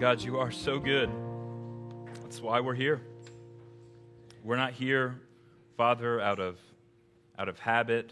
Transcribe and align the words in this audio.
God, 0.00 0.22
you 0.22 0.38
are 0.38 0.50
so 0.50 0.78
good. 0.78 1.10
That's 2.22 2.40
why 2.40 2.60
we're 2.60 2.74
here. 2.74 3.02
We're 4.42 4.56
not 4.56 4.72
here, 4.72 5.20
Father, 5.76 6.18
out 6.18 6.40
of, 6.40 6.58
out 7.38 7.50
of 7.50 7.58
habit 7.58 8.10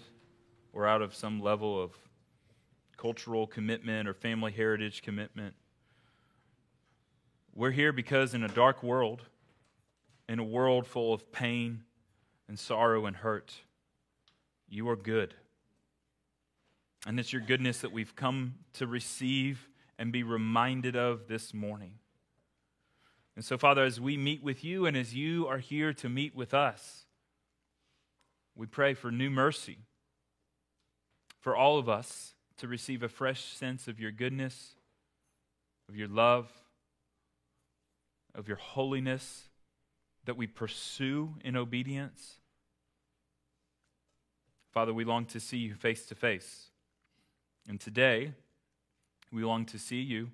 or 0.75 0.87
out 0.87 1.01
of 1.01 1.15
some 1.15 1.41
level 1.41 1.83
of 1.83 1.93
cultural 2.99 3.47
commitment 3.47 4.07
or 4.07 4.13
family 4.13 4.53
heritage 4.53 5.01
commitment. 5.01 5.55
We're 7.55 7.71
here 7.71 7.95
because 7.95 8.35
in 8.35 8.45
a 8.45 8.49
dark 8.49 8.83
world, 8.83 9.23
in 10.29 10.39
a 10.39 10.45
world 10.45 10.87
full 10.87 11.15
of 11.15 11.33
pain 11.33 11.85
and 12.49 12.59
sorrow 12.59 13.07
and 13.07 13.17
hurt, 13.17 13.55
you 14.69 14.91
are 14.91 14.97
good. 14.97 15.33
And 17.07 17.19
it's 17.19 17.33
your 17.33 17.41
goodness 17.41 17.79
that 17.79 17.93
we've 17.93 18.15
come 18.15 18.57
to 18.75 18.87
receive 18.87 19.71
and 19.99 20.13
be 20.13 20.23
reminded 20.23 20.97
of 20.97 21.29
this 21.29 21.53
morning. 21.53 21.95
And 23.35 23.45
so, 23.45 23.57
Father, 23.57 23.85
as 23.85 24.01
we 24.01 24.17
meet 24.17 24.43
with 24.43 24.65
you 24.65 24.87
and 24.87 24.97
as 24.97 25.15
you 25.15 25.47
are 25.47 25.59
here 25.59 25.93
to 25.95 26.09
meet 26.09 26.35
with 26.35 26.55
us, 26.55 27.07
we 28.57 28.67
pray 28.67 28.95
for 28.95 29.11
new 29.11 29.31
mercy 29.31 29.79
for 31.41 31.57
all 31.57 31.79
of 31.79 31.89
us 31.89 32.35
to 32.59 32.67
receive 32.67 33.03
a 33.03 33.09
fresh 33.09 33.45
sense 33.45 33.87
of 33.87 34.01
your 34.01 34.11
goodness, 34.11 34.75
of 35.89 35.97
your 35.97 36.09
love, 36.09 36.51
of 38.35 38.49
your 38.49 38.57
holiness 38.57 39.45
that 40.25 40.37
we 40.37 40.47
pursue 40.47 41.35
in 41.43 41.57
obedience. 41.57 42.35
Father, 44.73 44.93
we 44.93 45.05
long 45.05 45.25
to 45.27 45.41
see 45.41 45.59
you 45.59 45.75
face 45.75 46.05
to 46.07 46.15
face. 46.15 46.71
And 47.69 47.81
today, 47.81 48.33
we 49.33 49.45
long 49.45 49.65
to 49.67 49.79
see 49.79 50.01
you 50.01 50.31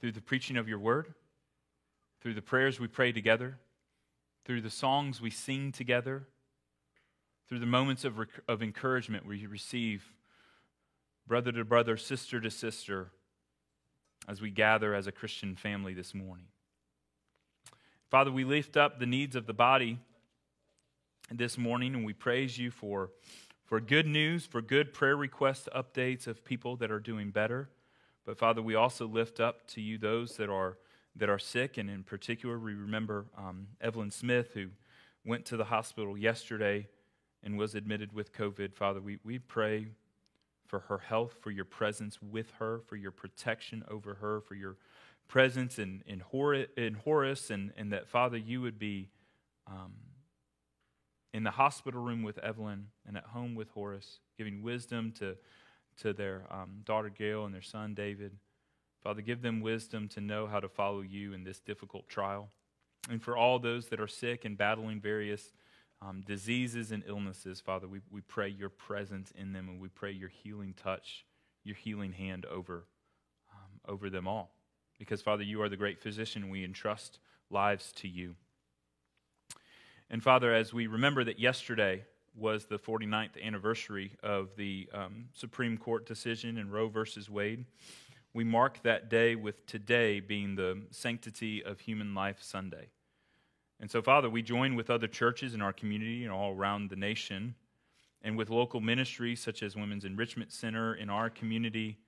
through 0.00 0.12
the 0.12 0.20
preaching 0.20 0.56
of 0.56 0.68
your 0.68 0.78
word, 0.78 1.14
through 2.20 2.34
the 2.34 2.42
prayers 2.42 2.80
we 2.80 2.88
pray 2.88 3.12
together, 3.12 3.58
through 4.44 4.60
the 4.60 4.70
songs 4.70 5.20
we 5.20 5.30
sing 5.30 5.72
together, 5.72 6.26
through 7.48 7.58
the 7.58 7.66
moments 7.66 8.04
of, 8.04 8.18
rec- 8.18 8.28
of 8.48 8.62
encouragement 8.62 9.26
we 9.26 9.46
receive, 9.46 10.12
brother 11.26 11.52
to 11.52 11.64
brother, 11.64 11.96
sister 11.96 12.40
to 12.40 12.50
sister, 12.50 13.10
as 14.28 14.40
we 14.40 14.50
gather 14.50 14.94
as 14.94 15.06
a 15.06 15.12
Christian 15.12 15.54
family 15.54 15.94
this 15.94 16.14
morning. 16.14 16.46
Father, 18.10 18.30
we 18.30 18.44
lift 18.44 18.76
up 18.76 18.98
the 18.98 19.06
needs 19.06 19.34
of 19.34 19.46
the 19.46 19.54
body 19.54 19.98
this 21.30 21.56
morning 21.56 21.94
and 21.94 22.04
we 22.04 22.12
praise 22.12 22.58
you 22.58 22.70
for, 22.70 23.10
for 23.64 23.80
good 23.80 24.06
news, 24.06 24.44
for 24.44 24.60
good 24.60 24.92
prayer 24.92 25.16
request 25.16 25.68
updates 25.74 26.26
of 26.26 26.44
people 26.44 26.76
that 26.76 26.90
are 26.90 27.00
doing 27.00 27.30
better. 27.30 27.70
But 28.24 28.38
Father, 28.38 28.62
we 28.62 28.74
also 28.74 29.06
lift 29.06 29.40
up 29.40 29.66
to 29.68 29.80
you 29.80 29.98
those 29.98 30.36
that 30.36 30.48
are 30.48 30.78
that 31.16 31.28
are 31.28 31.38
sick, 31.38 31.76
and 31.76 31.90
in 31.90 32.04
particular, 32.04 32.58
we 32.58 32.74
remember 32.74 33.26
um, 33.36 33.66
Evelyn 33.80 34.10
Smith, 34.10 34.52
who 34.54 34.68
went 35.24 35.44
to 35.46 35.56
the 35.56 35.64
hospital 35.64 36.16
yesterday 36.16 36.88
and 37.42 37.58
was 37.58 37.74
admitted 37.74 38.12
with 38.12 38.32
COVID. 38.32 38.74
Father, 38.74 39.00
we, 39.00 39.18
we 39.24 39.38
pray 39.38 39.88
for 40.66 40.80
her 40.80 40.98
health, 40.98 41.36
for 41.40 41.50
your 41.50 41.64
presence 41.64 42.18
with 42.22 42.52
her, 42.58 42.80
for 42.86 42.96
your 42.96 43.10
protection 43.10 43.84
over 43.90 44.14
her, 44.14 44.40
for 44.40 44.54
your 44.54 44.76
presence 45.28 45.78
in, 45.78 46.02
in, 46.06 46.20
Hor- 46.20 46.54
in 46.54 46.94
Horace, 46.94 47.50
and, 47.50 47.72
and 47.76 47.92
that, 47.92 48.08
Father, 48.08 48.38
you 48.38 48.62
would 48.62 48.78
be 48.78 49.10
um, 49.66 49.92
in 51.34 51.42
the 51.42 51.50
hospital 51.50 52.02
room 52.02 52.22
with 52.22 52.38
Evelyn 52.38 52.86
and 53.06 53.16
at 53.16 53.24
home 53.24 53.54
with 53.54 53.70
Horace, 53.70 54.20
giving 54.38 54.62
wisdom 54.62 55.12
to 55.18 55.36
to 55.98 56.12
their 56.12 56.44
um, 56.50 56.80
daughter 56.84 57.08
Gail 57.10 57.44
and 57.44 57.54
their 57.54 57.62
son 57.62 57.94
David. 57.94 58.32
Father, 59.02 59.20
give 59.20 59.42
them 59.42 59.60
wisdom 59.60 60.08
to 60.08 60.20
know 60.20 60.46
how 60.46 60.60
to 60.60 60.68
follow 60.68 61.00
you 61.00 61.32
in 61.32 61.44
this 61.44 61.58
difficult 61.60 62.08
trial. 62.08 62.48
And 63.10 63.20
for 63.20 63.36
all 63.36 63.58
those 63.58 63.88
that 63.88 64.00
are 64.00 64.06
sick 64.06 64.44
and 64.44 64.56
battling 64.56 65.00
various 65.00 65.52
um, 66.00 66.22
diseases 66.24 66.92
and 66.92 67.02
illnesses, 67.06 67.60
Father, 67.60 67.88
we, 67.88 68.00
we 68.10 68.20
pray 68.20 68.48
your 68.48 68.68
presence 68.68 69.32
in 69.36 69.52
them 69.52 69.68
and 69.68 69.80
we 69.80 69.88
pray 69.88 70.12
your 70.12 70.28
healing 70.28 70.74
touch, 70.74 71.24
your 71.64 71.74
healing 71.74 72.12
hand 72.12 72.46
over, 72.46 72.84
um, 73.52 73.80
over 73.92 74.08
them 74.08 74.28
all. 74.28 74.54
Because, 74.98 75.20
Father, 75.20 75.42
you 75.42 75.60
are 75.62 75.68
the 75.68 75.76
great 75.76 76.00
physician. 76.00 76.48
We 76.48 76.64
entrust 76.64 77.18
lives 77.50 77.90
to 77.96 78.08
you. 78.08 78.36
And, 80.08 80.22
Father, 80.22 80.54
as 80.54 80.72
we 80.72 80.86
remember 80.86 81.24
that 81.24 81.40
yesterday 81.40 82.04
was 82.34 82.64
the 82.64 82.78
49th 82.78 83.42
anniversary 83.42 84.12
of 84.22 84.50
the 84.56 84.88
um, 84.92 85.26
Supreme 85.32 85.76
Court 85.76 86.06
decision 86.06 86.56
in 86.56 86.70
Roe 86.70 86.88
versus 86.88 87.28
Wade. 87.28 87.64
We 88.34 88.44
mark 88.44 88.82
that 88.82 89.10
day 89.10 89.34
with 89.34 89.66
today 89.66 90.20
being 90.20 90.54
the 90.56 90.82
Sanctity 90.90 91.62
of 91.62 91.80
Human 91.80 92.14
Life 92.14 92.42
Sunday. 92.42 92.88
And 93.80 93.90
so, 93.90 94.00
Father, 94.00 94.30
we 94.30 94.42
join 94.42 94.74
with 94.74 94.88
other 94.88 95.08
churches 95.08 95.54
in 95.54 95.60
our 95.60 95.72
community 95.72 96.24
and 96.24 96.32
all 96.32 96.54
around 96.54 96.88
the 96.88 96.96
nation, 96.96 97.54
and 98.22 98.38
with 98.38 98.48
local 98.48 98.80
ministries 98.80 99.40
such 99.40 99.62
as 99.62 99.76
Women's 99.76 100.04
Enrichment 100.04 100.52
Center 100.52 100.94
in 100.94 101.10
our 101.10 101.28
community 101.28 101.98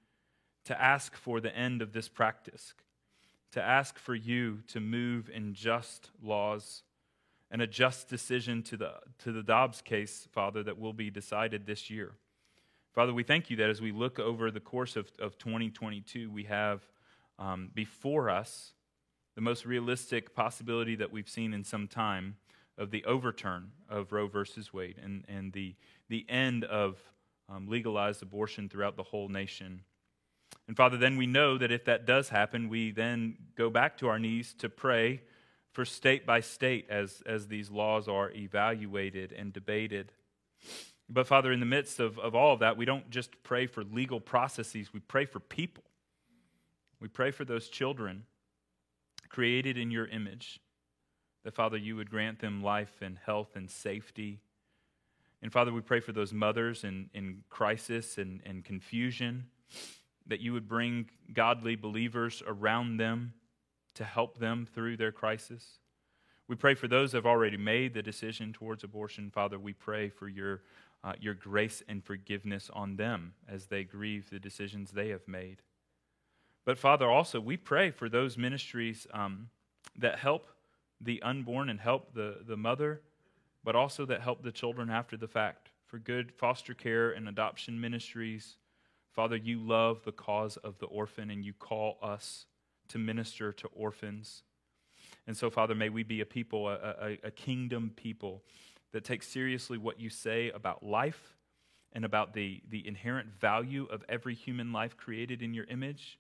to 0.64 0.80
ask 0.80 1.14
for 1.16 1.41
the 1.41 1.54
end 1.54 1.82
of 1.82 1.92
this 1.92 2.08
practice, 2.08 2.74
to 3.52 3.62
ask 3.62 3.98
for 3.98 4.14
you 4.14 4.60
to 4.68 4.80
move 4.80 5.28
in 5.28 5.52
just 5.52 6.10
laws 6.22 6.82
and 7.54 7.62
a 7.62 7.69
just 7.69 8.09
decision 8.09 8.65
to 8.65 8.76
the, 8.76 8.94
to 9.16 9.31
the 9.31 9.41
Dobbs 9.41 9.81
case, 9.81 10.26
Father, 10.32 10.65
that 10.65 10.76
will 10.76 10.92
be 10.92 11.09
decided 11.09 11.65
this 11.65 11.88
year. 11.88 12.10
Father, 12.92 13.15
we 13.15 13.22
thank 13.22 13.48
you 13.48 13.56
that 13.59 13.70
as 13.70 13.81
we 13.81 13.92
look 13.92 14.19
over 14.19 14.50
the 14.50 14.59
course 14.59 14.97
of, 14.97 15.09
of 15.20 15.38
2022, 15.38 16.32
we 16.32 16.42
have 16.42 16.82
um, 17.38 17.70
before 17.72 18.28
us 18.28 18.72
the 19.37 19.41
most 19.41 19.66
realistic 19.66 20.34
possibility 20.34 20.97
that 20.97 21.12
we've 21.12 21.28
seen 21.28 21.54
in 21.54 21.62
some 21.62 21.87
time 21.87 22.34
of 22.76 22.91
the 22.91 23.04
overturn 23.04 23.71
of 23.88 24.10
Roe 24.10 24.26
versus 24.26 24.75
Wade 24.75 24.97
and, 25.00 25.25
and 25.28 25.53
the, 25.53 25.76
the 26.09 26.26
end 26.28 26.65
of 26.65 26.98
um, 27.48 27.69
legalized 27.69 28.21
abortion 28.21 28.69
throughout 28.69 28.97
the 28.97 29.04
whole 29.04 29.28
nation. 29.28 29.82
And 30.66 30.76
Father, 30.76 30.97
then 30.97 31.16
we 31.16 31.28
know 31.28 31.56
that 31.59 31.71
if 31.71 31.84
that 31.84 32.04
does 32.04 32.31
happen, 32.31 32.69
we 32.69 32.91
then 32.91 33.36
go 33.54 33.71
back 33.71 33.97
to 33.98 34.09
our 34.09 34.19
knees 34.19 34.54
to 34.54 34.69
pray 34.69 35.21
for 35.74 35.84
state 35.84 36.24
by 36.24 36.38
state 36.40 36.86
as, 36.88 37.20
as 37.26 37.48
these 37.48 37.68
laws 37.68 38.06
are 38.06 38.30
evaluated 38.30 39.32
and 39.32 39.52
debated. 39.52 40.12
But, 41.08 41.26
Father, 41.26 41.50
in 41.50 41.58
the 41.58 41.66
midst 41.66 41.98
of, 41.98 42.16
of 42.18 42.34
all 42.34 42.54
of 42.54 42.60
that, 42.60 42.76
we 42.76 42.84
don't 42.84 43.10
just 43.10 43.42
pray 43.42 43.66
for 43.66 43.82
legal 43.82 44.20
processes, 44.20 44.92
we 44.94 45.00
pray 45.00 45.26
for 45.26 45.40
people. 45.40 45.82
We 47.00 47.08
pray 47.08 47.32
for 47.32 47.44
those 47.44 47.68
children 47.68 48.24
created 49.28 49.76
in 49.76 49.90
your 49.90 50.06
image, 50.06 50.60
that, 51.42 51.54
Father, 51.54 51.76
you 51.76 51.96
would 51.96 52.08
grant 52.08 52.38
them 52.38 52.62
life 52.62 53.02
and 53.02 53.18
health 53.26 53.56
and 53.56 53.68
safety. 53.68 54.38
And, 55.42 55.52
Father, 55.52 55.72
we 55.72 55.80
pray 55.80 55.98
for 55.98 56.12
those 56.12 56.32
mothers 56.32 56.84
in, 56.84 57.10
in 57.12 57.42
crisis 57.50 58.16
and, 58.16 58.41
and 58.46 58.64
confusion, 58.64 59.46
that 60.28 60.38
you 60.38 60.52
would 60.52 60.68
bring 60.68 61.10
godly 61.32 61.74
believers 61.74 62.44
around 62.46 62.98
them 62.98 63.34
to 63.94 64.05
help 64.05 64.38
them 64.38 64.66
through 64.72 64.97
their 64.97 65.12
crisis. 65.12 65.78
We 66.47 66.56
pray 66.56 66.75
for 66.75 66.88
those 66.88 67.12
who 67.12 67.16
have 67.16 67.27
already 67.27 67.56
made 67.56 67.94
the 67.94 68.03
decision 68.03 68.53
towards 68.53 68.84
abortion. 68.84 69.31
Father, 69.31 69.59
we 69.59 69.72
pray 69.72 70.10
for 70.10 70.28
your, 70.28 70.62
uh, 71.03 71.15
your 71.19 71.34
grace 71.34 71.82
and 71.88 72.04
forgiveness 72.04 72.71
on 72.72 72.97
them 72.97 73.33
as 73.49 73.66
they 73.66 73.84
grieve 73.84 74.28
the 74.28 74.38
decisions 74.38 74.91
they 74.91 75.09
have 75.09 75.27
made. 75.27 75.62
But, 76.66 76.78
Father, 76.78 77.10
also, 77.10 77.41
we 77.41 77.56
pray 77.56 77.91
for 77.91 78.09
those 78.09 78.37
ministries 78.37 79.06
um, 79.12 79.49
that 79.97 80.19
help 80.19 80.49
the 81.00 81.22
unborn 81.22 81.71
and 81.71 81.81
help 81.81 82.15
the, 82.15 82.38
the 82.47 82.56
mother, 82.56 83.00
but 83.62 83.77
also 83.77 84.04
that 84.06 84.21
help 84.21 84.43
the 84.43 84.53
children 84.53 84.91
after 84.91 85.16
the 85.16 85.28
fact. 85.28 85.71
For 85.87 85.99
good 85.99 86.33
foster 86.33 86.75
care 86.75 87.12
and 87.12 87.28
adoption 87.28 87.81
ministries. 87.81 88.56
Father, 89.12 89.37
you 89.37 89.60
love 89.60 90.03
the 90.04 90.12
cause 90.12 90.56
of 90.59 90.78
the 90.78 90.87
orphan 90.87 91.31
and 91.31 91.44
you 91.44 91.53
call 91.53 91.99
us 92.03 92.47
to 92.89 92.99
minister 92.99 93.53
to 93.53 93.69
orphans. 93.69 94.42
And 95.27 95.36
so, 95.36 95.51
Father, 95.51 95.75
may 95.75 95.89
we 95.89 96.03
be 96.03 96.21
a 96.21 96.27
people, 96.27 96.69
a, 96.69 96.75
a, 96.75 97.19
a 97.25 97.31
kingdom 97.31 97.92
people 97.97 98.42
that 98.92 99.04
take 99.04 99.22
seriously 99.22 99.78
what 99.78 99.98
you 99.98 100.10
say 100.10 100.51
about 100.51 100.83
life 100.83 101.36
and 101.92 102.04
about 102.04 102.34
the, 102.34 102.63
the 102.69 102.86
inherent 102.86 103.28
value 103.41 103.86
of 103.91 104.04
every 104.09 104.34
human 104.34 104.72
life 104.72 104.97
created 104.97 105.42
in 105.42 105.54
your 105.54 105.65
image. 105.65 106.19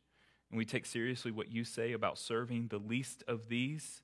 And 0.50 0.58
we 0.58 0.64
take 0.64 0.86
seriously 0.86 1.30
what 1.30 1.50
you 1.50 1.64
say 1.64 1.92
about 1.92 2.18
serving 2.18 2.68
the 2.68 2.78
least 2.78 3.24
of 3.26 3.48
these, 3.48 4.02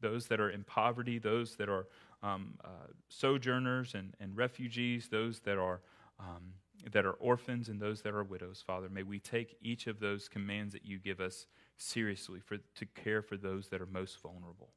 those 0.00 0.26
that 0.26 0.40
are 0.40 0.50
in 0.50 0.64
poverty, 0.64 1.18
those 1.18 1.56
that 1.56 1.68
are 1.68 1.86
um, 2.22 2.54
uh, 2.64 2.88
sojourners 3.08 3.94
and, 3.94 4.14
and 4.20 4.36
refugees, 4.36 5.08
those 5.08 5.40
that 5.40 5.58
are, 5.58 5.80
um, 6.20 6.54
that 6.92 7.06
are 7.06 7.12
orphans, 7.12 7.68
and 7.68 7.80
those 7.80 8.02
that 8.02 8.12
are 8.12 8.24
widows, 8.24 8.62
Father. 8.66 8.88
May 8.88 9.02
we 9.02 9.18
take 9.18 9.56
each 9.62 9.86
of 9.86 9.98
those 9.98 10.28
commands 10.28 10.72
that 10.74 10.84
you 10.84 10.98
give 10.98 11.20
us 11.20 11.46
seriously 11.78 12.40
for, 12.40 12.58
to 12.58 12.86
care 12.86 13.22
for 13.22 13.36
those 13.36 13.68
that 13.68 13.80
are 13.80 13.86
most 13.86 14.20
vulnerable. 14.20 14.68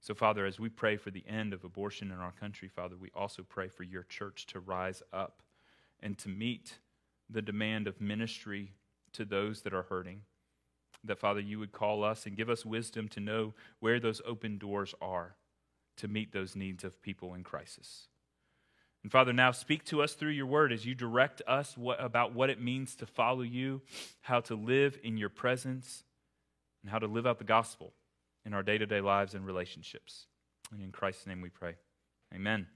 So, 0.00 0.14
Father, 0.14 0.46
as 0.46 0.60
we 0.60 0.68
pray 0.68 0.96
for 0.96 1.10
the 1.10 1.24
end 1.26 1.52
of 1.52 1.64
abortion 1.64 2.12
in 2.12 2.18
our 2.18 2.30
country, 2.30 2.68
Father, 2.68 2.94
we 2.96 3.10
also 3.14 3.42
pray 3.42 3.66
for 3.68 3.82
your 3.82 4.04
church 4.04 4.46
to 4.46 4.60
rise 4.60 5.02
up 5.12 5.42
and 6.00 6.16
to 6.18 6.28
meet 6.28 6.78
the 7.28 7.42
demand 7.42 7.88
of 7.88 8.00
ministry 8.00 8.74
to 9.12 9.24
those 9.24 9.62
that 9.62 9.74
are 9.74 9.82
hurting. 9.82 10.22
that, 11.04 11.18
Father, 11.18 11.40
you 11.40 11.58
would 11.58 11.72
call 11.72 12.04
us 12.04 12.26
and 12.26 12.36
give 12.36 12.50
us 12.50 12.64
wisdom 12.64 13.08
to 13.08 13.20
know 13.20 13.54
where 13.80 13.98
those 14.00 14.20
open 14.26 14.58
doors 14.58 14.94
are 15.00 15.36
to 15.96 16.08
meet 16.08 16.32
those 16.32 16.54
needs 16.54 16.84
of 16.84 17.02
people 17.02 17.34
in 17.34 17.42
crisis. 17.42 18.08
And 19.02 19.12
Father, 19.12 19.32
now 19.32 19.52
speak 19.52 19.84
to 19.86 20.02
us 20.02 20.14
through 20.14 20.30
your 20.30 20.46
word 20.46 20.72
as 20.72 20.84
you 20.84 20.94
direct 20.94 21.40
us 21.46 21.76
what, 21.76 22.02
about 22.02 22.34
what 22.34 22.50
it 22.50 22.60
means 22.60 22.96
to 22.96 23.06
follow 23.06 23.42
you, 23.42 23.80
how 24.20 24.40
to 24.40 24.54
live 24.54 24.98
in 25.02 25.16
your 25.16 25.28
presence, 25.28 26.02
and 26.82 26.90
how 26.90 26.98
to 26.98 27.06
live 27.06 27.26
out 27.26 27.38
the 27.38 27.44
gospel 27.44 27.92
in 28.44 28.54
our 28.54 28.62
day 28.62 28.78
to 28.78 28.86
day 28.86 29.00
lives 29.00 29.34
and 29.34 29.46
relationships. 29.46 30.26
And 30.72 30.82
in 30.82 30.92
Christ's 30.92 31.26
name 31.26 31.40
we 31.40 31.48
pray. 31.48 31.76
Amen. 32.34 32.66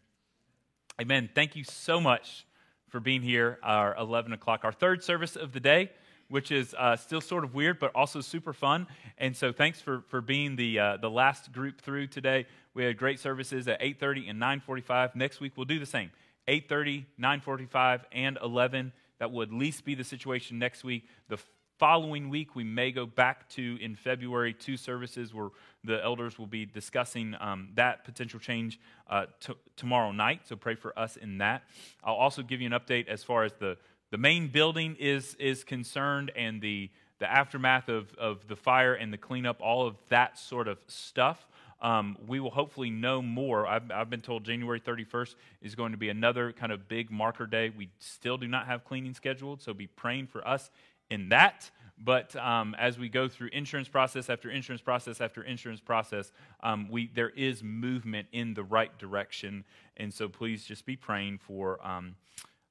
Amen. 1.00 1.30
Thank 1.34 1.56
you 1.56 1.64
so 1.64 2.00
much 2.00 2.46
for 2.88 3.00
being 3.00 3.22
here, 3.22 3.58
our 3.62 3.96
11 3.96 4.32
o'clock, 4.32 4.64
our 4.64 4.72
third 4.72 5.02
service 5.02 5.36
of 5.36 5.52
the 5.52 5.60
day 5.60 5.90
which 6.32 6.50
is 6.50 6.74
uh, 6.78 6.96
still 6.96 7.20
sort 7.20 7.44
of 7.44 7.54
weird, 7.54 7.78
but 7.78 7.92
also 7.94 8.22
super 8.22 8.54
fun. 8.54 8.86
And 9.18 9.36
so, 9.36 9.52
thanks 9.52 9.82
for, 9.82 10.02
for 10.08 10.22
being 10.22 10.56
the, 10.56 10.78
uh, 10.78 10.96
the 10.96 11.10
last 11.10 11.52
group 11.52 11.82
through 11.82 12.06
today. 12.06 12.46
We 12.72 12.84
had 12.84 12.96
great 12.96 13.20
services 13.20 13.68
at 13.68 13.80
8:30 13.82 14.30
and 14.30 14.40
9:45. 14.40 15.14
Next 15.14 15.40
week 15.40 15.52
we'll 15.56 15.66
do 15.66 15.78
the 15.78 15.86
same: 15.86 16.10
8:30, 16.48 17.04
9:45, 17.20 18.04
and 18.12 18.38
11. 18.42 18.92
That 19.18 19.30
will 19.30 19.42
at 19.42 19.52
least 19.52 19.84
be 19.84 19.94
the 19.94 20.04
situation 20.04 20.58
next 20.58 20.82
week. 20.84 21.06
The 21.28 21.38
following 21.82 22.28
week 22.28 22.54
we 22.54 22.62
may 22.62 22.92
go 22.92 23.04
back 23.04 23.48
to 23.48 23.76
in 23.80 23.96
February 23.96 24.54
two 24.54 24.76
services 24.76 25.34
where 25.34 25.48
the 25.82 26.00
elders 26.04 26.38
will 26.38 26.46
be 26.46 26.64
discussing 26.64 27.34
um, 27.40 27.70
that 27.74 28.04
potential 28.04 28.38
change 28.38 28.78
uh, 29.10 29.26
t- 29.40 29.52
tomorrow 29.74 30.12
night. 30.12 30.42
So 30.44 30.54
pray 30.54 30.76
for 30.76 30.96
us 30.96 31.16
in 31.16 31.38
that. 31.38 31.64
I'll 32.04 32.14
also 32.14 32.40
give 32.42 32.60
you 32.60 32.68
an 32.68 32.72
update 32.72 33.08
as 33.08 33.24
far 33.24 33.42
as 33.42 33.52
the 33.58 33.78
the 34.12 34.16
main 34.16 34.46
building 34.46 34.96
is, 35.00 35.34
is 35.40 35.64
concerned 35.64 36.30
and 36.36 36.60
the, 36.60 36.88
the 37.18 37.28
aftermath 37.28 37.88
of, 37.88 38.14
of 38.14 38.46
the 38.46 38.54
fire 38.54 38.94
and 38.94 39.12
the 39.12 39.18
cleanup, 39.18 39.60
all 39.60 39.84
of 39.84 39.96
that 40.08 40.38
sort 40.38 40.68
of 40.68 40.78
stuff. 40.86 41.48
Um, 41.80 42.16
we 42.28 42.38
will 42.38 42.50
hopefully 42.50 42.90
know 42.90 43.20
more. 43.22 43.66
I've, 43.66 43.90
I've, 43.90 44.08
been 44.08 44.20
told 44.20 44.44
January 44.44 44.78
31st 44.78 45.34
is 45.62 45.74
going 45.74 45.90
to 45.90 45.98
be 45.98 46.10
another 46.10 46.52
kind 46.52 46.70
of 46.70 46.86
big 46.86 47.10
marker 47.10 47.44
day. 47.44 47.72
We 47.76 47.88
still 47.98 48.36
do 48.36 48.46
not 48.46 48.66
have 48.66 48.84
cleaning 48.84 49.14
scheduled, 49.14 49.62
so 49.62 49.74
be 49.74 49.88
praying 49.88 50.28
for 50.28 50.46
us 50.46 50.70
in 51.12 51.28
that. 51.28 51.70
But 51.98 52.34
um, 52.36 52.74
as 52.78 52.98
we 52.98 53.08
go 53.08 53.28
through 53.28 53.50
insurance 53.52 53.88
process 53.88 54.28
after 54.28 54.50
insurance 54.50 54.82
process 54.82 55.20
after 55.20 55.42
insurance 55.42 55.80
process, 55.80 56.32
um, 56.62 56.88
we, 56.90 57.10
there 57.14 57.30
is 57.30 57.62
movement 57.62 58.26
in 58.32 58.54
the 58.54 58.64
right 58.64 58.98
direction. 58.98 59.64
And 59.96 60.12
so 60.12 60.28
please 60.28 60.64
just 60.64 60.84
be 60.84 60.96
praying 60.96 61.38
for 61.38 61.86
um, 61.86 62.16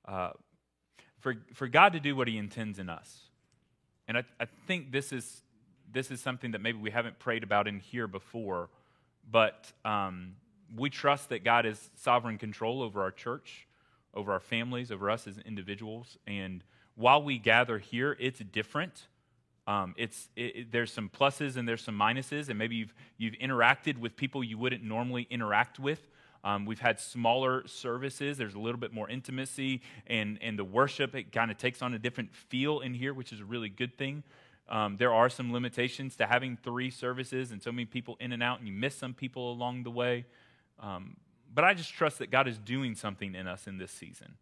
uh, 0.05 0.31
for, 1.21 1.35
for 1.53 1.67
God 1.67 1.93
to 1.93 1.99
do 1.99 2.15
what 2.15 2.27
he 2.27 2.38
intends 2.38 2.79
in 2.79 2.89
us. 2.89 3.21
And 4.07 4.17
I, 4.17 4.23
I 4.39 4.47
think 4.67 4.91
this 4.91 5.13
is, 5.13 5.44
this 5.91 6.11
is 6.11 6.19
something 6.19 6.51
that 6.51 6.61
maybe 6.61 6.79
we 6.79 6.91
haven't 6.91 7.19
prayed 7.19 7.44
about 7.44 7.67
in 7.67 7.79
here 7.79 8.07
before, 8.07 8.69
but 9.29 9.71
um, 9.85 10.33
we 10.75 10.89
trust 10.89 11.29
that 11.29 11.44
God 11.44 11.65
is 11.65 11.91
sovereign 11.95 12.37
control 12.37 12.81
over 12.81 13.01
our 13.01 13.11
church, 13.11 13.67
over 14.13 14.33
our 14.33 14.39
families, 14.39 14.91
over 14.91 15.09
us 15.09 15.27
as 15.27 15.37
individuals. 15.37 16.17
And 16.25 16.63
while 17.01 17.21
we 17.21 17.38
gather 17.38 17.80
here, 17.80 18.15
it's 18.19 18.39
different. 18.39 19.07
Um, 19.68 19.94
it's, 19.98 20.30
it, 20.36 20.56
it, 20.56 20.71
there's 20.71 20.92
some 20.92 21.09
pluses 21.09 21.57
and 21.57 21.68
there's 21.68 21.83
some 21.83 21.98
minuses, 21.98 22.50
and 22.50 22.57
maybe 22.57 22.75
you've, 22.75 22.94
you've 23.18 23.36
interacted 23.36 23.98
with 23.98 24.15
people 24.15 24.44
you 24.44 24.57
wouldn't 24.57 24.83
normally 24.83 25.27
interact 25.30 25.80
with. 25.80 26.07
Um, 26.44 26.65
we've 26.65 26.80
had 26.80 27.00
smaller 27.00 27.68
services. 27.68 28.38
There's 28.38 28.56
a 28.56 28.59
little 28.59 28.80
bit 28.80 28.94
more 28.94 29.09
intimacy, 29.09 29.81
and, 30.07 30.39
and 30.42 30.57
the 30.57 30.63
worship, 30.63 31.15
it 31.15 31.31
kind 31.31 31.51
of 31.51 31.57
takes 31.57 31.81
on 31.81 31.94
a 31.94 32.00
different 32.00 32.33
feel 32.33 32.80
in 32.80 32.94
here, 32.94 33.13
which 33.13 33.31
is 33.31 33.39
a 33.39 33.45
really 33.45 33.69
good 33.69 33.97
thing. 33.97 34.24
Um, 34.69 34.97
there 34.97 35.13
are 35.13 35.30
some 35.30 35.51
limitations 35.51 36.15
to 36.15 36.25
having 36.25 36.57
three 36.57 36.89
services 36.89 37.51
and 37.51 37.62
so 37.62 37.71
many 37.71 37.86
people 37.86 38.18
in 38.19 38.31
and 38.31 38.42
out, 38.42 38.59
and 38.59 38.68
you 38.68 38.74
miss 38.74 38.95
some 38.95 39.13
people 39.13 39.51
along 39.51 39.83
the 39.83 39.92
way. 39.92 40.25
Um, 40.80 41.18
but 41.54 41.63
I 41.63 41.74
just 41.74 41.94
trust 41.94 42.19
that 42.19 42.31
God 42.31 42.47
is 42.47 42.57
doing 42.57 42.95
something 42.95 43.36
in 43.36 43.47
us 43.47 43.68
in 43.68 43.77
this 43.77 43.92
season. 43.92 44.36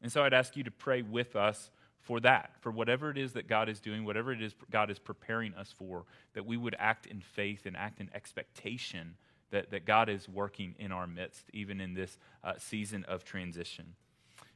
And 0.00 0.10
so 0.10 0.22
I'd 0.22 0.34
ask 0.34 0.56
you 0.56 0.64
to 0.64 0.70
pray 0.70 1.02
with 1.02 1.36
us 1.36 1.70
for 2.02 2.20
that, 2.20 2.50
for 2.60 2.70
whatever 2.70 3.10
it 3.10 3.16
is 3.16 3.32
that 3.32 3.48
God 3.48 3.68
is 3.68 3.80
doing, 3.80 4.04
whatever 4.04 4.32
it 4.32 4.42
is 4.42 4.54
God 4.70 4.90
is 4.90 4.98
preparing 4.98 5.54
us 5.54 5.72
for, 5.76 6.04
that 6.34 6.44
we 6.44 6.56
would 6.56 6.76
act 6.78 7.06
in 7.06 7.20
faith 7.20 7.64
and 7.64 7.76
act 7.76 8.00
in 8.00 8.10
expectation 8.14 9.14
that, 9.50 9.70
that 9.70 9.84
God 9.84 10.08
is 10.08 10.28
working 10.28 10.74
in 10.78 10.90
our 10.90 11.06
midst, 11.06 11.44
even 11.52 11.80
in 11.80 11.94
this 11.94 12.18
uh, 12.42 12.54
season 12.58 13.04
of 13.04 13.24
transition. 13.24 13.94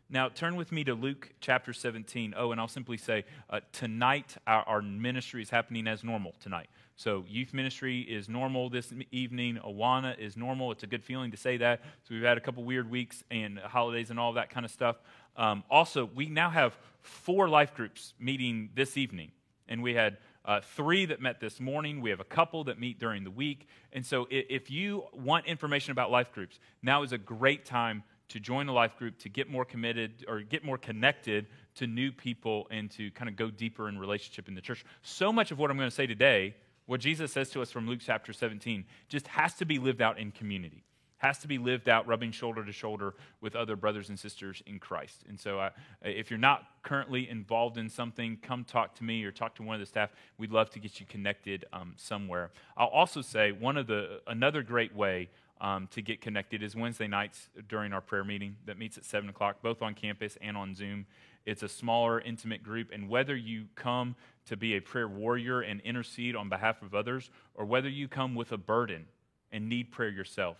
Now, 0.09 0.29
turn 0.29 0.55
with 0.55 0.71
me 0.71 0.85
to 0.85 0.95
Luke 0.95 1.31
chapter 1.41 1.73
17. 1.73 2.35
Oh, 2.37 2.53
and 2.53 2.61
I'll 2.61 2.69
simply 2.69 2.97
say 2.97 3.25
uh, 3.51 3.61
tonight, 3.73 4.37
our, 4.47 4.63
our, 4.63 4.83
ministry 4.83 5.43
is 5.43 5.51
happening 5.51 5.89
as 5.89 6.05
normal 6.05 6.33
tonight. 6.41 6.69
So, 6.95 7.25
youth 7.29 7.53
ministry 7.53 8.03
is 8.03 8.29
normal 8.29 8.71
this 8.71 8.93
evening. 9.11 9.59
Awana 9.67 10.17
is 10.17 10.37
normal. 10.37 10.71
It's 10.71 10.85
a 10.85 10.87
good 10.87 11.03
feeling 11.03 11.33
to 11.33 11.37
say 11.37 11.57
that. 11.57 11.83
So, 12.05 12.15
we've 12.15 12.23
had 12.23 12.39
a 12.39 12.41
couple 12.41 12.63
weird 12.63 12.89
weeks 12.89 13.25
and 13.33 13.59
holidays 13.59 14.11
and 14.11 14.21
all 14.21 14.35
that 14.35 14.49
kind 14.49 14.65
of 14.65 14.71
stuff. 14.71 14.97
Um, 15.37 15.65
also, 15.69 16.09
we 16.15 16.29
now 16.29 16.51
have 16.51 16.79
four 17.07 17.49
life 17.49 17.75
groups 17.75 18.15
meeting 18.19 18.71
this 18.75 18.97
evening. 18.97 19.33
And 19.69 19.83
we 19.83 19.95
had 19.95 20.19
uh, 20.45 20.61
three 20.61 21.07
that 21.07 21.21
met 21.21 21.41
this 21.41 21.59
morning. 21.59 22.01
We 22.01 22.11
have 22.11 22.21
a 22.21 22.25
couple 22.25 22.65
that 22.65 22.79
meet 22.79 22.99
during 23.01 23.25
the 23.25 23.31
week. 23.31 23.69
And 23.93 24.07
so, 24.07 24.29
if, 24.31 24.47
if 24.49 24.71
you 24.71 25.05
want 25.13 25.47
information 25.47 25.93
about 25.93 26.11
life 26.11 26.33
groups, 26.33 26.61
now 26.83 27.03
is 27.03 27.13
a 27.13 27.19
great 27.19 27.65
time 27.65 28.05
to 28.29 28.41
join 28.41 28.69
a 28.69 28.73
life 28.73 28.97
group, 28.97 29.19
to 29.19 29.29
get 29.29 29.49
more 29.49 29.65
committed 29.65 30.25
or 30.29 30.41
get 30.41 30.65
more 30.65 30.79
connected 30.79 31.47
to 31.77 31.87
new 31.87 32.11
people, 32.11 32.67
and 32.71 32.91
to 32.93 33.11
kind 33.13 33.29
of 33.29 33.37
go 33.37 33.51
deeper 33.51 33.89
in 33.89 33.99
relationship 33.99 34.49
in 34.49 34.55
the 34.55 34.61
church. 34.61 34.85
So 35.03 35.33
much 35.33 35.51
of 35.51 35.59
what 35.59 35.71
I'm 35.71 35.77
going 35.77 35.91
to 35.91 35.95
say 35.95 36.07
today, 36.07 36.55
what 36.87 37.01
Jesus 37.01 37.33
says 37.33 37.51
to 37.51 37.63
us 37.63 37.71
from 37.71 37.89
Luke 37.89 38.01
chapter 38.03 38.33
17, 38.33 38.85
just 39.09 39.27
has 39.29 39.55
to 39.55 39.65
be 39.65 39.79
lived 39.79 40.01
out 40.01 40.19
in 40.19 40.31
community 40.31 40.86
has 41.19 41.39
to 41.39 41.49
be 41.49 41.59
lived 41.59 41.89
out 41.89 42.07
rubbing 42.07 42.31
shoulder 42.31 42.65
to 42.65 42.73
shoulder 42.73 43.15
with 43.41 43.57
other 43.57 43.77
brothers 43.77 44.09
and 44.09 44.19
sisters 44.19 44.63
in 44.67 44.79
Christ. 44.79 45.25
And 45.29 45.39
so, 45.39 45.71
if 46.03 46.31
you're 46.31 46.39
not 46.39 46.67
currently 46.83 47.29
involved 47.29 47.79
in 47.79 47.89
something, 47.89 48.39
come 48.43 48.65
talk 48.65 48.95
to 48.97 49.05
me 49.05 49.25
or 49.25 49.33
talk 49.33 49.55
to 49.57 49.63
one 49.63 49.75
of 49.75 49.81
the 49.81 49.87
staff. 49.87 50.11
We'd 50.39 50.53
love 50.53 50.71
to 50.71 50.79
get 50.79 51.01
you 51.01 51.07
connected 51.07 51.65
um, 51.73 51.95
somewhere. 51.97 52.51
I'll 52.77 52.89
also 52.89 53.23
say 53.23 53.53
one 53.53 53.77
of 53.77 53.87
the 53.87 54.21
another 54.27 54.63
great 54.63 54.95
way 54.95 55.31
um, 55.61 55.89
to 55.93 56.03
get 56.03 56.21
connected 56.21 56.63
is 56.63 56.77
Wednesday 56.77 57.07
nights 57.07 57.49
during 57.69 57.93
our 57.93 58.03
prayer 58.03 58.25
meeting 58.25 58.57
that 58.67 58.79
meets 58.79 58.99
at 58.99 59.05
seven 59.05 59.31
o'clock, 59.31 59.63
both 59.63 59.81
on 59.81 59.95
campus 59.95 60.37
and 60.43 60.57
on 60.57 60.75
Zoom. 60.75 61.07
It's 61.47 61.63
a 61.63 61.69
smaller, 61.69 62.21
intimate 62.21 62.63
group, 62.63 62.91
and 62.93 63.09
whether 63.09 63.37
you 63.37 63.67
come 63.75 64.17
to 64.47 64.57
be 64.57 64.77
a 64.77 64.81
prayer 64.81 65.09
warrior 65.09 65.61
and 65.61 65.81
intercede 65.81 66.37
on 66.37 66.49
behalf 66.49 66.83
of 66.83 66.95
others, 66.95 67.31
or 67.55 67.65
whether 67.65 67.89
you 67.89 68.09
come 68.09 68.35
with 68.35 68.53
a 68.53 68.59
burden 68.59 69.07
and 69.53 69.69
need 69.69 69.93
prayer 69.93 70.11
yourself 70.11 70.57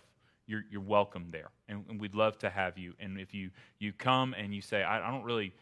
you're, 0.47 0.63
you're 0.71 0.81
welcome 0.81 1.27
there. 1.31 1.49
And, 1.67 1.83
and, 1.89 1.99
we'd 1.99 2.15
love 2.15 2.39
to 2.39 2.49
have 2.49 2.77
you. 2.77 2.93
And 2.99 3.19
if 3.19 3.33
you, 3.33 3.51
you 3.79 3.93
come 3.93 4.33
and 4.33 4.55
you 4.55 4.61
say, 4.61 4.81
I, 4.81 5.05
I 5.05 5.11
don't 5.11 5.23
really, 5.23 5.53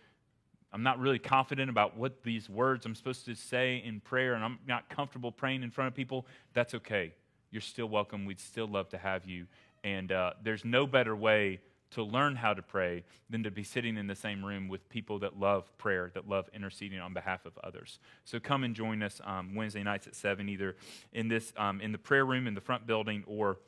I'm 0.71 0.83
not 0.83 0.99
really 0.99 1.19
confident 1.19 1.69
about 1.69 1.97
what 1.97 2.23
these 2.23 2.49
words 2.49 2.85
I'm 2.85 2.95
supposed 2.95 3.25
to 3.25 3.35
say 3.35 3.81
in 3.83 3.99
prayer, 3.99 4.35
and 4.35 4.43
I'm 4.43 4.59
not 4.67 4.89
comfortable 4.89 5.31
praying 5.31 5.63
in 5.63 5.71
front 5.71 5.87
of 5.87 5.95
people, 5.95 6.27
that's 6.53 6.73
okay. 6.75 7.13
You're 7.49 7.61
still 7.61 7.87
welcome. 7.87 8.25
We'd 8.25 8.39
still 8.39 8.67
love 8.67 8.89
to 8.89 8.97
have 8.97 9.25
you. 9.25 9.47
And 9.83 10.11
uh, 10.11 10.33
there's 10.43 10.65
no 10.65 10.85
better 10.85 11.15
way 11.15 11.59
to 11.91 12.03
learn 12.03 12.35
how 12.35 12.53
to 12.53 12.61
pray 12.61 13.03
than 13.29 13.43
to 13.43 13.51
be 13.51 13.63
sitting 13.63 13.97
in 13.97 14.07
the 14.07 14.15
same 14.15 14.43
room 14.43 14.67
with 14.67 14.89
people 14.89 15.19
that 15.19 15.39
love 15.39 15.75
prayer, 15.77 16.11
that 16.13 16.27
love 16.27 16.49
interceding 16.53 16.99
on 16.99 17.13
behalf 17.13 17.45
of 17.45 17.57
others. 17.63 17.99
So 18.25 18.39
come 18.39 18.63
and 18.65 18.75
join 18.75 19.01
us 19.01 19.21
um, 19.23 19.55
Wednesday 19.55 19.83
nights 19.83 20.05
at 20.07 20.15
7, 20.15 20.49
either 20.49 20.75
in, 21.13 21.29
this, 21.29 21.53
um, 21.55 21.79
in 21.79 21.93
the 21.93 21.97
prayer 21.97 22.25
room 22.25 22.47
in 22.47 22.53
the 22.53 22.61
front 22.61 22.85
building 22.85 23.23
or 23.27 23.59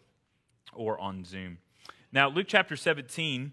or 0.74 1.00
on 1.00 1.24
Zoom. 1.24 1.58
Now, 2.12 2.30
Luke 2.30 2.48
chapter 2.48 2.76
17, 2.76 3.52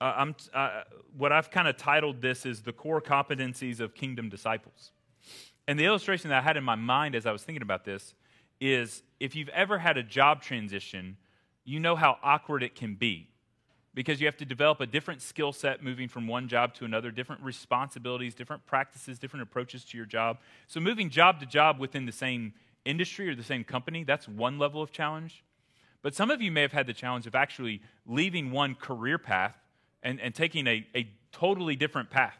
uh, 0.00 0.32
uh, 0.54 0.82
what 1.16 1.32
I've 1.32 1.50
kind 1.50 1.68
of 1.68 1.76
titled 1.76 2.20
this 2.20 2.46
is 2.46 2.62
The 2.62 2.72
Core 2.72 3.00
Competencies 3.00 3.80
of 3.80 3.94
Kingdom 3.94 4.28
Disciples. 4.28 4.92
And 5.68 5.78
the 5.78 5.84
illustration 5.84 6.30
that 6.30 6.38
I 6.38 6.42
had 6.42 6.56
in 6.56 6.64
my 6.64 6.74
mind 6.74 7.14
as 7.14 7.26
I 7.26 7.32
was 7.32 7.42
thinking 7.42 7.62
about 7.62 7.84
this 7.84 8.14
is 8.60 9.02
if 9.20 9.34
you've 9.34 9.48
ever 9.50 9.78
had 9.78 9.96
a 9.96 10.02
job 10.02 10.42
transition, 10.42 11.16
you 11.64 11.80
know 11.80 11.96
how 11.96 12.18
awkward 12.22 12.62
it 12.62 12.74
can 12.74 12.94
be 12.94 13.28
because 13.94 14.20
you 14.20 14.26
have 14.26 14.36
to 14.36 14.44
develop 14.44 14.80
a 14.80 14.86
different 14.86 15.20
skill 15.20 15.52
set 15.52 15.82
moving 15.82 16.08
from 16.08 16.26
one 16.26 16.48
job 16.48 16.74
to 16.74 16.84
another, 16.84 17.10
different 17.10 17.42
responsibilities, 17.42 18.34
different 18.34 18.64
practices, 18.66 19.18
different 19.18 19.42
approaches 19.42 19.84
to 19.84 19.96
your 19.96 20.06
job. 20.06 20.38
So, 20.66 20.80
moving 20.80 21.10
job 21.10 21.40
to 21.40 21.46
job 21.46 21.78
within 21.78 22.06
the 22.06 22.12
same 22.12 22.54
industry 22.84 23.28
or 23.28 23.34
the 23.34 23.42
same 23.42 23.64
company, 23.64 24.04
that's 24.04 24.28
one 24.28 24.58
level 24.58 24.82
of 24.82 24.92
challenge. 24.92 25.44
But 26.02 26.14
some 26.14 26.30
of 26.30 26.40
you 26.40 26.50
may 26.50 26.62
have 26.62 26.72
had 26.72 26.86
the 26.86 26.94
challenge 26.94 27.26
of 27.26 27.34
actually 27.34 27.82
leaving 28.06 28.50
one 28.50 28.74
career 28.74 29.18
path 29.18 29.56
and, 30.02 30.20
and 30.20 30.34
taking 30.34 30.66
a, 30.66 30.86
a 30.94 31.10
totally 31.32 31.76
different 31.76 32.10
path 32.10 32.38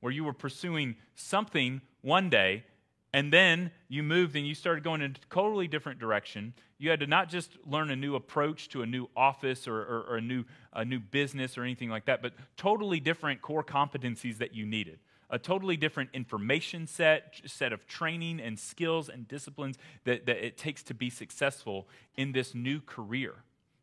where 0.00 0.12
you 0.12 0.24
were 0.24 0.32
pursuing 0.32 0.96
something 1.14 1.80
one 2.02 2.30
day 2.30 2.64
and 3.12 3.32
then 3.32 3.70
you 3.88 4.02
moved 4.02 4.36
and 4.36 4.46
you 4.46 4.54
started 4.54 4.84
going 4.84 5.00
in 5.00 5.12
a 5.12 5.34
totally 5.34 5.66
different 5.66 5.98
direction. 5.98 6.52
You 6.78 6.90
had 6.90 7.00
to 7.00 7.06
not 7.06 7.28
just 7.28 7.52
learn 7.66 7.90
a 7.90 7.96
new 7.96 8.14
approach 8.14 8.68
to 8.70 8.82
a 8.82 8.86
new 8.86 9.08
office 9.16 9.66
or, 9.66 9.78
or, 9.80 10.04
or 10.10 10.16
a, 10.16 10.20
new, 10.20 10.44
a 10.74 10.84
new 10.84 11.00
business 11.00 11.56
or 11.56 11.62
anything 11.62 11.88
like 11.88 12.04
that, 12.04 12.20
but 12.20 12.34
totally 12.56 13.00
different 13.00 13.40
core 13.40 13.64
competencies 13.64 14.38
that 14.38 14.54
you 14.54 14.66
needed. 14.66 14.98
A 15.30 15.38
totally 15.38 15.76
different 15.76 16.10
information 16.14 16.86
set, 16.86 17.40
set 17.44 17.72
of 17.72 17.86
training 17.86 18.40
and 18.40 18.58
skills 18.58 19.08
and 19.08 19.28
disciplines 19.28 19.76
that, 20.04 20.26
that 20.26 20.44
it 20.44 20.56
takes 20.56 20.82
to 20.84 20.94
be 20.94 21.10
successful 21.10 21.86
in 22.16 22.32
this 22.32 22.54
new 22.54 22.80
career 22.80 23.34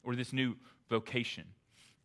or 0.04 0.16
this 0.16 0.34
new 0.34 0.56
vocation. 0.90 1.46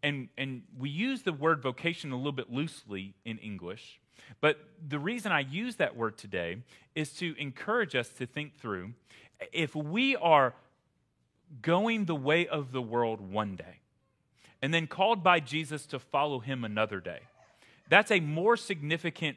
And, 0.02 0.28
and 0.36 0.62
we 0.78 0.88
use 0.90 1.22
the 1.22 1.32
word 1.32 1.62
vocation 1.62 2.12
a 2.12 2.16
little 2.16 2.32
bit 2.32 2.50
loosely 2.50 3.14
in 3.24 3.38
English, 3.38 4.00
but 4.40 4.58
the 4.86 4.98
reason 4.98 5.32
I 5.32 5.40
use 5.40 5.76
that 5.76 5.96
word 5.96 6.16
today 6.16 6.58
is 6.94 7.12
to 7.14 7.34
encourage 7.38 7.94
us 7.94 8.08
to 8.10 8.26
think 8.26 8.56
through 8.58 8.92
if 9.52 9.74
we 9.74 10.16
are 10.16 10.54
going 11.62 12.04
the 12.04 12.14
way 12.14 12.46
of 12.46 12.72
the 12.72 12.82
world 12.82 13.20
one 13.20 13.56
day 13.56 13.80
and 14.62 14.72
then 14.72 14.86
called 14.86 15.22
by 15.22 15.40
Jesus 15.40 15.86
to 15.86 15.98
follow 15.98 16.38
him 16.38 16.64
another 16.64 17.00
day 17.00 17.20
that's 17.90 18.10
a 18.10 18.20
more 18.20 18.56
significant 18.56 19.36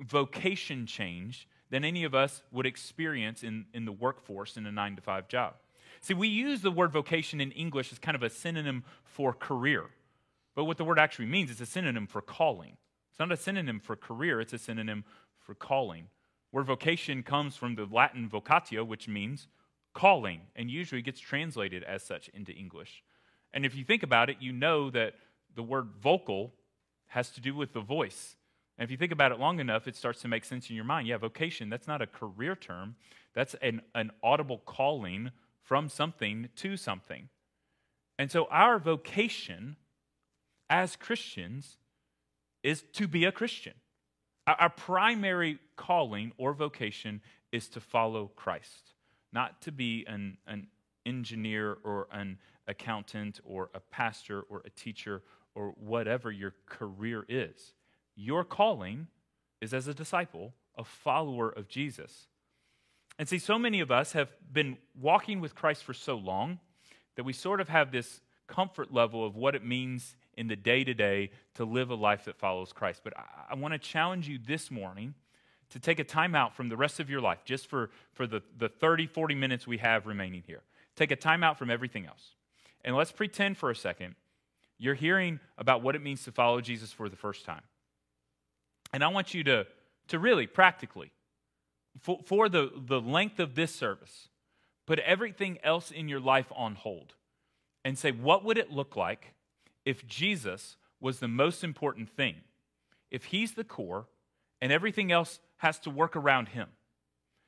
vocation 0.00 0.86
change 0.86 1.48
than 1.70 1.84
any 1.84 2.04
of 2.04 2.14
us 2.14 2.42
would 2.52 2.66
experience 2.66 3.42
in, 3.42 3.66
in 3.74 3.84
the 3.84 3.92
workforce 3.92 4.56
in 4.56 4.66
a 4.66 4.72
nine 4.72 4.94
to 4.96 5.02
five 5.02 5.28
job. 5.28 5.54
See, 6.00 6.14
we 6.14 6.28
use 6.28 6.62
the 6.62 6.70
word 6.70 6.92
vocation 6.92 7.40
in 7.40 7.50
English 7.52 7.90
as 7.90 7.98
kind 7.98 8.14
of 8.14 8.22
a 8.22 8.30
synonym 8.30 8.84
for 9.02 9.32
career. 9.32 9.86
But 10.54 10.64
what 10.64 10.76
the 10.76 10.84
word 10.84 10.98
actually 10.98 11.26
means 11.26 11.50
is 11.50 11.60
a 11.60 11.66
synonym 11.66 12.06
for 12.06 12.20
calling. 12.20 12.76
It's 13.10 13.18
not 13.18 13.32
a 13.32 13.36
synonym 13.36 13.80
for 13.80 13.96
career, 13.96 14.40
it's 14.40 14.52
a 14.52 14.58
synonym 14.58 15.04
for 15.38 15.54
calling. 15.54 16.08
Where 16.50 16.64
vocation 16.64 17.22
comes 17.22 17.56
from 17.56 17.74
the 17.74 17.86
Latin 17.90 18.28
vocatio, 18.28 18.86
which 18.86 19.08
means 19.08 19.48
calling, 19.94 20.42
and 20.54 20.70
usually 20.70 21.02
gets 21.02 21.18
translated 21.18 21.82
as 21.82 22.02
such 22.02 22.28
into 22.28 22.52
English. 22.52 23.02
And 23.52 23.64
if 23.64 23.74
you 23.74 23.84
think 23.84 24.02
about 24.02 24.28
it, 24.28 24.36
you 24.40 24.52
know 24.52 24.90
that 24.90 25.14
the 25.54 25.62
word 25.62 25.88
vocal 26.00 26.52
has 27.08 27.30
to 27.30 27.40
do 27.40 27.54
with 27.54 27.72
the 27.72 27.80
voice. 27.80 28.36
And 28.78 28.84
if 28.84 28.90
you 28.90 28.96
think 28.96 29.12
about 29.12 29.32
it 29.32 29.38
long 29.38 29.58
enough, 29.60 29.88
it 29.88 29.96
starts 29.96 30.20
to 30.22 30.28
make 30.28 30.44
sense 30.44 30.68
in 30.68 30.76
your 30.76 30.84
mind. 30.84 31.08
Yeah, 31.08 31.16
vocation, 31.16 31.70
that's 31.70 31.88
not 31.88 32.02
a 32.02 32.06
career 32.06 32.54
term, 32.54 32.96
that's 33.34 33.54
an, 33.62 33.82
an 33.94 34.10
audible 34.22 34.58
calling 34.64 35.30
from 35.62 35.88
something 35.88 36.48
to 36.56 36.76
something. 36.76 37.28
And 38.18 38.30
so 38.30 38.46
our 38.50 38.78
vocation 38.78 39.76
as 40.68 40.96
Christians 40.96 41.78
is 42.62 42.82
to 42.94 43.06
be 43.06 43.24
a 43.24 43.32
Christian. 43.32 43.74
Our, 44.46 44.70
primary 44.70 45.58
calling 45.74 46.32
or 46.38 46.52
vocation 46.52 47.20
is 47.50 47.68
to 47.70 47.80
follow 47.80 48.30
Christ, 48.36 48.94
not 49.32 49.60
to 49.62 49.72
be 49.72 50.04
an, 50.06 50.38
an 50.46 50.68
engineer 51.04 51.78
or 51.82 52.06
an 52.12 52.38
accountant 52.68 53.40
or 53.44 53.70
a 53.74 53.80
pastor 53.80 54.42
or 54.42 54.62
a 54.64 54.70
teacher 54.70 55.22
or 55.56 55.74
whatever 55.78 56.30
your 56.30 56.54
career 56.66 57.24
is. 57.28 57.72
Your 58.14 58.44
calling 58.44 59.08
is 59.60 59.74
as 59.74 59.88
a 59.88 59.94
disciple, 59.94 60.52
a 60.76 60.84
follower 60.84 61.48
of 61.48 61.66
Jesus. 61.66 62.28
And 63.18 63.26
see, 63.26 63.38
so 63.38 63.58
many 63.58 63.80
of 63.80 63.90
us 63.90 64.12
have 64.12 64.28
been 64.52 64.76
walking 64.94 65.40
with 65.40 65.54
Christ 65.54 65.82
for 65.82 65.94
so 65.94 66.16
long 66.16 66.60
that 67.16 67.24
we 67.24 67.32
sort 67.32 67.62
of 67.62 67.70
have 67.70 67.90
this 67.90 68.20
comfort 68.46 68.92
level 68.92 69.26
of 69.26 69.34
what 69.34 69.54
it 69.54 69.64
means 69.64 70.14
in 70.36 70.46
the 70.48 70.56
day 70.56 70.84
to 70.84 70.92
day 70.92 71.30
to 71.54 71.64
live 71.64 71.90
a 71.90 71.94
life 71.94 72.26
that 72.26 72.36
follows 72.36 72.72
Christ. 72.72 73.00
But 73.02 73.16
I, 73.16 73.24
I 73.52 73.54
want 73.54 73.72
to 73.72 73.78
challenge 73.78 74.28
you 74.28 74.38
this 74.38 74.70
morning 74.70 75.14
to 75.70 75.80
take 75.80 75.98
a 75.98 76.04
time 76.04 76.34
out 76.34 76.54
from 76.54 76.68
the 76.68 76.76
rest 76.76 77.00
of 77.00 77.08
your 77.08 77.22
life, 77.22 77.38
just 77.44 77.66
for, 77.66 77.90
for 78.12 78.26
the, 78.26 78.42
the 78.56 78.68
30, 78.68 79.06
40 79.06 79.34
minutes 79.34 79.66
we 79.66 79.78
have 79.78 80.06
remaining 80.06 80.44
here. 80.46 80.62
Take 80.94 81.10
a 81.10 81.16
time 81.16 81.42
out 81.42 81.58
from 81.58 81.70
everything 81.70 82.06
else. 82.06 82.34
And 82.84 82.94
let's 82.94 83.10
pretend 83.10 83.56
for 83.56 83.70
a 83.70 83.74
second 83.74 84.14
you're 84.78 84.94
hearing 84.94 85.40
about 85.56 85.82
what 85.82 85.94
it 85.94 86.02
means 86.02 86.24
to 86.24 86.32
follow 86.32 86.60
Jesus 86.60 86.92
for 86.92 87.08
the 87.08 87.16
first 87.16 87.44
time. 87.44 87.62
And 88.92 89.02
I 89.02 89.08
want 89.08 89.34
you 89.34 89.44
to, 89.44 89.66
to 90.08 90.18
really, 90.18 90.46
practically, 90.46 91.12
for, 92.00 92.20
for 92.24 92.48
the, 92.48 92.70
the 92.74 93.00
length 93.00 93.40
of 93.40 93.54
this 93.54 93.74
service, 93.74 94.28
put 94.86 94.98
everything 95.00 95.58
else 95.62 95.90
in 95.90 96.08
your 96.08 96.20
life 96.20 96.46
on 96.54 96.74
hold 96.74 97.14
and 97.84 97.98
say, 97.98 98.10
what 98.10 98.44
would 98.44 98.58
it 98.58 98.72
look 98.72 98.96
like 98.96 99.34
if 99.84 100.06
Jesus 100.06 100.76
was 101.00 101.18
the 101.18 101.28
most 101.28 101.64
important 101.64 102.10
thing? 102.10 102.36
If 103.10 103.26
he's 103.26 103.52
the 103.52 103.64
core 103.64 104.06
and 104.60 104.72
everything 104.72 105.12
else 105.12 105.38
has 105.58 105.78
to 105.80 105.90
work 105.90 106.16
around 106.16 106.48
him? 106.48 106.68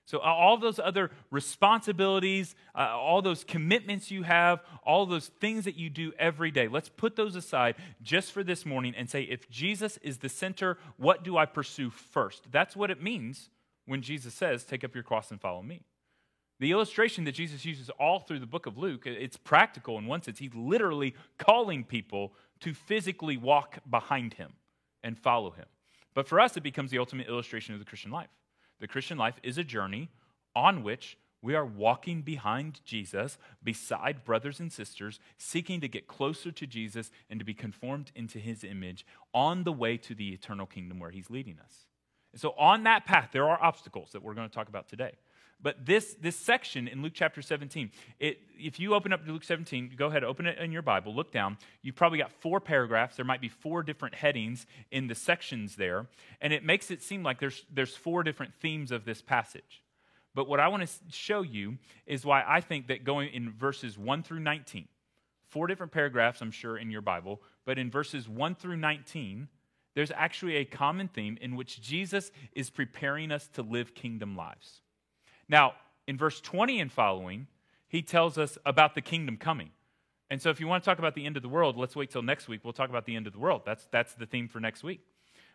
So, 0.09 0.21
all 0.21 0.57
those 0.57 0.79
other 0.79 1.11
responsibilities, 1.31 2.55
uh, 2.75 2.97
all 2.97 3.21
those 3.21 3.45
commitments 3.45 4.11
you 4.11 4.23
have, 4.23 4.61
all 4.83 5.05
those 5.05 5.27
things 5.27 5.67
that 5.67 5.77
you 5.77 5.91
do 5.91 6.15
every 6.19 6.51
day, 6.51 6.67
let's 6.67 6.89
put 6.89 7.15
those 7.15 7.37
aside 7.37 7.75
just 8.01 8.33
for 8.33 8.43
this 8.43 8.65
morning 8.65 8.95
and 8.97 9.11
say, 9.11 9.25
if 9.25 9.51
Jesus 9.51 9.99
is 9.99 10.17
the 10.17 10.31
center, 10.31 10.79
what 10.97 11.25
do 11.25 11.37
I 11.37 11.45
pursue 11.45 11.91
first? 11.91 12.51
That's 12.51 12.75
what 12.75 12.91
it 12.91 13.03
means 13.03 13.51
when 13.85 14.01
Jesus 14.01 14.33
says, 14.33 14.65
take 14.65 14.83
up 14.83 14.95
your 14.95 15.05
cross 15.05 15.31
and 15.31 15.39
follow 15.39 15.61
me. 15.61 15.83
The 16.59 16.73
illustration 16.73 17.25
that 17.25 17.33
Jesus 17.33 17.67
uses 17.67 17.91
all 18.01 18.21
through 18.21 18.39
the 18.39 18.47
book 18.47 18.65
of 18.65 18.79
Luke, 18.79 19.03
it's 19.05 19.37
practical 19.37 19.99
in 19.99 20.07
one 20.07 20.23
sense. 20.23 20.39
He's 20.39 20.55
literally 20.55 21.15
calling 21.37 21.85
people 21.85 22.33
to 22.61 22.73
physically 22.73 23.37
walk 23.37 23.81
behind 23.91 24.33
him 24.33 24.55
and 25.05 25.19
follow 25.19 25.51
him. 25.51 25.67
But 26.15 26.27
for 26.27 26.41
us, 26.41 26.57
it 26.57 26.63
becomes 26.63 26.91
the 26.91 26.99
ultimate 26.99 27.29
illustration 27.29 27.75
of 27.75 27.79
the 27.79 27.85
Christian 27.85 28.11
life. 28.11 28.31
The 28.81 28.89
Christian 28.89 29.19
life 29.19 29.39
is 29.43 29.59
a 29.59 29.65
journey 29.65 30.11
on 30.55 30.83
which 30.83 31.19
we 31.41 31.55
are 31.55 31.65
walking 31.65 32.23
behind 32.23 32.81
Jesus, 32.85 33.39
beside 33.63 34.25
brothers 34.25 34.59
and 34.59 34.73
sisters, 34.73 35.21
seeking 35.37 35.81
to 35.81 35.89
get 35.89 36.09
closer 36.09 36.51
to 36.51 36.67
Jesus 36.67 37.11
and 37.31 37.39
to 37.39 37.45
be 37.45 37.55
conformed 37.55 38.11
into 38.15 38.39
his 38.39 38.65
image 38.65 39.07
on 39.33 39.63
the 39.63 39.73
way 39.73 39.97
to 39.99 40.15
the 40.15 40.31
eternal 40.31 40.67
kingdom 40.67 40.99
where 40.99 41.11
he's 41.11 41.31
leading 41.31 41.59
us. 41.61 41.87
And 42.33 42.41
so, 42.41 42.55
on 42.59 42.83
that 42.85 43.07
path, 43.07 43.31
there 43.33 43.49
are 43.49 43.63
obstacles 43.63 44.11
that 44.13 44.23
we're 44.23 44.35
going 44.35 44.49
to 44.49 44.55
talk 44.55 44.69
about 44.69 44.89
today. 44.89 45.13
But 45.61 45.85
this, 45.85 46.15
this 46.21 46.37
section 46.37 46.87
in 46.87 47.03
Luke 47.03 47.15
chapter 47.15 47.43
17, 47.43 47.91
it, 48.21 48.39
if 48.57 48.79
you 48.79 48.95
open 48.95 49.13
up 49.13 49.25
to 49.25 49.33
Luke 49.33 49.43
17, 49.43 49.95
go 49.97 50.07
ahead, 50.07 50.23
open 50.23 50.47
it 50.47 50.57
in 50.59 50.71
your 50.71 50.83
Bible, 50.83 51.15
look 51.15 51.33
down. 51.33 51.59
You've 51.83 51.97
probably 51.97 52.19
got 52.19 52.31
four 52.31 52.61
paragraphs. 52.61 53.17
There 53.17 53.25
might 53.25 53.41
be 53.41 53.49
four 53.49 53.83
different 53.83 54.15
headings 54.15 54.67
in 54.93 55.09
the 55.09 55.17
sections 55.17 55.75
there. 55.75 56.07
And 56.41 56.53
it 56.53 56.65
makes 56.65 56.93
it 56.93 57.03
seem 57.03 57.25
like 57.25 57.41
there's, 57.41 57.65
there's 57.73 57.97
four 57.97 58.23
different 58.23 58.55
themes 58.55 58.93
of 58.93 59.05
this 59.05 59.21
passage. 59.21 59.83
But 60.33 60.49
what 60.49 60.61
I 60.61 60.69
want 60.69 60.87
to 60.87 60.95
show 61.11 61.43
you 61.43 61.79
is 62.07 62.25
why 62.25 62.45
I 62.47 62.61
think 62.61 62.87
that 62.87 63.03
going 63.03 63.31
in 63.31 63.51
verses 63.51 63.99
1 63.99 64.23
through 64.23 64.41
19, 64.41 64.87
four 65.49 65.67
different 65.67 65.91
paragraphs, 65.91 66.41
I'm 66.41 66.53
sure, 66.53 66.79
in 66.79 66.93
your 66.93 67.01
Bible, 67.01 67.43
but 67.65 67.79
in 67.79 67.91
verses 67.91 68.29
1 68.29 68.55
through 68.55 68.77
19, 68.77 69.49
there's 69.97 70.13
actually 70.13 70.57
a 70.57 70.65
common 70.65 71.09
theme 71.09 71.37
in 71.41 71.57
which 71.57 71.83
Jesus 71.83 72.31
is 72.53 72.71
preparing 72.71 73.33
us 73.33 73.49
to 73.55 73.63
live 73.63 73.97
kingdom 73.97 74.37
lives. 74.37 74.83
Now, 75.49 75.75
in 76.07 76.17
verse 76.17 76.41
20 76.41 76.81
and 76.81 76.93
following, 76.93 77.47
he 77.89 78.03
tells 78.03 78.39
us 78.39 78.59
about 78.67 78.95
the 78.95 79.01
kingdom 79.01 79.37
coming. 79.37 79.71
And 80.31 80.43
so 80.43 80.51
if 80.51 80.61
you 80.61 80.67
want 80.67 80.85
to 80.85 80.91
talk 80.91 80.99
about 80.99 81.15
the 81.15 81.25
end 81.25 81.37
of 81.37 81.43
the 81.43 81.49
world, 81.49 81.77
let's 81.77 81.97
wait 81.97 82.11
till 82.11 82.23
next 82.23 82.49
week. 82.49 82.61
We'll 82.63 82.75
talk 82.75 82.91
about 82.91 83.07
the 83.07 83.17
end 83.17 83.27
of 83.27 83.33
the 83.33 83.39
world. 83.39 83.63
That's, 83.65 83.87
that's 83.91 84.15
the 84.15 84.27
theme 84.27 84.49
for 84.49 84.61
next 84.61 84.83
week. 84.83 85.01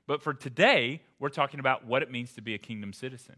But 0.08 0.22
for 0.22 0.34
today, 0.34 1.02
we're 1.20 1.30
talking 1.30 1.60
about 1.60 1.86
what 1.86 2.02
it 2.02 2.12
means 2.12 2.34
to 2.34 2.42
be 2.42 2.56
a 2.56 2.58
kingdom 2.58 2.92
citizen. 2.92 3.36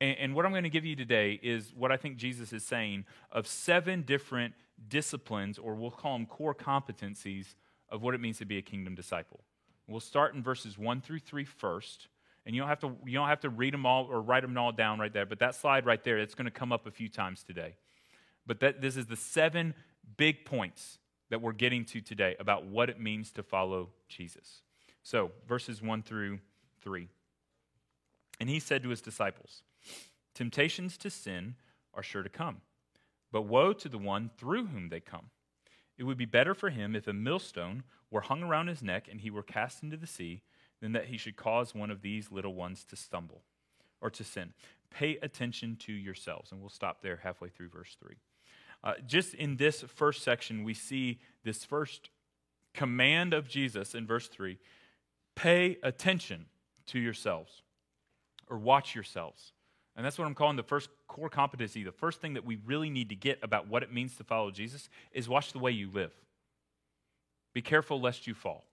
And, 0.00 0.16
and 0.18 0.34
what 0.34 0.44
I'm 0.44 0.52
going 0.52 0.64
to 0.64 0.70
give 0.70 0.84
you 0.84 0.94
today 0.94 1.40
is 1.42 1.72
what 1.74 1.90
I 1.90 1.96
think 1.96 2.16
Jesus 2.16 2.52
is 2.52 2.64
saying 2.64 3.06
of 3.32 3.46
seven 3.46 4.02
different 4.02 4.54
disciplines, 4.88 5.58
or 5.58 5.74
we'll 5.74 5.90
call 5.90 6.12
them 6.12 6.26
core 6.26 6.54
competencies, 6.54 7.54
of 7.88 8.02
what 8.02 8.14
it 8.14 8.20
means 8.20 8.38
to 8.38 8.44
be 8.44 8.58
a 8.58 8.62
kingdom 8.62 8.94
disciple. 8.94 9.40
We'll 9.88 10.00
start 10.00 10.34
in 10.34 10.42
verses 10.42 10.76
1 10.76 11.00
through 11.00 11.20
3 11.20 11.44
first. 11.44 12.08
And 12.46 12.54
you 12.54 12.62
don't 12.62 12.68
have 12.68 12.80
to, 12.80 12.92
you 13.04 13.14
don't 13.14 13.28
have 13.28 13.40
to 13.40 13.50
read 13.50 13.74
them 13.74 13.84
all 13.84 14.04
or 14.04 14.22
write 14.22 14.42
them 14.42 14.56
all 14.56 14.70
down 14.70 15.00
right 15.00 15.12
there, 15.12 15.26
but 15.26 15.40
that 15.40 15.56
slide 15.56 15.84
right 15.84 16.02
there, 16.02 16.16
it's 16.16 16.36
going 16.36 16.44
to 16.46 16.50
come 16.52 16.72
up 16.72 16.86
a 16.86 16.92
few 16.92 17.08
times 17.08 17.42
today. 17.42 17.74
But 18.46 18.60
that, 18.60 18.80
this 18.80 18.96
is 18.96 19.06
the 19.06 19.16
seven 19.16 19.74
big 20.16 20.44
points 20.44 20.98
that 21.28 21.42
we're 21.42 21.52
getting 21.52 21.84
to 21.86 22.00
today 22.00 22.36
about 22.38 22.64
what 22.64 22.88
it 22.88 23.00
means 23.00 23.32
to 23.32 23.42
follow 23.42 23.88
Jesus. 24.08 24.62
So, 25.02 25.32
verses 25.48 25.82
1 25.82 26.04
through 26.04 26.38
3. 26.82 27.08
And 28.38 28.48
he 28.48 28.60
said 28.60 28.84
to 28.84 28.90
his 28.90 29.00
disciples, 29.00 29.62
Temptations 30.34 30.96
to 30.98 31.10
sin 31.10 31.56
are 31.94 32.02
sure 32.02 32.22
to 32.22 32.28
come, 32.28 32.58
but 33.32 33.42
woe 33.42 33.72
to 33.72 33.88
the 33.88 33.98
one 33.98 34.30
through 34.38 34.66
whom 34.66 34.88
they 34.88 35.00
come. 35.00 35.30
It 35.98 36.04
would 36.04 36.18
be 36.18 36.26
better 36.26 36.54
for 36.54 36.70
him 36.70 36.94
if 36.94 37.08
a 37.08 37.12
millstone 37.12 37.82
were 38.10 38.20
hung 38.20 38.42
around 38.42 38.68
his 38.68 38.82
neck 38.82 39.08
and 39.10 39.20
he 39.20 39.30
were 39.30 39.42
cast 39.42 39.82
into 39.82 39.96
the 39.96 40.06
sea 40.06 40.42
than 40.80 40.92
that 40.92 41.06
he 41.06 41.16
should 41.16 41.36
cause 41.36 41.74
one 41.74 41.90
of 41.90 42.02
these 42.02 42.30
little 42.30 42.54
ones 42.54 42.84
to 42.84 42.96
stumble 42.96 43.42
or 44.00 44.10
to 44.10 44.24
sin. 44.24 44.52
Pay 44.90 45.16
attention 45.22 45.76
to 45.76 45.92
yourselves. 45.92 46.52
And 46.52 46.60
we'll 46.60 46.70
stop 46.70 47.02
there 47.02 47.20
halfway 47.22 47.48
through 47.48 47.68
verse 47.68 47.96
3. 48.00 48.14
Uh, 48.84 48.94
just 49.06 49.34
in 49.34 49.56
this 49.56 49.82
first 49.82 50.22
section, 50.22 50.64
we 50.64 50.74
see 50.74 51.18
this 51.44 51.64
first 51.64 52.10
command 52.74 53.32
of 53.32 53.48
Jesus 53.48 53.94
in 53.94 54.06
verse 54.06 54.28
3 54.28 54.58
pay 55.34 55.76
attention 55.82 56.46
to 56.86 56.98
yourselves 56.98 57.62
or 58.48 58.56
watch 58.56 58.94
yourselves. 58.94 59.52
And 59.96 60.04
that's 60.04 60.18
what 60.18 60.26
I'm 60.26 60.34
calling 60.34 60.56
the 60.56 60.62
first 60.62 60.88
core 61.08 61.28
competency. 61.28 61.82
The 61.82 61.92
first 61.92 62.20
thing 62.20 62.34
that 62.34 62.44
we 62.44 62.58
really 62.64 62.90
need 62.90 63.08
to 63.10 63.16
get 63.16 63.38
about 63.42 63.68
what 63.68 63.82
it 63.82 63.92
means 63.92 64.16
to 64.16 64.24
follow 64.24 64.50
Jesus 64.50 64.88
is 65.12 65.28
watch 65.28 65.52
the 65.52 65.58
way 65.58 65.72
you 65.72 65.90
live. 65.90 66.12
Be 67.54 67.62
careful 67.62 68.00
lest 68.00 68.26
you 68.26 68.34
fall. 68.34 68.64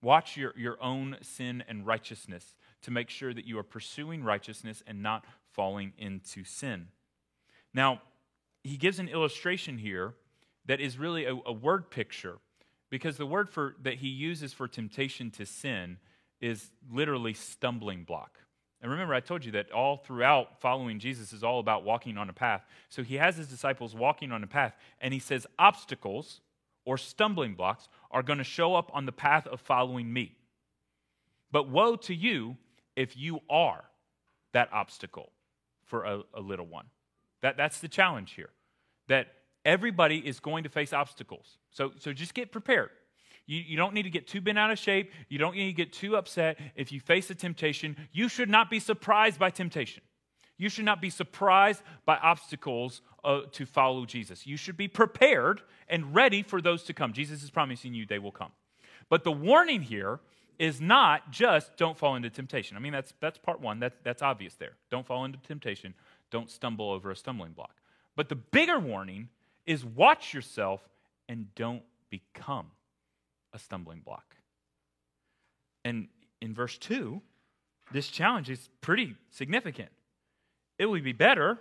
Watch 0.00 0.36
your, 0.36 0.54
your 0.56 0.82
own 0.82 1.16
sin 1.22 1.64
and 1.68 1.86
righteousness 1.86 2.54
to 2.82 2.90
make 2.90 3.10
sure 3.10 3.34
that 3.34 3.46
you 3.46 3.58
are 3.58 3.64
pursuing 3.64 4.22
righteousness 4.22 4.82
and 4.86 5.02
not 5.02 5.24
falling 5.52 5.92
into 5.98 6.44
sin. 6.44 6.88
Now, 7.74 8.02
he 8.62 8.76
gives 8.76 8.98
an 8.98 9.08
illustration 9.08 9.78
here 9.78 10.14
that 10.66 10.80
is 10.80 10.98
really 10.98 11.24
a, 11.24 11.34
a 11.46 11.52
word 11.52 11.90
picture 11.90 12.38
because 12.90 13.16
the 13.16 13.26
word 13.26 13.50
for, 13.50 13.74
that 13.82 13.94
he 13.94 14.08
uses 14.08 14.52
for 14.52 14.68
temptation 14.68 15.30
to 15.32 15.44
sin 15.44 15.98
is 16.40 16.70
literally 16.90 17.34
stumbling 17.34 18.04
block. 18.04 18.38
And 18.80 18.90
remember, 18.90 19.14
I 19.14 19.20
told 19.20 19.44
you 19.44 19.52
that 19.52 19.72
all 19.72 19.96
throughout 19.96 20.60
following 20.60 21.00
Jesus 21.00 21.32
is 21.32 21.42
all 21.42 21.58
about 21.58 21.82
walking 21.82 22.16
on 22.16 22.30
a 22.30 22.32
path. 22.32 22.64
So 22.88 23.02
he 23.02 23.16
has 23.16 23.36
his 23.36 23.48
disciples 23.48 23.94
walking 23.94 24.30
on 24.30 24.44
a 24.44 24.46
path, 24.46 24.74
and 25.00 25.12
he 25.12 25.18
says 25.18 25.46
obstacles 25.58 26.40
or 26.88 26.96
stumbling 26.96 27.52
blocks 27.52 27.86
are 28.10 28.22
going 28.22 28.38
to 28.38 28.44
show 28.44 28.74
up 28.74 28.90
on 28.94 29.04
the 29.04 29.12
path 29.12 29.46
of 29.46 29.60
following 29.60 30.10
me. 30.10 30.34
But 31.52 31.68
woe 31.68 31.96
to 31.96 32.14
you 32.14 32.56
if 32.96 33.14
you 33.14 33.40
are 33.50 33.84
that 34.54 34.70
obstacle 34.72 35.30
for 35.84 36.04
a, 36.04 36.22
a 36.32 36.40
little 36.40 36.64
one. 36.64 36.86
That, 37.42 37.58
that's 37.58 37.80
the 37.80 37.88
challenge 37.88 38.32
here. 38.32 38.48
That 39.08 39.26
everybody 39.66 40.16
is 40.16 40.40
going 40.40 40.64
to 40.64 40.70
face 40.70 40.94
obstacles. 40.94 41.58
So, 41.72 41.92
so 41.98 42.14
just 42.14 42.32
get 42.32 42.52
prepared. 42.52 42.88
You, 43.44 43.60
you 43.60 43.76
don't 43.76 43.92
need 43.92 44.04
to 44.04 44.10
get 44.10 44.26
too 44.26 44.40
bent 44.40 44.58
out 44.58 44.70
of 44.70 44.78
shape. 44.78 45.12
You 45.28 45.36
don't 45.36 45.56
need 45.56 45.66
to 45.66 45.74
get 45.74 45.92
too 45.92 46.16
upset 46.16 46.58
if 46.74 46.90
you 46.90 47.00
face 47.00 47.28
a 47.28 47.34
temptation. 47.34 47.98
You 48.12 48.30
should 48.30 48.48
not 48.48 48.70
be 48.70 48.80
surprised 48.80 49.38
by 49.38 49.50
temptation. 49.50 50.02
You 50.58 50.68
should 50.68 50.84
not 50.84 51.00
be 51.00 51.08
surprised 51.08 51.82
by 52.04 52.16
obstacles 52.16 53.00
uh, 53.24 53.42
to 53.52 53.64
follow 53.64 54.04
Jesus. 54.04 54.46
You 54.46 54.56
should 54.56 54.76
be 54.76 54.88
prepared 54.88 55.62
and 55.88 56.14
ready 56.14 56.42
for 56.42 56.60
those 56.60 56.82
to 56.84 56.92
come. 56.92 57.12
Jesus 57.12 57.42
is 57.42 57.50
promising 57.50 57.94
you 57.94 58.04
they 58.04 58.18
will 58.18 58.32
come. 58.32 58.50
But 59.08 59.24
the 59.24 59.32
warning 59.32 59.82
here 59.82 60.20
is 60.58 60.80
not 60.80 61.30
just 61.30 61.76
don't 61.76 61.96
fall 61.96 62.16
into 62.16 62.28
temptation. 62.28 62.76
I 62.76 62.80
mean, 62.80 62.92
that's, 62.92 63.14
that's 63.20 63.38
part 63.38 63.60
one. 63.60 63.78
That, 63.78 63.94
that's 64.02 64.20
obvious 64.22 64.54
there. 64.56 64.72
Don't 64.90 65.06
fall 65.06 65.24
into 65.24 65.38
temptation. 65.38 65.94
Don't 66.30 66.50
stumble 66.50 66.90
over 66.90 67.12
a 67.12 67.16
stumbling 67.16 67.52
block. 67.52 67.76
But 68.16 68.28
the 68.28 68.34
bigger 68.34 68.80
warning 68.80 69.28
is 69.64 69.84
watch 69.84 70.34
yourself 70.34 70.80
and 71.28 71.54
don't 71.54 71.82
become 72.10 72.66
a 73.52 73.58
stumbling 73.58 74.00
block. 74.00 74.34
And 75.84 76.08
in 76.40 76.52
verse 76.52 76.76
2, 76.78 77.22
this 77.92 78.08
challenge 78.08 78.50
is 78.50 78.68
pretty 78.80 79.14
significant. 79.30 79.90
It 80.78 80.86
would 80.86 81.04
be 81.04 81.12
better 81.12 81.58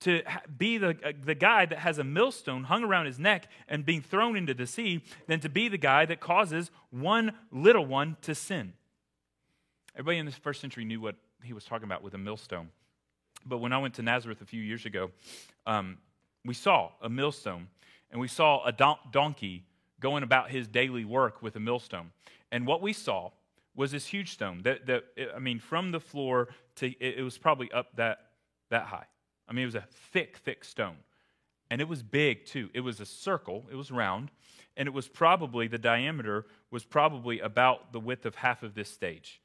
to 0.00 0.22
be 0.58 0.76
the, 0.78 0.90
uh, 1.02 1.12
the 1.24 1.34
guy 1.34 1.64
that 1.64 1.78
has 1.78 1.98
a 1.98 2.04
millstone 2.04 2.64
hung 2.64 2.84
around 2.84 3.06
his 3.06 3.18
neck 3.18 3.48
and 3.68 3.86
being 3.86 4.02
thrown 4.02 4.36
into 4.36 4.52
the 4.52 4.66
sea 4.66 5.02
than 5.26 5.40
to 5.40 5.48
be 5.48 5.68
the 5.68 5.78
guy 5.78 6.04
that 6.04 6.20
causes 6.20 6.70
one 6.90 7.32
little 7.50 7.86
one 7.86 8.16
to 8.22 8.34
sin. 8.34 8.74
Everybody 9.94 10.18
in 10.18 10.26
the 10.26 10.32
first 10.32 10.60
century 10.60 10.84
knew 10.84 11.00
what 11.00 11.16
he 11.42 11.52
was 11.52 11.64
talking 11.64 11.84
about 11.84 12.02
with 12.02 12.14
a 12.14 12.18
millstone. 12.18 12.68
But 13.46 13.58
when 13.58 13.72
I 13.72 13.78
went 13.78 13.94
to 13.94 14.02
Nazareth 14.02 14.42
a 14.42 14.46
few 14.46 14.60
years 14.60 14.84
ago, 14.84 15.10
um, 15.66 15.98
we 16.44 16.54
saw 16.54 16.90
a 17.00 17.08
millstone 17.08 17.68
and 18.10 18.20
we 18.20 18.28
saw 18.28 18.64
a 18.64 18.72
don- 18.72 18.98
donkey 19.10 19.64
going 20.00 20.22
about 20.22 20.50
his 20.50 20.68
daily 20.68 21.04
work 21.04 21.42
with 21.42 21.56
a 21.56 21.60
millstone. 21.60 22.10
And 22.52 22.66
what 22.66 22.82
we 22.82 22.92
saw 22.92 23.30
was 23.76 23.92
this 23.92 24.06
huge 24.06 24.32
stone 24.32 24.62
that, 24.62 24.86
that 24.86 25.04
I 25.34 25.38
mean, 25.38 25.58
from 25.58 25.90
the 25.90 26.00
floor 26.00 26.48
to 26.76 26.86
it, 26.86 27.18
it 27.18 27.22
was 27.22 27.38
probably 27.38 27.70
up 27.72 27.96
that, 27.96 28.18
that 28.70 28.84
high. 28.84 29.06
I 29.48 29.52
mean, 29.52 29.64
it 29.64 29.66
was 29.66 29.74
a 29.74 29.86
thick, 30.12 30.38
thick 30.38 30.64
stone. 30.64 30.96
And 31.70 31.80
it 31.80 31.88
was 31.88 32.02
big 32.02 32.44
too. 32.44 32.70
It 32.74 32.80
was 32.80 33.00
a 33.00 33.06
circle, 33.06 33.66
it 33.70 33.74
was 33.74 33.90
round, 33.90 34.30
and 34.76 34.86
it 34.86 34.92
was 34.92 35.08
probably, 35.08 35.66
the 35.66 35.78
diameter 35.78 36.46
was 36.70 36.84
probably 36.84 37.40
about 37.40 37.92
the 37.92 38.00
width 38.00 38.26
of 38.26 38.34
half 38.36 38.62
of 38.62 38.74
this 38.74 38.88
stage. 38.88 39.40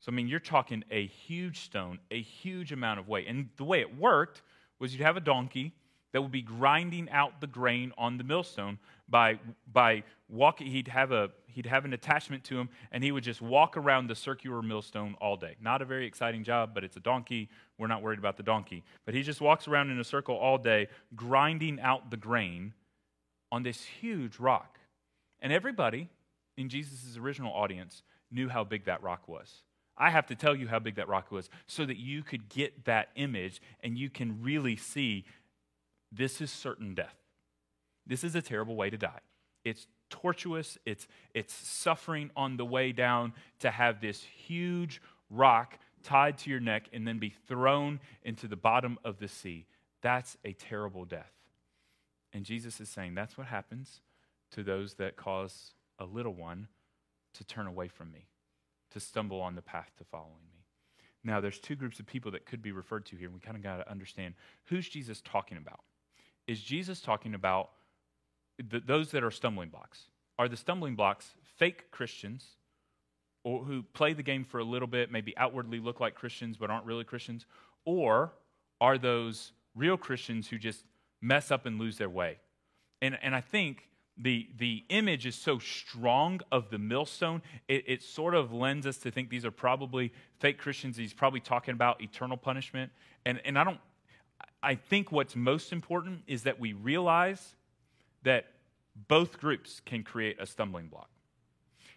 So, 0.00 0.12
I 0.12 0.14
mean, 0.14 0.28
you're 0.28 0.40
talking 0.40 0.84
a 0.90 1.06
huge 1.06 1.60
stone, 1.60 1.98
a 2.10 2.20
huge 2.20 2.72
amount 2.72 3.00
of 3.00 3.08
weight. 3.08 3.26
And 3.28 3.48
the 3.56 3.64
way 3.64 3.80
it 3.80 3.98
worked 3.98 4.42
was 4.78 4.92
you'd 4.92 5.02
have 5.02 5.16
a 5.16 5.20
donkey 5.20 5.72
that 6.16 6.22
would 6.22 6.32
be 6.32 6.40
grinding 6.40 7.10
out 7.10 7.42
the 7.42 7.46
grain 7.46 7.92
on 7.98 8.16
the 8.16 8.24
millstone 8.24 8.78
by, 9.06 9.38
by 9.70 10.02
walking. 10.30 10.66
He'd 10.66 10.88
have, 10.88 11.12
a, 11.12 11.28
he'd 11.46 11.66
have 11.66 11.84
an 11.84 11.92
attachment 11.92 12.42
to 12.44 12.58
him, 12.58 12.70
and 12.90 13.04
he 13.04 13.12
would 13.12 13.22
just 13.22 13.42
walk 13.42 13.76
around 13.76 14.06
the 14.06 14.14
circular 14.14 14.62
millstone 14.62 15.14
all 15.20 15.36
day. 15.36 15.56
Not 15.60 15.82
a 15.82 15.84
very 15.84 16.06
exciting 16.06 16.42
job, 16.42 16.70
but 16.72 16.84
it's 16.84 16.96
a 16.96 17.00
donkey. 17.00 17.50
We're 17.76 17.88
not 17.88 18.00
worried 18.00 18.18
about 18.18 18.38
the 18.38 18.42
donkey. 18.42 18.82
But 19.04 19.12
he 19.12 19.22
just 19.22 19.42
walks 19.42 19.68
around 19.68 19.90
in 19.90 20.00
a 20.00 20.04
circle 20.04 20.34
all 20.36 20.56
day, 20.56 20.88
grinding 21.14 21.80
out 21.80 22.10
the 22.10 22.16
grain 22.16 22.72
on 23.52 23.62
this 23.62 23.84
huge 23.84 24.38
rock. 24.38 24.78
And 25.40 25.52
everybody 25.52 26.08
in 26.56 26.70
Jesus' 26.70 27.18
original 27.18 27.52
audience 27.52 28.02
knew 28.30 28.48
how 28.48 28.64
big 28.64 28.86
that 28.86 29.02
rock 29.02 29.28
was. 29.28 29.64
I 29.98 30.08
have 30.08 30.28
to 30.28 30.34
tell 30.34 30.56
you 30.56 30.66
how 30.66 30.78
big 30.78 30.94
that 30.94 31.08
rock 31.08 31.30
was 31.30 31.50
so 31.66 31.84
that 31.84 31.98
you 31.98 32.22
could 32.22 32.48
get 32.48 32.86
that 32.86 33.10
image 33.16 33.60
and 33.82 33.98
you 33.98 34.08
can 34.08 34.42
really 34.42 34.76
see 34.76 35.26
this 36.16 36.40
is 36.40 36.50
certain 36.50 36.94
death. 36.94 37.16
This 38.06 38.24
is 38.24 38.34
a 38.34 38.42
terrible 38.42 38.76
way 38.76 38.90
to 38.90 38.96
die. 38.96 39.20
It's 39.64 39.86
tortuous, 40.10 40.78
it's, 40.86 41.08
it's 41.34 41.52
suffering 41.52 42.30
on 42.36 42.56
the 42.56 42.64
way 42.64 42.92
down 42.92 43.32
to 43.60 43.70
have 43.70 44.00
this 44.00 44.22
huge 44.22 45.02
rock 45.30 45.78
tied 46.02 46.38
to 46.38 46.50
your 46.50 46.60
neck 46.60 46.88
and 46.92 47.06
then 47.06 47.18
be 47.18 47.34
thrown 47.48 47.98
into 48.22 48.46
the 48.46 48.56
bottom 48.56 48.98
of 49.04 49.18
the 49.18 49.26
sea. 49.26 49.66
That's 50.02 50.36
a 50.44 50.52
terrible 50.52 51.04
death. 51.04 51.32
And 52.32 52.44
Jesus 52.44 52.80
is 52.80 52.88
saying 52.88 53.14
that's 53.14 53.36
what 53.36 53.48
happens 53.48 54.00
to 54.52 54.62
those 54.62 54.94
that 54.94 55.16
cause 55.16 55.72
a 55.98 56.04
little 56.04 56.34
one 56.34 56.68
to 57.34 57.44
turn 57.44 57.66
away 57.66 57.88
from 57.88 58.12
me, 58.12 58.28
to 58.92 59.00
stumble 59.00 59.40
on 59.40 59.56
the 59.56 59.62
path 59.62 59.90
to 59.98 60.04
following 60.04 60.46
me. 60.52 60.64
Now, 61.24 61.40
there's 61.40 61.58
two 61.58 61.74
groups 61.74 61.98
of 61.98 62.06
people 62.06 62.30
that 62.32 62.46
could 62.46 62.62
be 62.62 62.70
referred 62.70 63.04
to 63.06 63.16
here, 63.16 63.26
and 63.26 63.34
we 63.34 63.40
kind 63.40 63.56
of 63.56 63.62
got 63.62 63.78
to 63.78 63.90
understand 63.90 64.34
who's 64.66 64.88
Jesus 64.88 65.20
talking 65.22 65.58
about 65.58 65.80
is 66.46 66.60
Jesus 66.60 67.00
talking 67.00 67.34
about 67.34 67.70
the, 68.58 68.80
those 68.80 69.10
that 69.10 69.24
are 69.24 69.30
stumbling 69.30 69.68
blocks? 69.68 70.04
Are 70.38 70.48
the 70.48 70.56
stumbling 70.56 70.94
blocks 70.94 71.34
fake 71.56 71.90
Christians 71.90 72.44
or 73.44 73.64
who 73.64 73.82
play 73.82 74.12
the 74.12 74.22
game 74.22 74.44
for 74.44 74.58
a 74.58 74.64
little 74.64 74.88
bit, 74.88 75.10
maybe 75.10 75.36
outwardly 75.36 75.78
look 75.78 76.00
like 76.00 76.14
Christians 76.14 76.56
but 76.56 76.70
aren't 76.70 76.84
really 76.84 77.04
Christians? 77.04 77.46
Or 77.84 78.32
are 78.80 78.98
those 78.98 79.52
real 79.74 79.96
Christians 79.96 80.48
who 80.48 80.58
just 80.58 80.84
mess 81.22 81.50
up 81.50 81.66
and 81.66 81.78
lose 81.78 81.98
their 81.98 82.10
way? 82.10 82.38
And, 83.00 83.18
and 83.22 83.34
I 83.34 83.40
think 83.40 83.88
the, 84.18 84.48
the 84.56 84.84
image 84.88 85.26
is 85.26 85.34
so 85.34 85.58
strong 85.58 86.40
of 86.50 86.70
the 86.70 86.78
millstone, 86.78 87.42
it, 87.68 87.84
it 87.86 88.02
sort 88.02 88.34
of 88.34 88.52
lends 88.52 88.86
us 88.86 88.96
to 88.98 89.10
think 89.10 89.28
these 89.28 89.44
are 89.44 89.50
probably 89.50 90.12
fake 90.38 90.58
Christians. 90.58 90.96
He's 90.96 91.12
probably 91.12 91.40
talking 91.40 91.72
about 91.72 92.00
eternal 92.00 92.36
punishment. 92.36 92.92
And, 93.26 93.40
and 93.44 93.58
I 93.58 93.64
don't 93.64 93.80
I 94.62 94.74
think 94.74 95.12
what's 95.12 95.36
most 95.36 95.72
important 95.72 96.22
is 96.26 96.42
that 96.42 96.58
we 96.58 96.72
realize 96.72 97.54
that 98.22 98.46
both 99.08 99.38
groups 99.38 99.80
can 99.84 100.02
create 100.02 100.36
a 100.40 100.46
stumbling 100.46 100.88
block. 100.88 101.10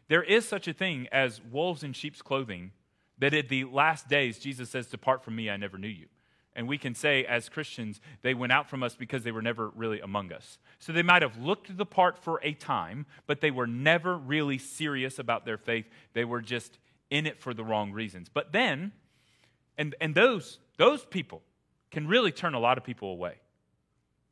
There 0.07 0.23
is 0.23 0.47
such 0.47 0.67
a 0.67 0.73
thing 0.73 1.07
as 1.11 1.41
wolves 1.51 1.83
in 1.83 1.93
sheep's 1.93 2.21
clothing, 2.21 2.71
that 3.19 3.33
in 3.33 3.47
the 3.47 3.65
last 3.65 4.07
days, 4.07 4.39
Jesus 4.39 4.69
says, 4.69 4.87
Depart 4.87 5.23
from 5.23 5.35
me, 5.35 5.49
I 5.49 5.57
never 5.57 5.77
knew 5.77 5.87
you. 5.87 6.07
And 6.55 6.67
we 6.67 6.77
can 6.77 6.95
say, 6.95 7.25
as 7.25 7.47
Christians, 7.47 8.01
they 8.21 8.33
went 8.33 8.51
out 8.51 8.69
from 8.69 8.83
us 8.83 8.95
because 8.95 9.23
they 9.23 9.31
were 9.31 9.41
never 9.41 9.69
really 9.69 9.99
among 10.01 10.33
us. 10.33 10.57
So 10.79 10.91
they 10.91 11.03
might 11.03 11.21
have 11.21 11.37
looked 11.37 11.77
the 11.77 11.85
part 11.85 12.17
for 12.17 12.39
a 12.43 12.53
time, 12.53 13.05
but 13.27 13.39
they 13.39 13.51
were 13.51 13.67
never 13.67 14.17
really 14.17 14.57
serious 14.57 15.19
about 15.19 15.45
their 15.45 15.57
faith. 15.57 15.85
They 16.13 16.25
were 16.25 16.41
just 16.41 16.79
in 17.09 17.25
it 17.25 17.39
for 17.39 17.53
the 17.53 17.63
wrong 17.63 17.91
reasons. 17.91 18.29
But 18.29 18.51
then, 18.51 18.91
and, 19.77 19.95
and 20.01 20.15
those, 20.15 20.59
those 20.77 21.05
people, 21.05 21.43
can 21.91 22.07
really 22.07 22.31
turn 22.31 22.53
a 22.53 22.59
lot 22.59 22.77
of 22.77 22.83
people 22.83 23.11
away 23.11 23.35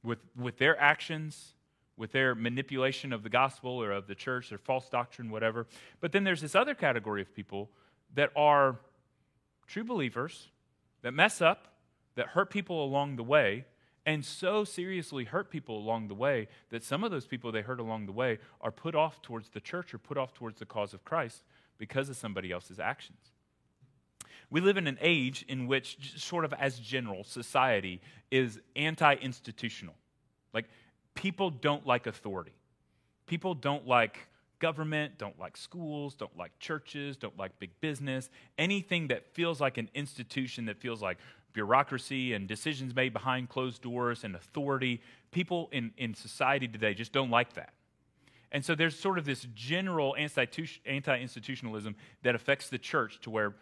with, 0.04 0.20
with 0.36 0.58
their 0.58 0.80
actions, 0.80 1.54
with 1.98 2.12
their 2.12 2.36
manipulation 2.36 3.12
of 3.12 3.24
the 3.24 3.30
gospel 3.30 3.82
or 3.82 3.91
of 3.91 4.08
the 4.08 4.15
church, 4.15 4.50
their 4.50 4.58
false 4.58 4.88
doctrine, 4.89 5.30
whatever. 5.30 5.65
But 6.00 6.12
then 6.12 6.24
there's 6.24 6.41
this 6.41 6.56
other 6.56 6.76
category 6.76 7.22
of 7.22 7.34
people 7.34 7.70
that 8.13 8.32
are 8.36 8.78
true 9.65 9.84
believers 9.84 10.50
that 11.02 11.13
mess 11.13 11.41
up, 11.41 11.67
that 12.15 12.30
hurt 12.30 12.50
people 12.50 12.84
along 12.84 13.15
the 13.15 13.24
way, 13.24 13.65
and 14.06 14.24
so 14.24 14.63
seriously 14.63 15.26
hurt 15.26 15.50
people 15.50 15.78
along 15.78 16.08
the 16.08 16.13
way 16.13 16.48
that 16.70 16.84
some 16.84 17.04
of 17.04 17.12
those 17.12 17.28
people 17.28 17.52
they 17.52 17.62
hurt 17.62 17.80
along 17.80 18.06
the 18.06 18.12
way 18.12 18.39
are 18.62 18.72
put 18.72 18.96
off 18.96 19.22
towards 19.22 19.50
the 19.50 19.60
church 19.60 19.93
or 19.93 19.98
put 19.98 20.17
off 20.17 20.34
towards 20.34 20.60
the 20.60 20.65
cause 20.65 20.93
of 20.93 21.04
Christ 21.04 21.43
because 21.78 22.10
of 22.10 22.15
somebody 22.15 22.52
else's 22.52 22.80
actions. 22.80 23.34
We 24.49 24.62
live 24.62 24.77
in 24.77 24.88
an 24.88 24.97
age 25.01 25.43
in 25.47 25.67
which, 25.67 26.19
sort 26.21 26.45
of 26.45 26.53
as 26.53 26.79
general, 26.79 27.23
society 27.23 28.01
is 28.31 28.60
anti 28.75 29.15
institutional. 29.15 29.95
Like, 30.53 30.65
people 31.15 31.49
don't 31.49 31.86
like 31.86 32.07
authority. 32.07 32.53
People 33.25 33.53
don't 33.53 33.86
like 33.86 34.19
government, 34.60 35.17
don't 35.17 35.38
like 35.39 35.57
schools, 35.57 36.15
don't 36.15 36.36
like 36.38 36.57
churches, 36.60 37.17
don't 37.17 37.38
like 37.38 37.60
big 37.60 37.71
business, 37.81 38.29
anything 38.57 39.07
that 39.07 39.25
feels 39.33 39.62
like 39.62 39.77
an 39.77 39.89
institution 39.93 40.65
that 40.65 40.77
feels 40.77 41.01
like 41.01 41.17
bureaucracy 41.53 42.33
and 42.33 42.47
decisions 42.47 42.95
made 42.95 43.13
behind 43.13 43.49
closed 43.49 43.81
doors 43.81 44.23
and 44.23 44.36
authority. 44.36 45.01
People 45.31 45.69
in, 45.71 45.91
in 45.97 46.13
society 46.13 46.67
today 46.67 46.93
just 46.93 47.12
don't 47.12 47.29
like 47.29 47.53
that. 47.53 47.73
And 48.51 48.63
so 48.63 48.75
there's 48.75 48.97
sort 48.97 49.17
of 49.17 49.25
this 49.25 49.45
general 49.53 50.15
anti 50.15 50.45
institutionalism 51.19 51.95
that 52.23 52.36
affects 52.36 52.69
the 52.69 52.77
church 52.77 53.19
to 53.21 53.29
where 53.29 53.55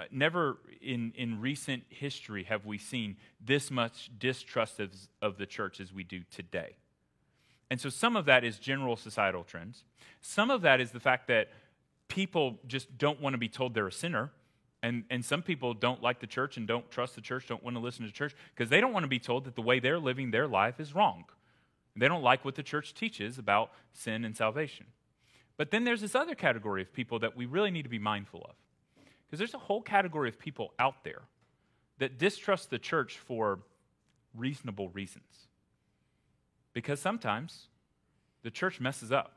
Uh, 0.00 0.04
never 0.10 0.56
in, 0.80 1.12
in 1.14 1.40
recent 1.42 1.82
history 1.90 2.44
have 2.44 2.64
we 2.64 2.78
seen 2.78 3.16
this 3.38 3.70
much 3.70 4.10
distrust 4.18 4.80
of, 4.80 4.90
of 5.20 5.36
the 5.36 5.44
church 5.44 5.78
as 5.78 5.92
we 5.92 6.02
do 6.02 6.22
today. 6.30 6.74
And 7.70 7.78
so 7.78 7.90
some 7.90 8.16
of 8.16 8.24
that 8.24 8.42
is 8.42 8.58
general 8.58 8.96
societal 8.96 9.44
trends. 9.44 9.84
Some 10.22 10.50
of 10.50 10.62
that 10.62 10.80
is 10.80 10.90
the 10.92 11.00
fact 11.00 11.28
that 11.28 11.48
people 12.08 12.58
just 12.66 12.96
don't 12.96 13.20
want 13.20 13.34
to 13.34 13.38
be 13.38 13.48
told 13.48 13.74
they're 13.74 13.88
a 13.88 13.92
sinner. 13.92 14.30
And, 14.82 15.04
and 15.10 15.22
some 15.22 15.42
people 15.42 15.74
don't 15.74 16.02
like 16.02 16.20
the 16.20 16.26
church 16.26 16.56
and 16.56 16.66
don't 16.66 16.90
trust 16.90 17.14
the 17.14 17.20
church, 17.20 17.46
don't 17.46 17.62
want 17.62 17.76
to 17.76 17.80
listen 17.82 18.06
to 18.06 18.10
the 18.10 18.16
church 18.16 18.34
because 18.54 18.70
they 18.70 18.80
don't 18.80 18.94
want 18.94 19.04
to 19.04 19.08
be 19.08 19.18
told 19.18 19.44
that 19.44 19.54
the 19.54 19.62
way 19.62 19.80
they're 19.80 19.98
living 19.98 20.30
their 20.30 20.48
life 20.48 20.80
is 20.80 20.94
wrong. 20.94 21.24
They 21.94 22.08
don't 22.08 22.22
like 22.22 22.42
what 22.42 22.54
the 22.54 22.62
church 22.62 22.94
teaches 22.94 23.38
about 23.38 23.72
sin 23.92 24.24
and 24.24 24.34
salvation. 24.34 24.86
But 25.58 25.70
then 25.70 25.84
there's 25.84 26.00
this 26.00 26.14
other 26.14 26.34
category 26.34 26.80
of 26.80 26.90
people 26.94 27.18
that 27.18 27.36
we 27.36 27.44
really 27.44 27.70
need 27.70 27.82
to 27.82 27.90
be 27.90 27.98
mindful 27.98 28.46
of. 28.48 28.54
Because 29.30 29.38
there's 29.38 29.54
a 29.54 29.58
whole 29.58 29.80
category 29.80 30.28
of 30.28 30.40
people 30.40 30.74
out 30.80 31.04
there 31.04 31.22
that 31.98 32.18
distrust 32.18 32.70
the 32.70 32.80
church 32.80 33.18
for 33.18 33.60
reasonable 34.34 34.88
reasons. 34.88 35.46
Because 36.72 36.98
sometimes 36.98 37.68
the 38.42 38.50
church 38.50 38.80
messes 38.80 39.12
up. 39.12 39.36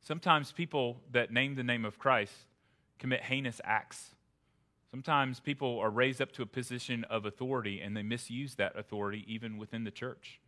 Sometimes 0.00 0.52
people 0.52 1.00
that 1.10 1.32
name 1.32 1.56
the 1.56 1.64
name 1.64 1.84
of 1.84 1.98
Christ 1.98 2.32
commit 3.00 3.22
heinous 3.22 3.60
acts. 3.64 4.14
Sometimes 4.92 5.40
people 5.40 5.80
are 5.80 5.90
raised 5.90 6.22
up 6.22 6.30
to 6.32 6.42
a 6.42 6.46
position 6.46 7.02
of 7.04 7.26
authority 7.26 7.80
and 7.80 7.96
they 7.96 8.02
misuse 8.04 8.54
that 8.54 8.78
authority 8.78 9.24
even 9.26 9.58
within 9.58 9.82
the 9.82 9.90
church. 9.90 10.40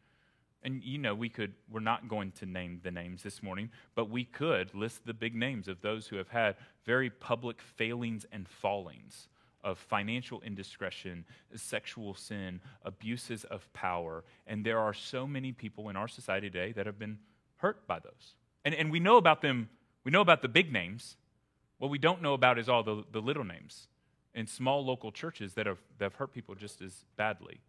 And 0.63 0.83
you 0.83 0.99
know, 0.99 1.15
we 1.15 1.29
could, 1.29 1.55
we're 1.71 1.81
not 1.81 2.09
going 2.09 2.33
to 2.33 2.47
name 2.47 2.81
the 2.83 2.91
names 2.91 3.23
this 3.23 3.43
morning, 3.43 3.71
but 3.95 4.11
we 4.11 4.25
could 4.25 4.75
list 4.75 5.07
the 5.07 5.15
big 5.15 5.35
names 5.35 5.69
of 5.69 5.81
those 5.81 6.07
who 6.07 6.17
have 6.17 6.29
had 6.29 6.57
very 6.85 7.09
public 7.09 7.63
failings 7.63 8.27
and 8.31 8.47
fallings 8.47 9.29
of 9.63 9.79
financial 9.79 10.41
indiscretion, 10.43 11.25
sexual 11.55 12.15
sin, 12.15 12.61
abuses 12.85 13.45
of 13.45 13.71
power. 13.73 14.25
And 14.47 14.65
there 14.65 14.79
are 14.79 14.95
so 14.95 15.27
many 15.27 15.53
people 15.53 15.89
in 15.89 15.97
our 15.97 16.09
society 16.09 16.51
today 16.51 16.73
that 16.73 16.87
have 16.87 16.99
been 16.99 17.19
hurt 17.57 17.87
by 17.87 17.99
those. 17.99 18.35
And, 18.65 18.75
and 18.75 18.91
we 18.91 19.01
know 19.01 19.17
about 19.17 19.43
them, 19.43 19.69
we 20.05 20.11
know 20.11 20.21
about 20.21 20.43
the 20.43 20.49
big 20.49 20.73
names. 20.73 21.17
What 21.79 21.91
we 21.91 21.99
don't 21.99 22.23
know 22.23 22.35
about 22.35 22.59
is 22.59 22.69
all 22.69 22.83
the, 22.83 23.05
the 23.11 23.21
little 23.21 23.45
names 23.45 23.89
in 24.35 24.47
small 24.47 24.85
local 24.85 25.11
churches 25.11 25.55
that 25.55 25.67
have, 25.67 25.79
that 25.99 26.07
have 26.07 26.15
hurt 26.15 26.33
people 26.33 26.55
just 26.55 26.81
as 26.83 27.05
badly. 27.17 27.61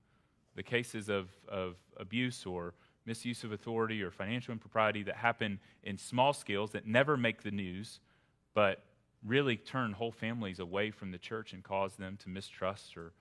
The 0.56 0.64
cases 0.64 1.10
of, 1.10 1.30
of 1.48 1.76
abuse 1.98 2.46
or 2.46 2.74
misuse 3.06 3.44
of 3.44 3.52
authority 3.52 4.02
or 4.04 4.12
financial 4.12 4.52
impropriety 4.52 5.04
that 5.04 5.16
happen 5.16 5.60
in 5.84 5.98
small 5.98 6.34
scales 6.34 6.72
that 6.72 6.86
never 6.86 7.18
make 7.18 7.42
the 7.42 7.52
news, 7.52 8.00
but 8.54 8.84
really 9.26 9.56
turn 9.56 9.94
whole 9.94 10.12
families 10.12 10.60
away 10.60 10.92
from 10.92 11.12
the 11.12 11.18
church 11.18 11.54
and 11.54 11.64
cause 11.64 11.96
them 11.96 12.18
to 12.18 12.30
mistrust 12.30 12.98
or 12.98 13.14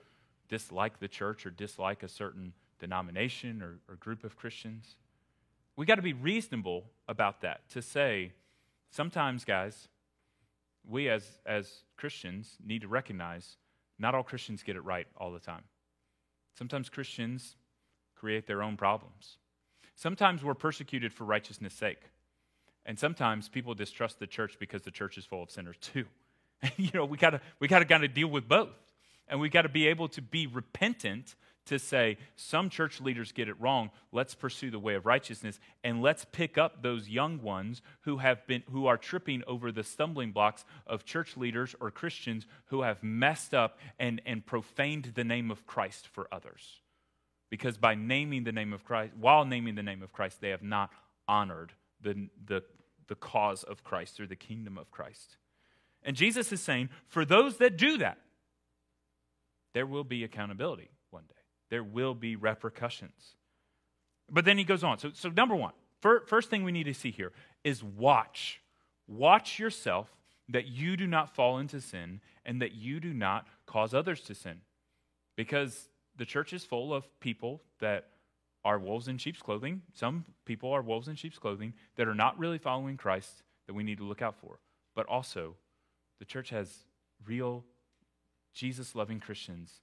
dislike 0.49 0.99
the 0.99 1.09
church 1.09 1.47
or 1.47 1.51
dislike 1.51 2.03
a 2.03 2.09
certain 2.09 2.53
denomination 2.79 3.63
or, 3.63 3.79
or 3.89 3.97
group 3.97 4.25
of 4.25 4.37
Christians. 4.37 4.97
We 5.77 5.87
got 5.87 5.97
to 5.97 6.03
be 6.03 6.13
reasonable 6.13 6.85
about 7.09 7.43
that 7.43 7.69
to 7.71 7.83
say, 7.83 8.33
sometimes, 8.91 9.45
guys, 9.45 9.89
we 10.89 11.09
as, 11.09 11.39
as 11.47 11.85
Christians 11.97 12.57
need 12.65 12.83
to 12.83 12.89
recognize 12.89 13.57
not 13.99 14.15
all 14.15 14.23
Christians 14.23 14.63
get 14.63 14.77
it 14.77 14.85
right 14.85 15.07
all 15.17 15.31
the 15.31 15.39
time. 15.39 15.63
Sometimes 16.61 16.91
Christians 16.91 17.57
create 18.15 18.47
their 18.47 18.63
own 18.63 18.77
problems. 18.77 19.39
Sometimes 19.97 20.45
we're 20.45 20.53
persecuted 20.53 21.11
for 21.11 21.25
righteousness' 21.25 21.73
sake. 21.73 22.03
And 22.85 22.99
sometimes 22.99 23.49
people 23.49 23.73
distrust 23.73 24.19
the 24.19 24.27
church 24.27 24.59
because 24.61 24.83
the 24.83 24.91
church 24.91 25.17
is 25.17 25.25
full 25.25 25.43
of 25.43 25.51
sinners 25.51 25.77
too. 25.81 26.05
you 26.77 26.91
know, 26.93 27.07
we 27.07 27.17
gotta 27.17 27.41
we 27.61 27.67
gotta 27.67 27.87
gotta 27.87 28.09
deal 28.09 28.29
with 28.29 28.47
both. 28.47 28.77
And 29.27 29.41
we 29.41 29.49
gotta 29.49 29.71
be 29.71 29.87
able 29.87 30.09
to 30.09 30.21
be 30.21 30.47
repentant 30.47 31.35
to 31.71 31.79
say, 31.79 32.19
some 32.37 32.69
church 32.69 33.01
leaders 33.01 33.33
get 33.33 33.49
it 33.49 33.61
wrong. 33.61 33.91
Let's 34.13 34.35
pursue 34.35 34.71
the 34.71 34.79
way 34.79 34.95
of 34.95 35.07
righteousness 35.07 35.59
and 35.83 36.03
let's 36.03 36.27
pick 36.31 36.59
up 36.59 36.83
those 36.83 37.09
young 37.09 37.41
ones 37.41 37.81
who 38.03 38.19
have 38.19 38.47
been 38.47 38.63
who 38.71 38.87
are 38.87 38.99
tripping 38.99 39.43
over 39.47 39.73
the 39.73 39.83
stumbling 39.83 40.33
blocks 40.33 40.65
of 40.87 41.05
church 41.05 41.37
leaders 41.37 41.75
or 41.81 41.91
Christians 41.91 42.47
who 42.67 42.83
have 42.83 43.03
messed 43.03 43.55
up 43.55 43.79
and, 43.99 44.21
and 44.27 44.45
profaned 44.45 45.13
the 45.15 45.25
name 45.25 45.51
of 45.51 45.67
Christ 45.67 46.07
for 46.09 46.29
others. 46.31 46.81
Because 47.49 47.79
by 47.79 47.95
naming 47.95 48.45
the 48.45 48.53
name 48.53 48.73
of 48.73 48.85
Christ, 48.85 49.13
while 49.19 49.45
naming 49.45 49.75
the 49.75 49.83
name 49.83 50.03
of 50.03 50.13
Christ, 50.13 50.41
they 50.41 50.51
have 50.51 50.63
not 50.63 50.91
honored 51.27 51.73
the, 52.01 52.29
the, 52.47 52.63
the 53.09 53.15
cause 53.15 53.63
of 53.63 53.85
Christ 53.85 54.21
or 54.21 54.27
the 54.27 54.37
kingdom 54.37 54.77
of 54.77 54.91
Christ. 54.91 55.37
And 56.03 56.17
Jesus 56.17 56.53
is 56.53 56.61
saying, 56.61 56.91
for 57.07 57.25
those 57.25 57.59
that 57.59 57.77
do 57.77 57.99
that, 57.99 58.19
there 59.73 59.87
will 59.87 60.05
be 60.05 60.25
accountability. 60.25 60.91
There 61.71 61.85
will 61.85 62.15
be 62.15 62.37
repercussions. 62.37 63.37
But 64.29 64.45
then 64.45 64.59
he 64.59 64.65
goes 64.65 64.85
on. 64.85 64.99
So, 64.99 65.11
so 65.13 65.29
number 65.29 65.57
one, 65.57 65.73
first 66.01 66.51
thing 66.51 66.65
we 66.65 66.73
need 66.73 66.85
to 66.85 66.95
see 66.95 67.11
here 67.11 67.33
is 67.65 67.83
watch. 67.83 68.61
Watch 69.07 69.59
yourself 69.59 70.09
that 70.49 70.67
you 70.67 70.97
do 70.97 71.07
not 71.07 71.35
fall 71.35 71.59
into 71.59 71.81
sin 71.81 72.21
and 72.45 72.61
that 72.63 72.73
you 72.73 73.01
do 73.01 73.13
not 73.13 73.47
cause 73.67 73.95
others 73.95 74.21
to 74.23 74.35
sin. 74.35 74.61
Because 75.37 75.89
the 76.17 76.25
church 76.25 76.53
is 76.53 76.65
full 76.65 76.93
of 76.93 77.09
people 77.21 77.63
that 77.81 78.09
are 78.65 78.79
wolves 78.79 79.09
in 79.09 79.19
sheep's 79.19 79.41
clothing. 79.41 79.83
Some 79.95 80.25
people 80.45 80.73
are 80.73 80.83
wolves 80.83 81.09
in 81.09 81.17
sheep's 81.17 81.39
clothing 81.39 81.73
that 81.97 82.09
are 82.09 82.15
not 82.15 82.39
really 82.39 82.59
following 82.59 82.97
Christ 82.97 83.43
that 83.67 83.75
we 83.75 83.83
need 83.83 83.99
to 83.99 84.05
look 84.05 84.23
out 84.23 84.37
for. 84.41 84.59
But 84.95 85.07
also, 85.07 85.57
the 86.19 86.25
church 86.25 86.51
has 86.51 86.85
real 87.27 87.65
Jesus 88.53 88.95
loving 88.95 89.21
Christians 89.21 89.81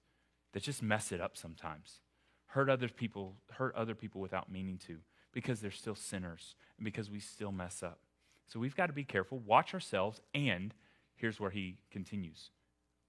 that 0.58 0.64
just 0.64 0.82
mess 0.82 1.12
it 1.12 1.22
up 1.22 1.38
sometimes. 1.38 2.00
Hurt 2.48 2.68
other 2.68 2.90
people, 2.90 3.36
hurt 3.52 3.76
other 3.76 3.94
people 3.94 4.20
without 4.20 4.52
meaning 4.52 4.80
to, 4.88 4.98
because 5.32 5.60
they're 5.62 5.70
still 5.70 5.94
sinners 5.94 6.56
and 6.80 6.84
because 6.84 7.12
we 7.12 7.20
still 7.20 7.52
mess 7.52 7.84
up. 7.84 8.00
So 8.48 8.60
we've 8.60 8.76
got 8.76 8.88
to 8.88 8.94
be 8.94 9.04
careful, 9.04 9.38
watch 9.38 9.76
ourselves, 9.76 10.20
and 10.34 10.74
here's 11.14 11.40
where 11.40 11.52
he 11.52 11.78
continues 11.92 12.50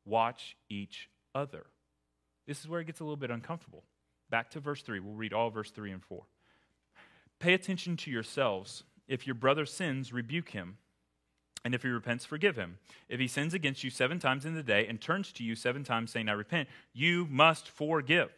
watch 0.05 0.59
each 0.69 1.09
other. 1.35 1.65
This 2.47 2.61
is 2.61 2.69
where 2.69 2.81
it 2.81 2.85
gets 2.85 3.01
a 3.01 3.05
little 3.05 3.17
bit 3.17 3.31
uncomfortable. 3.31 3.85
Back 4.29 4.51
to 4.51 4.61
verse 4.61 4.83
3. 4.83 5.01
We'll 5.01 5.15
read 5.15 5.33
all 5.33 5.49
verse 5.49 5.71
3 5.71 5.93
and 5.93 6.05
4. 6.05 6.25
Pay 7.39 7.55
attention 7.55 7.97
to 7.97 8.11
yourselves. 8.11 8.85
If 9.07 9.27
your 9.27 9.35
brother 9.35 9.65
sins, 9.65 10.13
rebuke 10.13 10.51
him. 10.51 10.77
And 11.65 11.75
if 11.75 11.83
he 11.83 11.89
repents, 11.89 12.25
forgive 12.25 12.57
him. 12.57 12.79
If 13.09 13.19
he 13.21 13.27
sins 13.27 13.53
against 13.53 13.83
you 13.83 13.91
seven 13.91 14.19
times 14.19 14.45
in 14.45 14.55
the 14.55 14.63
day 14.63 14.87
and 14.87 15.01
turns 15.01 15.33
to 15.33 15.45
you 15.45 15.55
seven 15.55 15.85
times 15.85 16.11
saying, 16.11 16.29
I 16.29 16.33
repent, 16.33 16.69
you 16.93 17.27
must 17.31 17.69
forgive. 17.69 18.31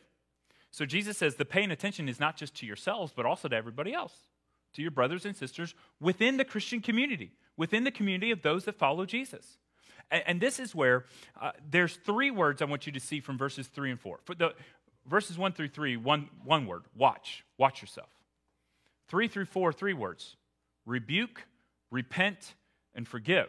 So 0.71 0.87
Jesus 0.87 1.19
says 1.19 1.35
the 1.35 1.45
paying 1.45 1.71
attention 1.71 2.09
is 2.09 2.19
not 2.19 2.37
just 2.37 2.55
to 2.57 2.67
yourselves, 2.67 3.13
but 3.15 3.27
also 3.27 3.49
to 3.49 3.57
everybody 3.57 3.93
else, 3.93 4.15
to 4.75 4.83
your 4.83 4.91
brothers 4.91 5.27
and 5.27 5.37
sisters 5.37 5.75
within 6.01 6.39
the 6.39 6.45
Christian 6.45 6.81
community, 6.81 7.33
within 7.57 7.85
the 7.85 7.91
community 7.91 8.31
of 8.31 8.43
those 8.43 8.65
that 8.65 8.77
follow 8.77 9.05
Jesus. 9.05 9.59
And, 10.11 10.23
and 10.27 10.41
this 10.41 10.59
is 10.59 10.75
where 10.75 11.05
uh, 11.41 11.51
there's 11.69 11.97
three 11.97 12.31
words 12.31 12.63
I 12.63 12.67
want 12.67 12.87
you 12.87 12.93
to 12.93 13.01
see 13.01 13.21
from 13.21 13.37
verses 13.37 13.67
three 13.67 13.91
and 13.91 14.01
four. 14.01 14.21
For 14.25 14.35
the, 14.35 14.55
verses 15.07 15.39
1 15.39 15.53
through 15.53 15.69
3, 15.69 15.97
one, 15.97 16.29
one 16.45 16.67
word 16.67 16.83
watch. 16.97 17.45
Watch 17.59 17.83
yourself. 17.83 18.09
3 19.09 19.29
through 19.29 19.47
4, 19.47 19.73
three 19.73 19.93
words 19.93 20.37
rebuke, 20.87 21.45
repent, 21.91 22.55
and 22.95 23.07
forgive. 23.07 23.49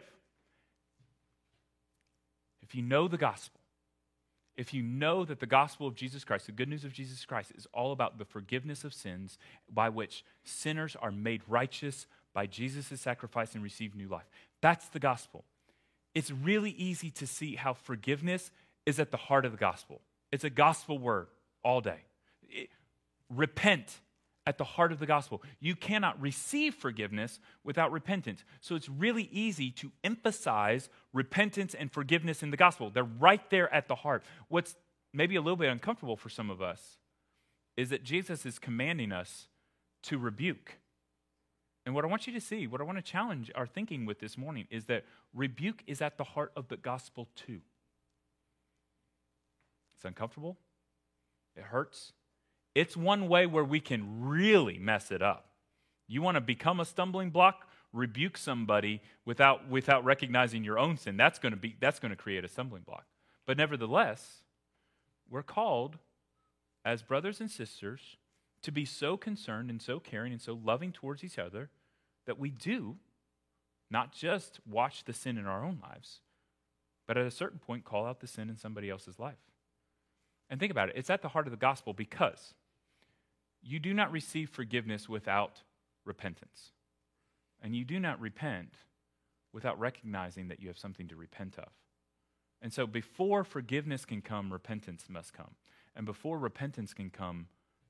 If 2.62 2.74
you 2.74 2.82
know 2.82 3.08
the 3.08 3.18
gospel, 3.18 3.60
if 4.56 4.74
you 4.74 4.82
know 4.82 5.24
that 5.24 5.40
the 5.40 5.46
gospel 5.46 5.86
of 5.86 5.94
Jesus 5.94 6.24
Christ, 6.24 6.46
the 6.46 6.52
good 6.52 6.68
news 6.68 6.84
of 6.84 6.92
Jesus 6.92 7.24
Christ, 7.24 7.52
is 7.56 7.66
all 7.72 7.92
about 7.92 8.18
the 8.18 8.24
forgiveness 8.24 8.84
of 8.84 8.92
sins 8.92 9.38
by 9.72 9.88
which 9.88 10.24
sinners 10.44 10.96
are 11.00 11.10
made 11.10 11.42
righteous 11.48 12.06
by 12.34 12.46
Jesus' 12.46 13.00
sacrifice 13.00 13.54
and 13.54 13.62
receive 13.62 13.94
new 13.94 14.08
life, 14.08 14.28
that's 14.60 14.88
the 14.88 14.98
gospel. 14.98 15.44
It's 16.14 16.30
really 16.30 16.70
easy 16.70 17.10
to 17.12 17.26
see 17.26 17.56
how 17.56 17.74
forgiveness 17.74 18.50
is 18.86 18.98
at 18.98 19.10
the 19.10 19.16
heart 19.16 19.44
of 19.44 19.52
the 19.52 19.58
gospel. 19.58 20.00
It's 20.30 20.44
a 20.44 20.50
gospel 20.50 20.98
word 20.98 21.28
all 21.64 21.80
day. 21.80 22.00
It, 22.48 22.68
repent 23.30 24.00
at 24.46 24.58
the 24.58 24.64
heart 24.64 24.92
of 24.92 24.98
the 24.98 25.06
gospel. 25.06 25.42
You 25.60 25.76
cannot 25.76 26.20
receive 26.20 26.74
forgiveness 26.74 27.38
without 27.64 27.92
repentance. 27.92 28.44
So 28.60 28.74
it's 28.74 28.88
really 28.88 29.28
easy 29.32 29.70
to 29.72 29.92
emphasize 30.02 30.88
repentance 31.12 31.74
and 31.74 31.92
forgiveness 31.92 32.42
in 32.42 32.50
the 32.50 32.56
gospel. 32.56 32.90
They're 32.90 33.04
right 33.04 33.48
there 33.50 33.72
at 33.72 33.88
the 33.88 33.94
heart. 33.94 34.24
What's 34.48 34.76
maybe 35.12 35.36
a 35.36 35.40
little 35.40 35.56
bit 35.56 35.70
uncomfortable 35.70 36.16
for 36.16 36.28
some 36.28 36.50
of 36.50 36.60
us 36.60 36.98
is 37.76 37.90
that 37.90 38.02
Jesus 38.02 38.44
is 38.44 38.58
commanding 38.58 39.12
us 39.12 39.48
to 40.04 40.18
rebuke. 40.18 40.78
And 41.84 41.94
what 41.94 42.04
I 42.04 42.08
want 42.08 42.26
you 42.26 42.32
to 42.32 42.40
see, 42.40 42.66
what 42.66 42.80
I 42.80 42.84
want 42.84 42.98
to 42.98 43.02
challenge 43.02 43.50
our 43.54 43.66
thinking 43.66 44.06
with 44.06 44.20
this 44.20 44.36
morning 44.36 44.66
is 44.70 44.84
that 44.86 45.04
rebuke 45.34 45.82
is 45.86 46.00
at 46.00 46.16
the 46.16 46.24
heart 46.24 46.52
of 46.56 46.68
the 46.68 46.76
gospel 46.76 47.28
too. 47.34 47.60
It's 49.96 50.04
uncomfortable, 50.04 50.56
it 51.56 51.62
hurts. 51.62 52.12
It's 52.74 52.96
one 52.96 53.28
way 53.28 53.46
where 53.46 53.64
we 53.64 53.80
can 53.80 54.26
really 54.26 54.78
mess 54.78 55.10
it 55.10 55.22
up. 55.22 55.48
You 56.08 56.22
want 56.22 56.36
to 56.36 56.40
become 56.40 56.80
a 56.80 56.84
stumbling 56.84 57.30
block? 57.30 57.68
Rebuke 57.92 58.38
somebody 58.38 59.02
without, 59.24 59.68
without 59.68 60.04
recognizing 60.04 60.64
your 60.64 60.78
own 60.78 60.96
sin. 60.96 61.16
That's 61.16 61.38
going 61.38 61.52
to 61.52 61.58
be 61.58 61.76
that's 61.78 61.98
going 61.98 62.10
to 62.10 62.16
create 62.16 62.44
a 62.44 62.48
stumbling 62.48 62.82
block. 62.82 63.04
But 63.46 63.58
nevertheless, 63.58 64.42
we're 65.28 65.42
called 65.42 65.98
as 66.84 67.02
brothers 67.02 67.40
and 67.40 67.50
sisters 67.50 68.16
to 68.62 68.72
be 68.72 68.84
so 68.84 69.16
concerned 69.16 69.70
and 69.70 69.82
so 69.82 69.98
caring 69.98 70.32
and 70.32 70.40
so 70.40 70.58
loving 70.64 70.92
towards 70.92 71.22
each 71.22 71.38
other 71.38 71.70
that 72.26 72.38
we 72.38 72.50
do 72.50 72.96
not 73.90 74.12
just 74.12 74.60
watch 74.66 75.04
the 75.04 75.12
sin 75.12 75.36
in 75.36 75.46
our 75.46 75.64
own 75.64 75.78
lives, 75.82 76.20
but 77.06 77.18
at 77.18 77.26
a 77.26 77.30
certain 77.30 77.58
point 77.58 77.84
call 77.84 78.06
out 78.06 78.20
the 78.20 78.26
sin 78.26 78.48
in 78.48 78.56
somebody 78.56 78.88
else's 78.88 79.18
life. 79.18 79.34
And 80.48 80.58
think 80.58 80.72
about 80.72 80.88
it, 80.88 80.96
it's 80.96 81.10
at 81.10 81.22
the 81.22 81.28
heart 81.28 81.46
of 81.46 81.50
the 81.50 81.56
gospel 81.56 81.92
because 81.92 82.54
you 83.62 83.78
do 83.78 83.94
not 83.94 84.12
receive 84.12 84.50
forgiveness 84.50 85.08
without 85.08 85.62
repentance. 86.04 86.72
And 87.62 87.76
you 87.76 87.84
do 87.84 88.00
not 88.00 88.20
repent 88.20 88.74
without 89.52 89.78
recognizing 89.78 90.48
that 90.48 90.60
you 90.60 90.68
have 90.68 90.78
something 90.78 91.06
to 91.08 91.16
repent 91.16 91.56
of. 91.58 91.68
And 92.60 92.72
so 92.72 92.86
before 92.86 93.44
forgiveness 93.44 94.04
can 94.04 94.22
come, 94.22 94.52
repentance 94.52 95.04
must 95.08 95.32
come. 95.32 95.54
And 95.94 96.06
before 96.06 96.38
repentance 96.38 96.94
can 96.94 97.10
come, 97.10 97.46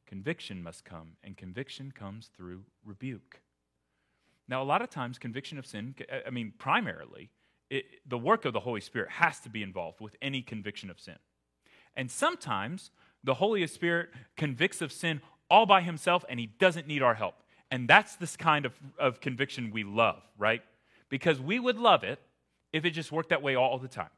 conviction 0.06 0.62
must 0.62 0.84
come. 0.84 1.12
And 1.22 1.36
conviction 1.36 1.92
comes 1.92 2.30
through 2.36 2.64
rebuke. 2.84 3.40
Now, 4.48 4.62
a 4.62 4.64
lot 4.64 4.82
of 4.82 4.90
times, 4.90 5.18
conviction 5.18 5.58
of 5.58 5.66
sin, 5.66 5.94
I 6.26 6.30
mean, 6.30 6.52
primarily, 6.58 7.30
it, 7.70 7.84
the 8.06 8.18
work 8.18 8.44
of 8.44 8.52
the 8.52 8.60
Holy 8.60 8.80
Spirit 8.80 9.10
has 9.10 9.40
to 9.40 9.48
be 9.48 9.62
involved 9.62 10.00
with 10.00 10.16
any 10.20 10.42
conviction 10.42 10.90
of 10.90 11.00
sin. 11.00 11.16
And 11.94 12.10
sometimes 12.10 12.90
the 13.24 13.34
Holy 13.34 13.66
Spirit 13.66 14.10
convicts 14.36 14.82
of 14.82 14.92
sin 14.92 15.20
all 15.52 15.66
by 15.66 15.82
himself 15.82 16.24
and 16.28 16.40
he 16.40 16.46
doesn't 16.46 16.88
need 16.88 17.02
our 17.02 17.14
help. 17.14 17.36
And 17.70 17.86
that's 17.86 18.16
this 18.16 18.36
kind 18.36 18.66
of, 18.66 18.72
of 18.98 19.20
conviction 19.20 19.70
we 19.70 19.84
love, 19.84 20.20
right? 20.36 20.62
Because 21.08 21.40
we 21.40 21.60
would 21.60 21.78
love 21.78 22.02
it 22.02 22.18
if 22.72 22.84
it 22.84 22.90
just 22.90 23.12
worked 23.12 23.28
that 23.28 23.42
way 23.42 23.54
all 23.54 23.78
the 23.78 23.88
time 23.88 24.10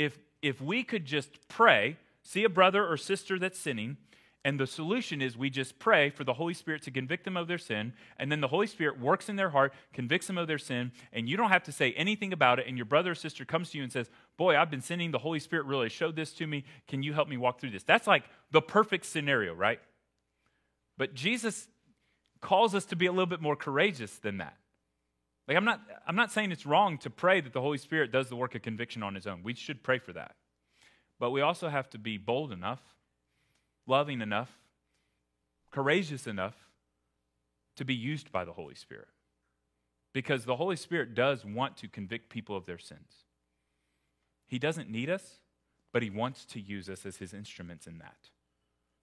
if, 0.00 0.18
if 0.40 0.60
we 0.62 0.82
could 0.82 1.04
just 1.04 1.46
pray, 1.48 1.98
see 2.22 2.44
a 2.44 2.48
brother 2.48 2.86
or 2.86 2.96
sister 2.96 3.38
that's 3.38 3.58
sinning, 3.58 3.98
and 4.42 4.58
the 4.58 4.66
solution 4.66 5.20
is 5.20 5.36
we 5.36 5.50
just 5.50 5.78
pray 5.78 6.08
for 6.08 6.24
the 6.24 6.32
Holy 6.32 6.54
Spirit 6.54 6.80
to 6.84 6.90
convict 6.90 7.24
them 7.24 7.36
of 7.36 7.46
their 7.46 7.58
sin, 7.58 7.92
and 8.18 8.32
then 8.32 8.40
the 8.40 8.48
Holy 8.48 8.66
Spirit 8.66 8.98
works 8.98 9.28
in 9.28 9.36
their 9.36 9.50
heart, 9.50 9.74
convicts 9.92 10.26
them 10.26 10.38
of 10.38 10.48
their 10.48 10.56
sin, 10.56 10.92
and 11.12 11.28
you 11.28 11.36
don't 11.36 11.50
have 11.50 11.64
to 11.64 11.72
say 11.72 11.92
anything 11.92 12.32
about 12.32 12.58
it. 12.58 12.66
And 12.66 12.78
your 12.78 12.86
brother 12.86 13.10
or 13.10 13.14
sister 13.14 13.44
comes 13.44 13.70
to 13.70 13.76
you 13.76 13.84
and 13.84 13.92
says, 13.92 14.08
Boy, 14.38 14.56
I've 14.56 14.70
been 14.70 14.80
sinning. 14.80 15.10
The 15.10 15.18
Holy 15.18 15.40
Spirit 15.40 15.66
really 15.66 15.90
showed 15.90 16.16
this 16.16 16.32
to 16.34 16.46
me. 16.46 16.64
Can 16.88 17.02
you 17.02 17.12
help 17.12 17.28
me 17.28 17.36
walk 17.36 17.60
through 17.60 17.72
this? 17.72 17.82
That's 17.82 18.06
like 18.06 18.24
the 18.50 18.62
perfect 18.62 19.04
scenario, 19.04 19.52
right? 19.52 19.80
But 21.00 21.14
Jesus 21.14 21.66
calls 22.42 22.74
us 22.74 22.84
to 22.84 22.94
be 22.94 23.06
a 23.06 23.10
little 23.10 23.24
bit 23.24 23.40
more 23.40 23.56
courageous 23.56 24.18
than 24.18 24.36
that. 24.36 24.58
Like 25.48 25.56
I'm 25.56 25.64
not 25.64 25.80
I'm 26.06 26.14
not 26.14 26.30
saying 26.30 26.52
it's 26.52 26.66
wrong 26.66 26.98
to 26.98 27.08
pray 27.08 27.40
that 27.40 27.54
the 27.54 27.60
Holy 27.62 27.78
Spirit 27.78 28.12
does 28.12 28.28
the 28.28 28.36
work 28.36 28.54
of 28.54 28.60
conviction 28.60 29.02
on 29.02 29.14
his 29.14 29.26
own. 29.26 29.42
We 29.42 29.54
should 29.54 29.82
pray 29.82 29.98
for 29.98 30.12
that. 30.12 30.36
But 31.18 31.30
we 31.30 31.40
also 31.40 31.70
have 31.70 31.88
to 31.90 31.98
be 31.98 32.18
bold 32.18 32.52
enough, 32.52 32.82
loving 33.86 34.20
enough, 34.20 34.50
courageous 35.70 36.26
enough 36.26 36.68
to 37.76 37.84
be 37.86 37.94
used 37.94 38.30
by 38.30 38.44
the 38.44 38.52
Holy 38.52 38.74
Spirit. 38.74 39.08
Because 40.12 40.44
the 40.44 40.56
Holy 40.56 40.76
Spirit 40.76 41.14
does 41.14 41.46
want 41.46 41.78
to 41.78 41.88
convict 41.88 42.28
people 42.28 42.58
of 42.58 42.66
their 42.66 42.78
sins. 42.78 43.24
He 44.46 44.58
doesn't 44.58 44.90
need 44.90 45.08
us, 45.08 45.40
but 45.94 46.02
he 46.02 46.10
wants 46.10 46.44
to 46.44 46.60
use 46.60 46.90
us 46.90 47.06
as 47.06 47.16
his 47.16 47.32
instruments 47.32 47.86
in 47.86 47.96
that. 48.00 48.28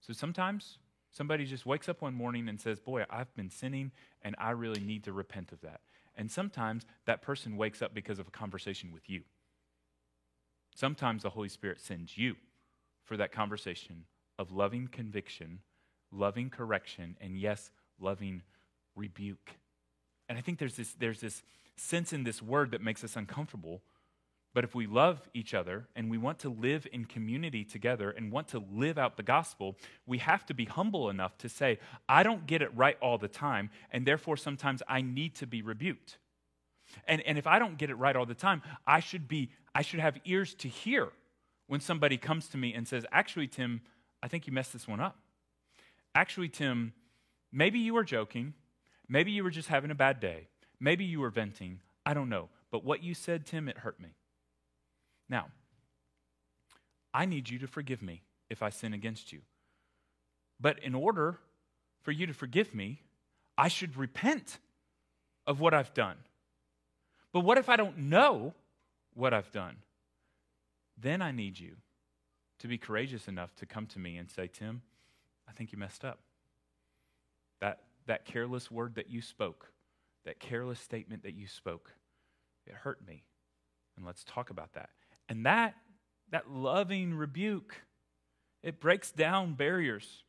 So 0.00 0.12
sometimes 0.12 0.78
somebody 1.12 1.44
just 1.44 1.66
wakes 1.66 1.88
up 1.88 2.02
one 2.02 2.14
morning 2.14 2.48
and 2.48 2.60
says, 2.60 2.80
Boy, 2.80 3.04
I've 3.10 3.34
been 3.34 3.50
sinning 3.50 3.92
and 4.22 4.34
I 4.38 4.50
really 4.50 4.80
need 4.80 5.04
to 5.04 5.12
repent 5.12 5.52
of 5.52 5.60
that. 5.62 5.80
And 6.16 6.30
sometimes 6.30 6.84
that 7.06 7.22
person 7.22 7.56
wakes 7.56 7.80
up 7.80 7.94
because 7.94 8.18
of 8.18 8.26
a 8.26 8.32
conversation 8.32 8.92
with 8.92 9.08
you. 9.08 9.22
Sometimes 10.74 11.22
the 11.22 11.30
Holy 11.30 11.48
Spirit 11.48 11.80
sends 11.80 12.18
you 12.18 12.36
for 13.04 13.16
that 13.16 13.32
conversation 13.32 14.04
of 14.38 14.52
loving 14.52 14.88
conviction, 14.88 15.60
loving 16.12 16.50
correction, 16.50 17.16
and 17.20 17.38
yes, 17.38 17.70
loving 17.98 18.42
rebuke. 18.94 19.52
And 20.28 20.36
I 20.36 20.40
think 20.40 20.58
there's 20.58 20.76
this, 20.76 20.92
there's 20.94 21.20
this 21.20 21.42
sense 21.76 22.12
in 22.12 22.24
this 22.24 22.42
word 22.42 22.72
that 22.72 22.82
makes 22.82 23.02
us 23.02 23.16
uncomfortable. 23.16 23.82
But 24.54 24.64
if 24.64 24.74
we 24.74 24.86
love 24.86 25.20
each 25.34 25.54
other 25.54 25.86
and 25.94 26.10
we 26.10 26.18
want 26.18 26.38
to 26.40 26.48
live 26.48 26.86
in 26.92 27.04
community 27.04 27.64
together 27.64 28.10
and 28.10 28.32
want 28.32 28.48
to 28.48 28.64
live 28.72 28.98
out 28.98 29.16
the 29.16 29.22
gospel, 29.22 29.76
we 30.06 30.18
have 30.18 30.46
to 30.46 30.54
be 30.54 30.64
humble 30.64 31.10
enough 31.10 31.36
to 31.38 31.48
say, 31.48 31.78
I 32.08 32.22
don't 32.22 32.46
get 32.46 32.62
it 32.62 32.74
right 32.74 32.96
all 33.00 33.18
the 33.18 33.28
time, 33.28 33.70
and 33.90 34.06
therefore 34.06 34.36
sometimes 34.36 34.82
I 34.88 35.02
need 35.02 35.34
to 35.36 35.46
be 35.46 35.62
rebuked. 35.62 36.18
And, 37.06 37.20
and 37.22 37.36
if 37.36 37.46
I 37.46 37.58
don't 37.58 37.76
get 37.76 37.90
it 37.90 37.96
right 37.96 38.16
all 38.16 38.26
the 38.26 38.34
time, 38.34 38.62
I 38.86 39.00
should, 39.00 39.28
be, 39.28 39.50
I 39.74 39.82
should 39.82 40.00
have 40.00 40.16
ears 40.24 40.54
to 40.54 40.68
hear 40.68 41.10
when 41.66 41.80
somebody 41.80 42.16
comes 42.16 42.48
to 42.48 42.56
me 42.56 42.72
and 42.72 42.88
says, 42.88 43.04
Actually, 43.12 43.46
Tim, 43.46 43.82
I 44.22 44.28
think 44.28 44.46
you 44.46 44.52
messed 44.52 44.72
this 44.72 44.88
one 44.88 45.00
up. 45.00 45.18
Actually, 46.14 46.48
Tim, 46.48 46.94
maybe 47.52 47.78
you 47.78 47.94
were 47.94 48.04
joking. 48.04 48.54
Maybe 49.08 49.30
you 49.30 49.44
were 49.44 49.50
just 49.50 49.68
having 49.68 49.90
a 49.90 49.94
bad 49.94 50.20
day. 50.20 50.48
Maybe 50.80 51.04
you 51.04 51.20
were 51.20 51.30
venting. 51.30 51.80
I 52.04 52.14
don't 52.14 52.28
know. 52.28 52.48
But 52.70 52.84
what 52.84 53.02
you 53.02 53.14
said, 53.14 53.46
Tim, 53.46 53.68
it 53.68 53.78
hurt 53.78 54.00
me. 54.00 54.08
Now, 55.28 55.46
I 57.12 57.26
need 57.26 57.48
you 57.48 57.58
to 57.60 57.66
forgive 57.66 58.02
me 58.02 58.22
if 58.50 58.62
I 58.62 58.70
sin 58.70 58.94
against 58.94 59.32
you. 59.32 59.40
But 60.60 60.78
in 60.82 60.94
order 60.94 61.38
for 62.02 62.12
you 62.12 62.26
to 62.26 62.34
forgive 62.34 62.74
me, 62.74 63.02
I 63.56 63.68
should 63.68 63.96
repent 63.96 64.58
of 65.46 65.60
what 65.60 65.74
I've 65.74 65.94
done. 65.94 66.16
But 67.32 67.40
what 67.40 67.58
if 67.58 67.68
I 67.68 67.76
don't 67.76 67.98
know 67.98 68.54
what 69.14 69.34
I've 69.34 69.52
done? 69.52 69.76
Then 71.00 71.22
I 71.22 71.30
need 71.30 71.58
you 71.58 71.76
to 72.58 72.68
be 72.68 72.78
courageous 72.78 73.28
enough 73.28 73.54
to 73.56 73.66
come 73.66 73.86
to 73.86 73.98
me 73.98 74.16
and 74.16 74.30
say, 74.30 74.48
Tim, 74.52 74.82
I 75.48 75.52
think 75.52 75.72
you 75.72 75.78
messed 75.78 76.04
up. 76.04 76.20
That, 77.60 77.80
that 78.06 78.24
careless 78.24 78.70
word 78.70 78.94
that 78.96 79.10
you 79.10 79.20
spoke, 79.20 79.70
that 80.24 80.40
careless 80.40 80.80
statement 80.80 81.22
that 81.22 81.34
you 81.34 81.46
spoke, 81.46 81.92
it 82.66 82.74
hurt 82.74 83.06
me. 83.06 83.24
And 83.96 84.06
let's 84.06 84.24
talk 84.24 84.50
about 84.50 84.74
that. 84.74 84.90
And 85.28 85.46
that, 85.46 85.74
that 86.30 86.50
loving 86.50 87.14
rebuke, 87.14 87.74
it 88.62 88.80
breaks 88.80 89.10
down 89.10 89.54
barriers. 89.54 90.24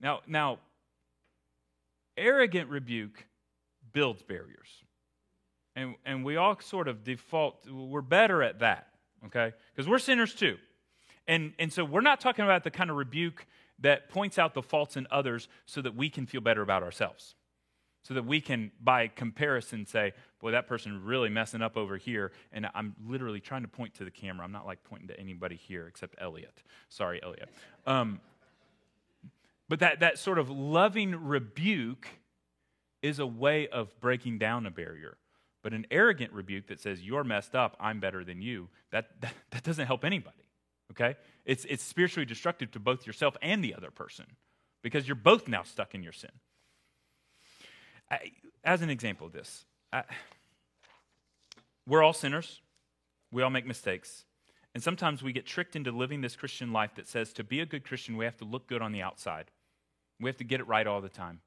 Now, 0.00 0.20
now, 0.26 0.58
arrogant 2.16 2.70
rebuke 2.70 3.26
builds 3.92 4.22
barriers. 4.22 4.68
And, 5.76 5.96
and 6.04 6.24
we 6.24 6.36
all 6.36 6.58
sort 6.60 6.86
of 6.86 7.02
default, 7.02 7.68
we're 7.68 8.00
better 8.00 8.42
at 8.42 8.60
that, 8.60 8.88
okay? 9.26 9.52
Because 9.74 9.88
we're 9.88 9.98
sinners 9.98 10.34
too. 10.34 10.56
And, 11.26 11.52
and 11.58 11.72
so 11.72 11.84
we're 11.84 12.00
not 12.00 12.20
talking 12.20 12.44
about 12.44 12.62
the 12.62 12.70
kind 12.70 12.90
of 12.90 12.96
rebuke 12.96 13.46
that 13.80 14.08
points 14.08 14.38
out 14.38 14.54
the 14.54 14.62
faults 14.62 14.96
in 14.96 15.06
others 15.10 15.48
so 15.66 15.82
that 15.82 15.96
we 15.96 16.08
can 16.08 16.26
feel 16.26 16.40
better 16.40 16.62
about 16.62 16.82
ourselves 16.82 17.34
so 18.04 18.14
that 18.14 18.26
we 18.26 18.40
can, 18.40 18.70
by 18.82 19.08
comparison, 19.08 19.86
say, 19.86 20.12
boy, 20.38 20.50
that 20.50 20.68
person 20.68 21.04
really 21.04 21.30
messing 21.30 21.62
up 21.62 21.76
over 21.76 21.96
here. 21.96 22.32
And 22.52 22.68
I'm 22.74 22.94
literally 23.06 23.40
trying 23.40 23.62
to 23.62 23.68
point 23.68 23.94
to 23.94 24.04
the 24.04 24.10
camera. 24.10 24.44
I'm 24.44 24.52
not 24.52 24.66
like 24.66 24.84
pointing 24.84 25.08
to 25.08 25.18
anybody 25.18 25.56
here 25.56 25.86
except 25.88 26.14
Elliot. 26.20 26.62
Sorry, 26.90 27.22
Elliot. 27.22 27.48
Um, 27.86 28.20
but 29.70 29.80
that, 29.80 30.00
that 30.00 30.18
sort 30.18 30.38
of 30.38 30.50
loving 30.50 31.16
rebuke 31.16 32.06
is 33.00 33.18
a 33.18 33.26
way 33.26 33.68
of 33.68 33.98
breaking 34.00 34.38
down 34.38 34.66
a 34.66 34.70
barrier. 34.70 35.16
But 35.62 35.72
an 35.72 35.86
arrogant 35.90 36.34
rebuke 36.34 36.66
that 36.66 36.80
says, 36.80 37.02
you're 37.02 37.24
messed 37.24 37.54
up, 37.54 37.74
I'm 37.80 38.00
better 38.00 38.22
than 38.22 38.42
you, 38.42 38.68
that, 38.92 39.18
that, 39.22 39.32
that 39.50 39.62
doesn't 39.62 39.86
help 39.86 40.04
anybody. 40.04 40.44
Okay? 40.90 41.16
It's, 41.46 41.64
it's 41.64 41.82
spiritually 41.82 42.26
destructive 42.26 42.70
to 42.72 42.78
both 42.78 43.06
yourself 43.06 43.34
and 43.40 43.64
the 43.64 43.74
other 43.74 43.90
person 43.90 44.26
because 44.82 45.08
you're 45.08 45.14
both 45.14 45.48
now 45.48 45.62
stuck 45.62 45.94
in 45.94 46.02
your 46.02 46.12
sin 46.12 46.30
as 48.64 48.82
an 48.82 48.90
example 48.90 49.26
of 49.26 49.32
this, 49.32 49.64
I, 49.92 50.04
we're 51.86 52.02
all 52.02 52.12
sinners. 52.12 52.60
We 53.30 53.42
all 53.42 53.50
make 53.50 53.66
mistakes. 53.66 54.24
And 54.74 54.82
sometimes 54.82 55.22
we 55.22 55.32
get 55.32 55.46
tricked 55.46 55.76
into 55.76 55.92
living 55.92 56.20
this 56.20 56.36
Christian 56.36 56.72
life 56.72 56.94
that 56.96 57.06
says 57.06 57.32
to 57.34 57.44
be 57.44 57.60
a 57.60 57.66
good 57.66 57.84
Christian, 57.84 58.16
we 58.16 58.24
have 58.24 58.36
to 58.38 58.44
look 58.44 58.66
good 58.66 58.82
on 58.82 58.92
the 58.92 59.02
outside. 59.02 59.50
We 60.20 60.28
have 60.28 60.36
to 60.38 60.44
get 60.44 60.60
it 60.60 60.66
right 60.66 60.86
all 60.86 61.00
the 61.00 61.08
time. 61.08 61.40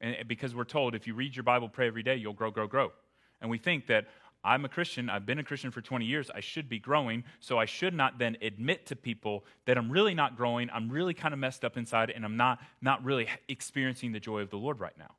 And 0.00 0.16
because 0.26 0.54
we're 0.54 0.64
told 0.64 0.94
if 0.94 1.06
you 1.06 1.14
read 1.14 1.36
your 1.36 1.42
Bible, 1.42 1.68
pray 1.68 1.86
every 1.86 2.02
day, 2.02 2.16
you'll 2.16 2.32
grow, 2.32 2.50
grow, 2.50 2.66
grow. 2.66 2.92
And 3.40 3.50
we 3.50 3.58
think 3.58 3.86
that 3.86 4.06
I'm 4.44 4.64
a 4.64 4.68
Christian, 4.68 5.10
I've 5.10 5.26
been 5.26 5.38
a 5.38 5.44
Christian 5.44 5.70
for 5.70 5.80
20 5.80 6.04
years, 6.04 6.30
I 6.32 6.40
should 6.40 6.68
be 6.68 6.78
growing, 6.78 7.24
so 7.40 7.58
I 7.58 7.64
should 7.64 7.94
not 7.94 8.18
then 8.18 8.36
admit 8.40 8.86
to 8.86 8.96
people 8.96 9.44
that 9.64 9.76
I'm 9.76 9.90
really 9.90 10.14
not 10.14 10.36
growing, 10.36 10.70
I'm 10.70 10.88
really 10.88 11.14
kind 11.14 11.34
of 11.34 11.40
messed 11.40 11.64
up 11.64 11.76
inside, 11.76 12.10
and 12.10 12.24
I'm 12.24 12.36
not, 12.36 12.60
not 12.80 13.04
really 13.04 13.28
experiencing 13.48 14.12
the 14.12 14.20
joy 14.20 14.40
of 14.40 14.50
the 14.50 14.56
Lord 14.56 14.78
right 14.78 14.96
now. 14.98 15.14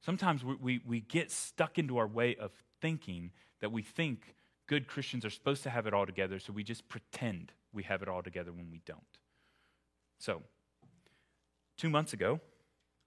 Sometimes 0.00 0.44
we, 0.44 0.54
we, 0.56 0.80
we 0.86 1.00
get 1.00 1.30
stuck 1.30 1.78
into 1.78 1.98
our 1.98 2.06
way 2.06 2.36
of 2.36 2.52
thinking 2.80 3.32
that 3.60 3.70
we 3.70 3.82
think 3.82 4.34
good 4.66 4.86
Christians 4.86 5.24
are 5.24 5.30
supposed 5.30 5.62
to 5.64 5.70
have 5.70 5.86
it 5.86 5.92
all 5.92 6.06
together, 6.06 6.38
so 6.38 6.52
we 6.52 6.64
just 6.64 6.88
pretend 6.88 7.52
we 7.72 7.82
have 7.84 8.02
it 8.02 8.08
all 8.08 8.22
together 8.22 8.52
when 8.52 8.70
we 8.70 8.80
don't. 8.86 9.00
So, 10.18 10.42
two 11.76 11.90
months 11.90 12.12
ago, 12.12 12.40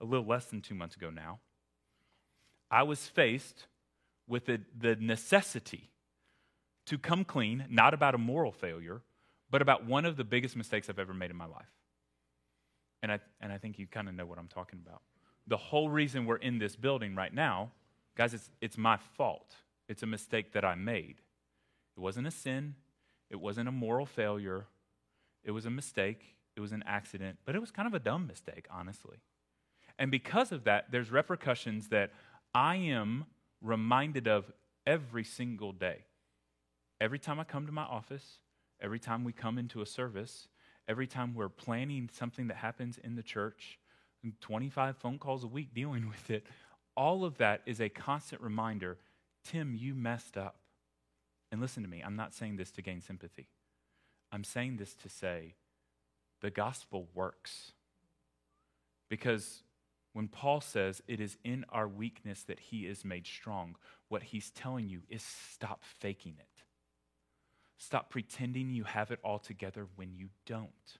a 0.02 0.06
little 0.06 0.26
less 0.26 0.46
than 0.46 0.62
two 0.62 0.76
months 0.76 0.96
ago 0.96 1.10
now, 1.10 1.40
I 2.70 2.84
was 2.84 3.08
faced 3.08 3.68
with 4.28 4.46
the, 4.46 4.62
the 4.78 4.96
necessity 4.96 5.90
to 6.86 6.98
come 6.98 7.24
clean, 7.24 7.66
not 7.70 7.94
about 7.94 8.16
a 8.16 8.18
moral 8.18 8.52
failure, 8.52 9.02
but 9.50 9.62
about 9.62 9.86
one 9.86 10.06
of 10.06 10.18
the 10.18 10.24
biggest 10.24 10.56
mistakes 10.56 10.90
I've 10.90 11.00
ever 11.00 11.14
made 11.14 11.30
in 11.30 11.38
my 11.38 11.46
life. 11.46 11.72
And 13.02 13.12
I, 13.12 13.20
and 13.42 13.52
I 13.52 13.58
think 13.58 13.78
you 13.78 13.88
kind 13.88 14.10
of 14.10 14.16
know 14.16 14.26
what 14.26 14.38
I'm 14.38 14.48
talking 14.48 14.80
about. 14.86 15.02
The 15.48 15.58
whole 15.58 15.90
reason 15.90 16.26
we're 16.26 16.38
in 16.38 16.60
this 16.60 16.76
building 16.76 17.16
right 17.16 17.34
now, 17.34 17.72
guys, 18.16 18.34
it's, 18.34 18.50
it's 18.62 18.78
my 18.78 18.98
fault. 18.98 19.56
It's 19.90 20.04
a 20.04 20.08
mistake 20.08 20.54
that 20.54 20.64
I 20.64 20.76
made. 20.76 21.16
It 21.96 22.00
wasn't 22.00 22.28
a 22.28 22.32
sin, 22.32 22.76
it 23.30 23.40
wasn't 23.40 23.68
a 23.68 23.72
moral 23.72 24.06
failure, 24.06 24.66
it 25.44 25.52
was 25.52 25.66
a 25.66 25.70
mistake, 25.70 26.36
it 26.56 26.60
was 26.60 26.72
an 26.72 26.84
accident, 26.88 27.38
but 27.46 27.56
it 27.56 27.60
was 27.60 27.72
kind 27.72 27.88
of 27.88 27.94
a 27.94 28.00
dumb 28.00 28.26
mistake, 28.28 28.66
honestly. 28.72 29.18
And 30.00 30.10
because 30.10 30.52
of 30.52 30.64
that, 30.64 30.92
there's 30.92 31.12
repercussions 31.12 31.90
that 31.90 32.12
I 32.54 32.76
am 32.78 33.26
reminded 33.62 34.28
of 34.28 34.52
every 34.86 35.24
single 35.24 35.72
day. 35.72 36.06
Every 37.00 37.20
time 37.20 37.40
I 37.40 37.44
come 37.44 37.66
to 37.66 37.72
my 37.72 37.84
office, 37.84 38.40
every 38.82 39.00
time 39.00 39.24
we 39.24 39.34
come 39.34 39.58
into 39.58 39.82
a 39.82 39.86
service, 39.86 40.48
every 40.88 41.08
time 41.08 41.34
we're 41.34 41.50
planning 41.50 42.10
something 42.12 42.48
that 42.48 42.58
happens 42.58 42.98
in 42.98 43.16
the 43.16 43.24
church, 43.24 43.80
25 44.42 44.98
phone 44.98 45.20
calls 45.20 45.44
a 45.44 45.48
week 45.48 45.74
dealing 45.74 46.08
with 46.10 46.30
it, 46.30 46.46
all 46.96 47.26
of 47.26 47.38
that 47.38 47.62
is 47.66 47.82
a 47.82 47.90
constant 47.90 48.42
reminder 48.42 48.98
Tim, 49.44 49.76
you 49.76 49.94
messed 49.94 50.38
up. 50.38 50.56
And 51.52 51.60
listen 51.60 51.84
to 51.84 51.90
me, 51.90 52.02
I'm 52.04 52.16
not 52.16 52.34
saying 52.34 52.56
this 52.56 52.72
to 52.72 52.82
gain 52.82 53.02
sympathy. 53.02 53.50
I'm 54.32 54.44
saying 54.44 54.78
this 54.78 54.96
to 54.96 55.10
say 55.10 55.56
the 56.42 56.50
gospel 56.50 57.08
works. 57.14 57.74
Because 59.10 59.64
when 60.14 60.28
Paul 60.28 60.62
says 60.62 61.04
it 61.08 61.20
is 61.20 61.38
in 61.44 61.66
our 61.70 61.88
weakness 61.88 62.44
that 62.44 62.60
he 62.60 62.88
is 62.88 63.04
made 63.04 63.28
strong, 63.28 63.76
what 64.08 64.24
he's 64.24 64.50
telling 64.52 64.88
you 64.90 65.02
is 65.10 65.24
stop 65.24 65.84
faking 65.84 66.36
it. 66.40 66.64
Stop 67.78 68.10
pretending 68.10 68.70
you 68.70 68.86
have 68.86 69.12
it 69.12 69.20
all 69.24 69.40
together 69.40 69.88
when 69.96 70.16
you 70.16 70.30
don't. 70.46 70.98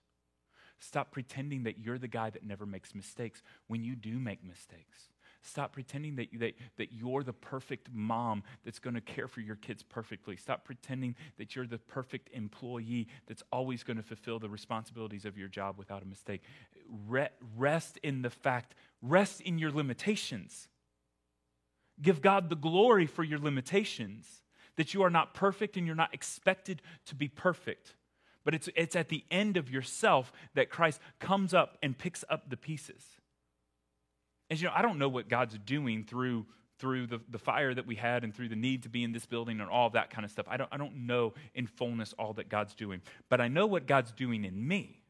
Stop 0.78 1.12
pretending 1.12 1.62
that 1.64 1.78
you're 1.78 1.98
the 1.98 2.08
guy 2.08 2.30
that 2.30 2.44
never 2.44 2.66
makes 2.66 2.94
mistakes 2.94 3.42
when 3.68 3.84
you 3.84 3.94
do 3.94 4.18
make 4.18 4.44
mistakes. 4.44 5.08
Stop 5.42 5.74
pretending 5.74 6.16
that, 6.16 6.28
that, 6.38 6.54
that 6.78 6.92
you're 6.92 7.22
the 7.22 7.32
perfect 7.32 7.90
mom 7.92 8.42
that's 8.64 8.78
going 8.78 8.94
to 8.94 9.00
care 9.00 9.28
for 9.28 9.40
your 9.40 9.56
kids 9.56 9.82
perfectly. 9.82 10.36
Stop 10.36 10.64
pretending 10.64 11.14
that 11.36 11.54
you're 11.54 11.66
the 11.66 11.78
perfect 11.78 12.30
employee 12.32 13.08
that's 13.26 13.42
always 13.52 13.82
going 13.82 13.98
to 13.98 14.02
fulfill 14.02 14.38
the 14.38 14.48
responsibilities 14.48 15.26
of 15.26 15.36
your 15.36 15.48
job 15.48 15.76
without 15.76 16.02
a 16.02 16.06
mistake. 16.06 16.42
Rest 17.56 17.98
in 18.02 18.22
the 18.22 18.30
fact, 18.30 18.74
rest 19.02 19.42
in 19.42 19.58
your 19.58 19.70
limitations. 19.70 20.68
Give 22.00 22.22
God 22.22 22.48
the 22.48 22.56
glory 22.56 23.06
for 23.06 23.22
your 23.22 23.38
limitations 23.38 24.42
that 24.76 24.94
you 24.94 25.02
are 25.02 25.10
not 25.10 25.34
perfect 25.34 25.76
and 25.76 25.86
you're 25.86 25.94
not 25.94 26.12
expected 26.14 26.80
to 27.06 27.14
be 27.14 27.28
perfect. 27.28 27.94
But 28.44 28.54
it's, 28.54 28.68
it's 28.76 28.94
at 28.94 29.08
the 29.08 29.24
end 29.30 29.56
of 29.56 29.70
yourself 29.70 30.32
that 30.54 30.70
Christ 30.70 31.00
comes 31.18 31.54
up 31.54 31.78
and 31.82 31.96
picks 31.96 32.24
up 32.28 32.50
the 32.50 32.56
pieces. 32.56 33.02
As 34.50 34.60
you 34.60 34.68
know, 34.68 34.74
I 34.76 34.82
don't 34.82 34.98
know 34.98 35.08
what 35.08 35.28
God's 35.28 35.58
doing 35.58 36.04
through, 36.04 36.46
through 36.78 37.06
the, 37.06 37.20
the 37.30 37.38
fire 37.38 37.72
that 37.72 37.86
we 37.86 37.94
had 37.94 38.22
and 38.22 38.34
through 38.34 38.50
the 38.50 38.56
need 38.56 38.82
to 38.82 38.90
be 38.90 39.02
in 39.02 39.12
this 39.12 39.24
building 39.24 39.60
and 39.60 39.70
all 39.70 39.90
that 39.90 40.10
kind 40.10 40.24
of 40.24 40.30
stuff. 40.30 40.46
I 40.48 40.58
don't, 40.58 40.68
I 40.70 40.76
don't 40.76 41.06
know 41.06 41.32
in 41.54 41.66
fullness 41.66 42.12
all 42.18 42.34
that 42.34 42.50
God's 42.50 42.74
doing. 42.74 43.00
But 43.30 43.40
I 43.40 43.48
know 43.48 43.66
what 43.66 43.86
God's 43.86 44.12
doing 44.12 44.44
in 44.44 44.68
me. 44.68 45.00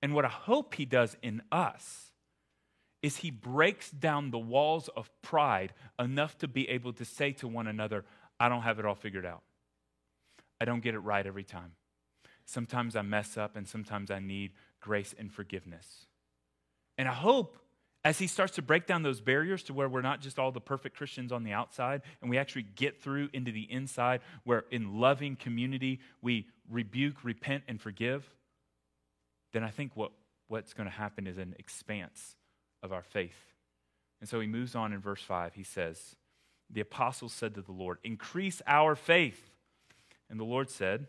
And 0.00 0.14
what 0.14 0.24
I 0.24 0.28
hope 0.28 0.74
He 0.74 0.86
does 0.86 1.16
in 1.22 1.42
us 1.52 2.12
is 3.02 3.18
He 3.18 3.30
breaks 3.30 3.90
down 3.90 4.30
the 4.30 4.38
walls 4.38 4.88
of 4.96 5.10
pride 5.20 5.74
enough 5.98 6.38
to 6.38 6.48
be 6.48 6.68
able 6.70 6.94
to 6.94 7.04
say 7.04 7.32
to 7.32 7.48
one 7.48 7.66
another, 7.66 8.04
I 8.40 8.48
don't 8.48 8.62
have 8.62 8.78
it 8.78 8.86
all 8.86 8.94
figured 8.94 9.26
out. 9.26 9.42
I 10.60 10.64
don't 10.64 10.82
get 10.82 10.94
it 10.94 11.00
right 11.00 11.26
every 11.26 11.44
time. 11.44 11.72
Sometimes 12.48 12.96
I 12.96 13.02
mess 13.02 13.36
up, 13.36 13.56
and 13.56 13.68
sometimes 13.68 14.10
I 14.10 14.20
need 14.20 14.52
grace 14.80 15.14
and 15.18 15.30
forgiveness. 15.30 16.06
And 16.96 17.06
I 17.06 17.12
hope 17.12 17.58
as 18.06 18.18
he 18.18 18.26
starts 18.26 18.54
to 18.54 18.62
break 18.62 18.86
down 18.86 19.02
those 19.02 19.20
barriers 19.20 19.62
to 19.64 19.74
where 19.74 19.86
we're 19.86 20.00
not 20.00 20.22
just 20.22 20.38
all 20.38 20.50
the 20.50 20.58
perfect 20.58 20.96
Christians 20.96 21.30
on 21.30 21.44
the 21.44 21.52
outside, 21.52 22.00
and 22.22 22.30
we 22.30 22.38
actually 22.38 22.64
get 22.74 23.02
through 23.02 23.28
into 23.34 23.52
the 23.52 23.70
inside, 23.70 24.22
where 24.44 24.64
in 24.70 24.98
loving 24.98 25.36
community 25.36 26.00
we 26.22 26.46
rebuke, 26.70 27.22
repent, 27.22 27.64
and 27.68 27.78
forgive, 27.78 28.26
then 29.52 29.62
I 29.62 29.68
think 29.68 29.92
what, 29.94 30.12
what's 30.46 30.72
going 30.72 30.88
to 30.88 30.94
happen 30.94 31.26
is 31.26 31.36
an 31.36 31.54
expanse 31.58 32.36
of 32.82 32.94
our 32.94 33.02
faith. 33.02 33.52
And 34.20 34.28
so 34.28 34.40
he 34.40 34.46
moves 34.46 34.74
on 34.74 34.94
in 34.94 35.00
verse 35.00 35.20
5. 35.22 35.52
He 35.52 35.64
says, 35.64 36.16
the 36.70 36.80
apostles 36.80 37.34
said 37.34 37.54
to 37.56 37.60
the 37.60 37.72
Lord, 37.72 37.98
Increase 38.02 38.62
our 38.66 38.96
faith. 38.96 39.50
And 40.30 40.40
the 40.40 40.44
Lord 40.44 40.70
said, 40.70 41.08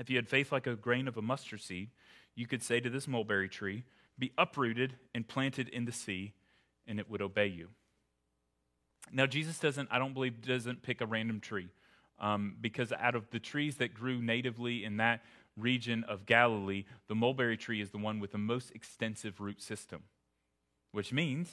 If 0.00 0.10
you 0.10 0.16
had 0.16 0.28
faith 0.28 0.50
like 0.50 0.66
a 0.66 0.74
grain 0.74 1.06
of 1.06 1.16
a 1.16 1.22
mustard 1.22 1.60
seed, 1.60 1.90
you 2.34 2.46
could 2.46 2.62
say 2.62 2.80
to 2.80 2.90
this 2.90 3.06
mulberry 3.06 3.48
tree, 3.48 3.84
Be 4.18 4.32
uprooted 4.36 4.96
and 5.14 5.28
planted 5.28 5.68
in 5.68 5.84
the 5.84 5.92
sea, 5.92 6.32
and 6.86 6.98
it 6.98 7.08
would 7.08 7.22
obey 7.22 7.46
you. 7.46 7.68
Now, 9.12 9.26
Jesus 9.26 9.58
doesn't, 9.58 9.88
I 9.92 9.98
don't 9.98 10.14
believe, 10.14 10.40
doesn't 10.40 10.82
pick 10.82 11.00
a 11.00 11.06
random 11.06 11.40
tree. 11.40 11.68
Um, 12.18 12.56
because 12.60 12.92
out 12.92 13.14
of 13.14 13.30
the 13.30 13.38
trees 13.38 13.76
that 13.76 13.94
grew 13.94 14.20
natively 14.20 14.84
in 14.84 14.98
that 14.98 15.22
region 15.56 16.04
of 16.04 16.26
Galilee, 16.26 16.84
the 17.08 17.14
mulberry 17.14 17.56
tree 17.56 17.80
is 17.80 17.90
the 17.90 17.98
one 17.98 18.20
with 18.20 18.32
the 18.32 18.38
most 18.38 18.72
extensive 18.72 19.40
root 19.40 19.62
system, 19.62 20.02
which 20.92 21.14
means 21.14 21.48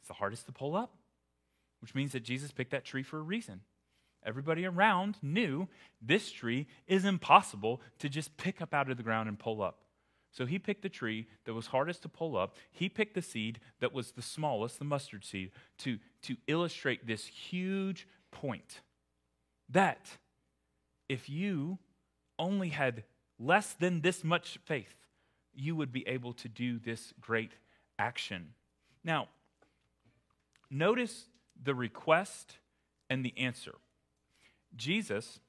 it's 0.00 0.08
the 0.08 0.14
hardest 0.14 0.46
to 0.46 0.52
pull 0.52 0.76
up 0.76 0.94
which 1.82 1.96
means 1.96 2.12
that 2.12 2.22
Jesus 2.22 2.52
picked 2.52 2.70
that 2.70 2.84
tree 2.84 3.02
for 3.02 3.18
a 3.18 3.22
reason. 3.22 3.60
Everybody 4.24 4.64
around 4.64 5.16
knew 5.22 5.68
this 6.00 6.30
tree 6.30 6.66
is 6.86 7.04
impossible 7.04 7.80
to 7.98 8.08
just 8.08 8.36
pick 8.36 8.60
up 8.60 8.72
out 8.72 8.90
of 8.90 8.96
the 8.96 9.02
ground 9.02 9.28
and 9.28 9.38
pull 9.38 9.62
up. 9.62 9.78
So 10.30 10.46
he 10.46 10.58
picked 10.58 10.82
the 10.82 10.88
tree 10.88 11.26
that 11.44 11.52
was 11.52 11.66
hardest 11.66 12.02
to 12.02 12.08
pull 12.08 12.36
up. 12.36 12.56
He 12.70 12.88
picked 12.88 13.14
the 13.14 13.22
seed 13.22 13.60
that 13.80 13.92
was 13.92 14.12
the 14.12 14.22
smallest, 14.22 14.78
the 14.78 14.84
mustard 14.84 15.24
seed, 15.24 15.50
to, 15.78 15.98
to 16.22 16.36
illustrate 16.46 17.06
this 17.06 17.26
huge 17.26 18.06
point 18.30 18.80
that 19.68 20.18
if 21.08 21.28
you 21.28 21.78
only 22.38 22.70
had 22.70 23.04
less 23.38 23.74
than 23.74 24.00
this 24.00 24.24
much 24.24 24.58
faith, 24.64 24.94
you 25.54 25.76
would 25.76 25.92
be 25.92 26.06
able 26.08 26.32
to 26.32 26.48
do 26.48 26.78
this 26.78 27.12
great 27.20 27.52
action. 27.98 28.54
Now, 29.04 29.28
notice 30.70 31.26
the 31.62 31.74
request 31.74 32.56
and 33.10 33.24
the 33.24 33.34
answer. 33.36 33.74
Jesus, 34.76 35.40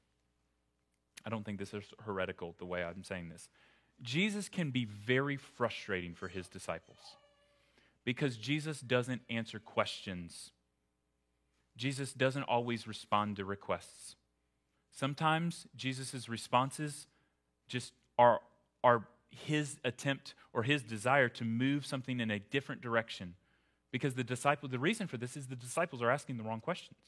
I 1.25 1.29
don't 1.29 1.45
think 1.45 1.59
this 1.59 1.73
is 1.73 1.83
heretical 2.05 2.55
the 2.57 2.65
way 2.65 2.83
I'm 2.83 3.03
saying 3.03 3.29
this. 3.29 3.49
Jesus 4.01 4.49
can 4.49 4.71
be 4.71 4.85
very 4.85 5.37
frustrating 5.37 6.13
for 6.13 6.27
his 6.27 6.47
disciples 6.47 6.97
because 8.03 8.37
Jesus 8.37 8.81
doesn't 8.81 9.21
answer 9.29 9.59
questions. 9.59 10.51
Jesus 11.77 12.13
doesn't 12.13 12.43
always 12.43 12.87
respond 12.87 13.37
to 13.37 13.45
requests. 13.45 14.15
Sometimes 14.91 15.67
Jesus' 15.75 16.27
responses 16.27 17.07
just 17.67 17.93
are, 18.17 18.41
are 18.83 19.07
his 19.31 19.79
attempt 19.83 20.35
or 20.53 20.63
his 20.63 20.83
desire 20.83 21.29
to 21.29 21.43
move 21.43 21.85
something 21.85 22.19
in 22.19 22.29
a 22.29 22.39
different 22.39 22.81
direction 22.81 23.35
because 23.91 24.15
the 24.15 24.23
disciple, 24.23 24.69
the 24.69 24.79
reason 24.79 25.07
for 25.07 25.17
this 25.17 25.37
is 25.37 25.47
the 25.47 25.55
disciples 25.55 26.01
are 26.01 26.11
asking 26.11 26.37
the 26.37 26.43
wrong 26.43 26.59
questions. 26.59 26.99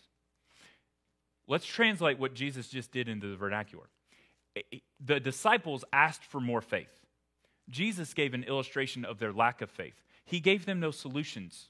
Let's 1.47 1.65
translate 1.65 2.19
what 2.19 2.33
Jesus 2.33 2.67
just 2.67 2.91
did 2.91 3.07
into 3.07 3.27
the 3.27 3.35
vernacular. 3.35 3.85
The 5.03 5.19
disciples 5.19 5.83
asked 5.91 6.23
for 6.23 6.39
more 6.39 6.61
faith. 6.61 6.89
Jesus 7.69 8.13
gave 8.13 8.33
an 8.33 8.43
illustration 8.43 9.05
of 9.05 9.19
their 9.19 9.33
lack 9.33 9.61
of 9.61 9.69
faith. 9.69 10.01
He 10.25 10.39
gave 10.39 10.65
them 10.65 10.79
no 10.79 10.91
solutions. 10.91 11.69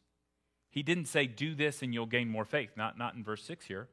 He 0.70 0.84
didn't 0.84 1.06
say, 1.06 1.26
do 1.26 1.56
this 1.56 1.82
and 1.82 1.94
you'll 1.94 2.06
gain 2.06 2.30
more 2.30 2.46
faith. 2.46 2.72
Not, 2.76 2.98
not 2.98 3.16
in 3.16 3.24
verse 3.24 3.44
6 3.44 3.66
here. 3.66 3.88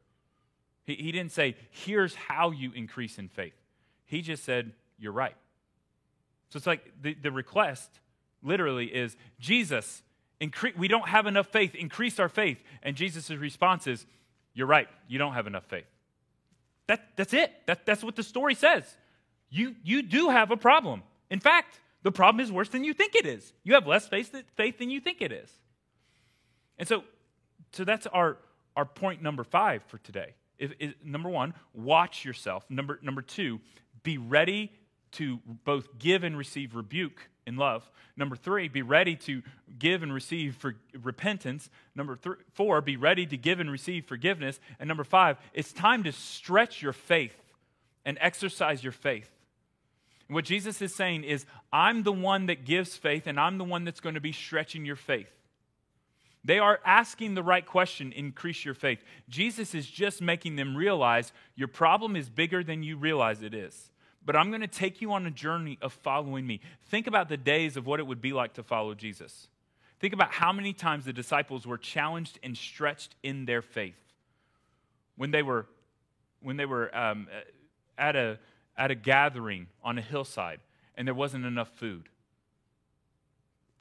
He, 0.85 0.95
he 0.95 1.13
didn't 1.13 1.33
say, 1.33 1.57
here's 1.71 2.15
how 2.15 2.51
you 2.51 2.73
increase 2.75 3.19
in 3.19 3.29
faith. 3.29 3.55
He 4.05 4.21
just 4.21 4.45
said, 4.45 4.73
you're 4.99 5.13
right. 5.13 5.37
So 6.51 6.57
it's 6.59 6.67
like 6.67 6.93
the, 7.01 7.15
the 7.15 7.31
request 7.31 7.91
literally 8.43 8.87
is 8.87 9.17
Jesus, 9.39 10.03
Incre- 10.41 10.77
we 10.77 10.89
don't 10.89 11.09
have 11.09 11.27
enough 11.27 11.47
faith. 11.47 11.75
Increase 11.77 12.19
our 12.19 12.29
faith. 12.29 12.59
And 12.83 12.97
Jesus' 12.97 13.31
response 13.31 13.87
is, 13.87 14.07
You're 14.55 14.67
right. 14.67 14.89
You 15.09 15.19
don't 15.19 15.33
have 15.35 15.47
enough 15.47 15.65
faith. 15.67 15.87
That, 16.89 17.09
that's 17.17 17.33
it. 17.33 17.53
That, 17.67 17.87
that's 17.87 18.03
what 18.05 18.17
the 18.17 18.23
story 18.23 18.55
says. 18.55 18.85
You, 19.51 19.75
you 19.83 20.03
do 20.03 20.29
have 20.29 20.51
a 20.51 20.57
problem. 20.57 21.03
In 21.31 21.41
fact, 21.41 21.81
the 22.03 22.13
problem 22.13 22.41
is 22.41 22.51
worse 22.51 22.69
than 22.69 22.85
you 22.85 22.95
think 22.95 23.15
it 23.15 23.27
is. 23.27 23.53
You 23.65 23.75
have 23.75 23.87
less 23.87 24.07
faith, 24.09 24.35
faith 24.57 24.79
than 24.79 24.91
you 24.91 25.01
think 25.01 25.21
it 25.21 25.33
is. 25.33 25.51
And 26.79 26.89
so, 26.89 27.05
so 27.73 27.85
that's 27.85 28.07
our, 28.09 28.39
our 28.77 28.85
point 28.85 29.23
number 29.23 29.45
five 29.45 29.83
for 29.87 29.99
today. 29.99 30.35
If, 30.59 30.73
if, 30.79 30.95
number 31.05 31.29
one, 31.29 31.55
watch 31.75 32.25
yourself. 32.25 32.65
Number, 32.69 32.99
number 33.03 33.23
two, 33.23 33.61
be 34.03 34.19
ready 34.19 34.73
to 35.13 35.39
both 35.65 35.99
give 35.99 36.25
and 36.25 36.37
receive 36.37 36.75
rebuke 36.75 37.29
in 37.47 37.57
love. 37.57 37.91
Number 38.17 38.37
three, 38.37 38.69
be 38.69 38.83
ready 38.83 39.17
to 39.17 39.43
give 39.79 40.03
and 40.03 40.13
receive 40.13 40.57
for 40.57 40.77
repentance. 41.01 41.71
Number 41.95 42.17
three, 42.17 42.37
four, 42.53 42.81
be 42.81 42.97
ready 42.97 43.27
to 43.27 43.37
give 43.37 43.61
and 43.61 43.71
receive 43.71 44.07
forgiveness. 44.07 44.61
And 44.79 44.89
number 44.89 45.05
five, 45.05 45.39
it's 45.55 45.73
time 45.73 46.05
to 46.05 46.13
stretch 46.13 46.83
your 46.83 46.93
faith 46.93 47.37
and 48.05 48.19
exercise 48.21 48.83
your 48.83 48.93
faith. 48.93 49.31
And 50.29 50.35
what 50.35 50.45
Jesus 50.45 50.81
is 50.83 50.95
saying 50.95 51.25
is, 51.25 51.47
I'm 51.73 52.03
the 52.03 52.13
one 52.13 52.47
that 52.47 52.65
gives 52.65 52.97
faith, 52.97 53.27
and 53.27 53.39
I'm 53.39 53.59
the 53.59 53.65
one 53.65 53.85
that's 53.85 54.01
going 54.01 54.15
to 54.15 54.21
be 54.21 54.33
stretching 54.33 54.85
your 54.85 54.97
faith. 54.97 55.31
They 56.45 56.59
are 56.59 56.81
asking 56.85 57.35
the 57.35 57.43
right 57.43 57.65
question 57.65 58.13
increase 58.13 58.65
your 58.65 58.75
faith. 58.75 59.05
Jesus 59.29 59.75
is 59.75 59.87
just 59.87 60.21
making 60.21 60.57
them 60.57 60.77
realize 60.77 61.33
your 61.55 61.69
problem 61.69 62.17
is 62.17 62.29
bigger 62.29 62.65
than 62.65 62.83
you 62.83 62.97
realize 62.97 63.43
it 63.43 63.55
is 63.55 63.92
but 64.25 64.37
I'm 64.37 64.51
going 64.51 64.61
to 64.61 64.69
take 64.69 65.01
you 65.01 65.13
on 65.13 65.27
a 65.27 65.31
journey 65.31 65.79
of 65.83 65.93
following 65.93 66.47
me. 66.47 66.61
Think 66.87 67.07
about 67.07 67.29
the 67.29 67.37
days 67.37 67.77
of 67.77 67.87
what 67.87 68.01
it 68.01 68.07
would 68.07 68.21
be 68.21 68.33
like 68.33 68.55
to 68.55 68.63
follow 68.63 68.95
Jesus. 68.95 69.49
Think 70.01 70.15
about 70.15 70.33
how 70.33 70.53
many 70.53 70.73
times 70.73 71.05
the 71.05 71.13
disciples 71.13 71.67
were 71.67 71.79
challenged 71.79 72.39
and 72.43 72.57
stretched 72.57 73.15
in 73.23 73.45
their 73.45 73.63
faith. 73.63 73.95
When 75.17 75.31
they 75.31 75.43
were, 75.43 75.67
when 76.41 76.57
they 76.57 76.67
were 76.67 76.97
um, 76.97 77.29
at, 77.99 78.17
a, 78.17 78.39
at 78.77 78.91
a 78.91 78.95
gathering 78.95 79.69
on 79.83 79.99
a 79.99 80.03
hillside 80.03 80.61
and 80.97 81.07
there 81.07 81.15
wasn't 81.15 81.45
enough 81.45 81.71
food. 81.77 82.09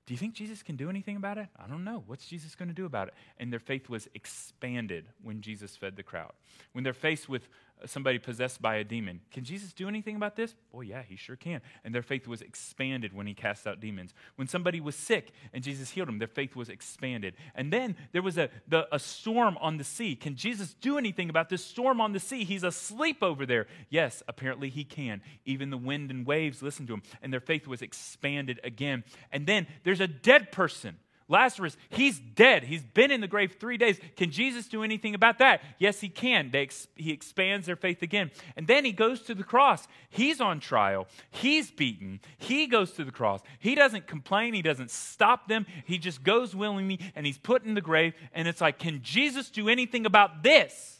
Do 0.05 0.13
you 0.13 0.17
think 0.17 0.33
Jesus 0.33 0.61
can 0.61 0.75
do 0.75 0.89
anything 0.89 1.15
about 1.15 1.37
it? 1.37 1.47
I 1.57 1.67
don't 1.67 1.83
know. 1.83 2.03
What's 2.05 2.27
Jesus 2.27 2.55
going 2.55 2.67
to 2.67 2.75
do 2.75 2.85
about 2.85 3.07
it? 3.07 3.13
And 3.37 3.51
their 3.51 3.59
faith 3.59 3.87
was 3.87 4.09
expanded 4.13 5.05
when 5.23 5.41
Jesus 5.41 5.75
fed 5.75 5.95
the 5.95 6.03
crowd. 6.03 6.33
When 6.73 6.83
they're 6.83 6.93
faced 6.93 7.29
with 7.29 7.47
somebody 7.85 8.19
possessed 8.19 8.61
by 8.61 8.75
a 8.75 8.83
demon. 8.83 9.21
Can 9.31 9.43
Jesus 9.43 9.73
do 9.73 9.87
anything 9.87 10.15
about 10.15 10.35
this? 10.35 10.55
Oh, 10.73 10.81
yeah, 10.81 11.01
he 11.01 11.15
sure 11.15 11.35
can. 11.35 11.61
And 11.83 11.93
their 11.93 12.01
faith 12.01 12.27
was 12.27 12.41
expanded 12.41 13.13
when 13.13 13.27
he 13.27 13.33
cast 13.33 13.67
out 13.67 13.79
demons. 13.79 14.13
When 14.35 14.47
somebody 14.47 14.79
was 14.79 14.95
sick 14.95 15.31
and 15.53 15.63
Jesus 15.63 15.89
healed 15.89 16.07
them, 16.07 16.19
their 16.19 16.27
faith 16.27 16.55
was 16.55 16.69
expanded. 16.69 17.35
And 17.55 17.71
then 17.71 17.95
there 18.11 18.21
was 18.21 18.37
a, 18.37 18.49
the, 18.67 18.87
a 18.93 18.99
storm 18.99 19.57
on 19.61 19.77
the 19.77 19.83
sea. 19.83 20.15
Can 20.15 20.35
Jesus 20.35 20.73
do 20.73 20.97
anything 20.97 21.29
about 21.29 21.49
this 21.49 21.63
storm 21.63 22.01
on 22.01 22.13
the 22.13 22.19
sea? 22.19 22.43
He's 22.43 22.63
asleep 22.63 23.21
over 23.21 23.45
there. 23.45 23.67
Yes, 23.89 24.23
apparently 24.27 24.69
he 24.69 24.83
can. 24.83 25.21
Even 25.45 25.69
the 25.69 25.77
wind 25.77 26.11
and 26.11 26.25
waves 26.25 26.61
listen 26.61 26.87
to 26.87 26.93
him. 26.93 27.03
And 27.21 27.31
their 27.31 27.39
faith 27.39 27.67
was 27.67 27.81
expanded 27.81 28.59
again. 28.63 29.03
And 29.31 29.45
then 29.47 29.67
there's 29.83 30.01
a 30.01 30.07
dead 30.07 30.51
person 30.51 30.97
Lazarus, 31.31 31.77
he's 31.89 32.19
dead. 32.19 32.63
He's 32.63 32.83
been 32.83 33.09
in 33.09 33.21
the 33.21 33.27
grave 33.27 33.55
three 33.59 33.77
days. 33.77 33.99
Can 34.17 34.29
Jesus 34.29 34.67
do 34.67 34.83
anything 34.83 35.15
about 35.15 35.39
that? 35.39 35.61
Yes, 35.79 36.01
he 36.01 36.09
can. 36.09 36.51
Ex- 36.53 36.87
he 36.95 37.11
expands 37.11 37.65
their 37.65 37.75
faith 37.75 38.01
again. 38.01 38.31
And 38.55 38.67
then 38.67 38.83
he 38.83 38.91
goes 38.91 39.21
to 39.21 39.33
the 39.33 39.43
cross. 39.43 39.87
He's 40.09 40.41
on 40.41 40.59
trial. 40.59 41.07
He's 41.31 41.71
beaten. 41.71 42.19
He 42.37 42.67
goes 42.67 42.91
to 42.93 43.05
the 43.05 43.11
cross. 43.11 43.41
He 43.59 43.73
doesn't 43.73 44.07
complain. 44.07 44.53
He 44.53 44.61
doesn't 44.61 44.91
stop 44.91 45.47
them. 45.47 45.65
He 45.85 45.97
just 45.97 46.21
goes 46.21 46.53
willingly 46.53 46.99
and 47.15 47.25
he's 47.25 47.37
put 47.37 47.63
in 47.63 47.73
the 47.73 47.81
grave. 47.81 48.13
And 48.33 48.47
it's 48.47 48.61
like, 48.61 48.77
can 48.77 49.01
Jesus 49.01 49.49
do 49.49 49.69
anything 49.69 50.05
about 50.05 50.43
this? 50.43 50.99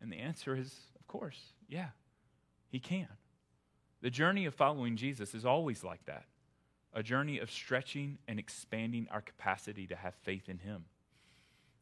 And 0.00 0.12
the 0.12 0.18
answer 0.18 0.54
is, 0.54 0.72
of 1.00 1.06
course, 1.08 1.40
yeah, 1.68 1.88
he 2.68 2.78
can. 2.78 3.08
The 4.02 4.10
journey 4.10 4.44
of 4.44 4.54
following 4.54 4.96
Jesus 4.96 5.34
is 5.34 5.44
always 5.44 5.82
like 5.82 6.04
that 6.04 6.24
a 6.94 7.02
journey 7.02 7.38
of 7.38 7.50
stretching 7.50 8.18
and 8.26 8.38
expanding 8.38 9.06
our 9.10 9.20
capacity 9.20 9.86
to 9.86 9.96
have 9.96 10.14
faith 10.14 10.48
in 10.48 10.58
Him. 10.58 10.84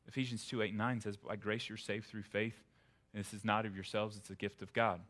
Ephesians 0.09 0.47
2 0.47 0.63
8 0.63 0.75
9 0.75 1.01
says, 1.01 1.17
By 1.17 1.37
grace 1.37 1.69
you're 1.69 1.79
saved 1.79 2.07
through 2.07 2.23
faith, 2.23 2.63
and 3.13 3.23
this 3.23 3.35
is 3.35 3.45
not 3.45 3.67
of 3.67 3.75
yourselves, 3.75 4.17
it's 4.17 4.31
a 4.31 4.35
gift 4.35 4.63
of 4.63 4.73
God. 4.73 5.01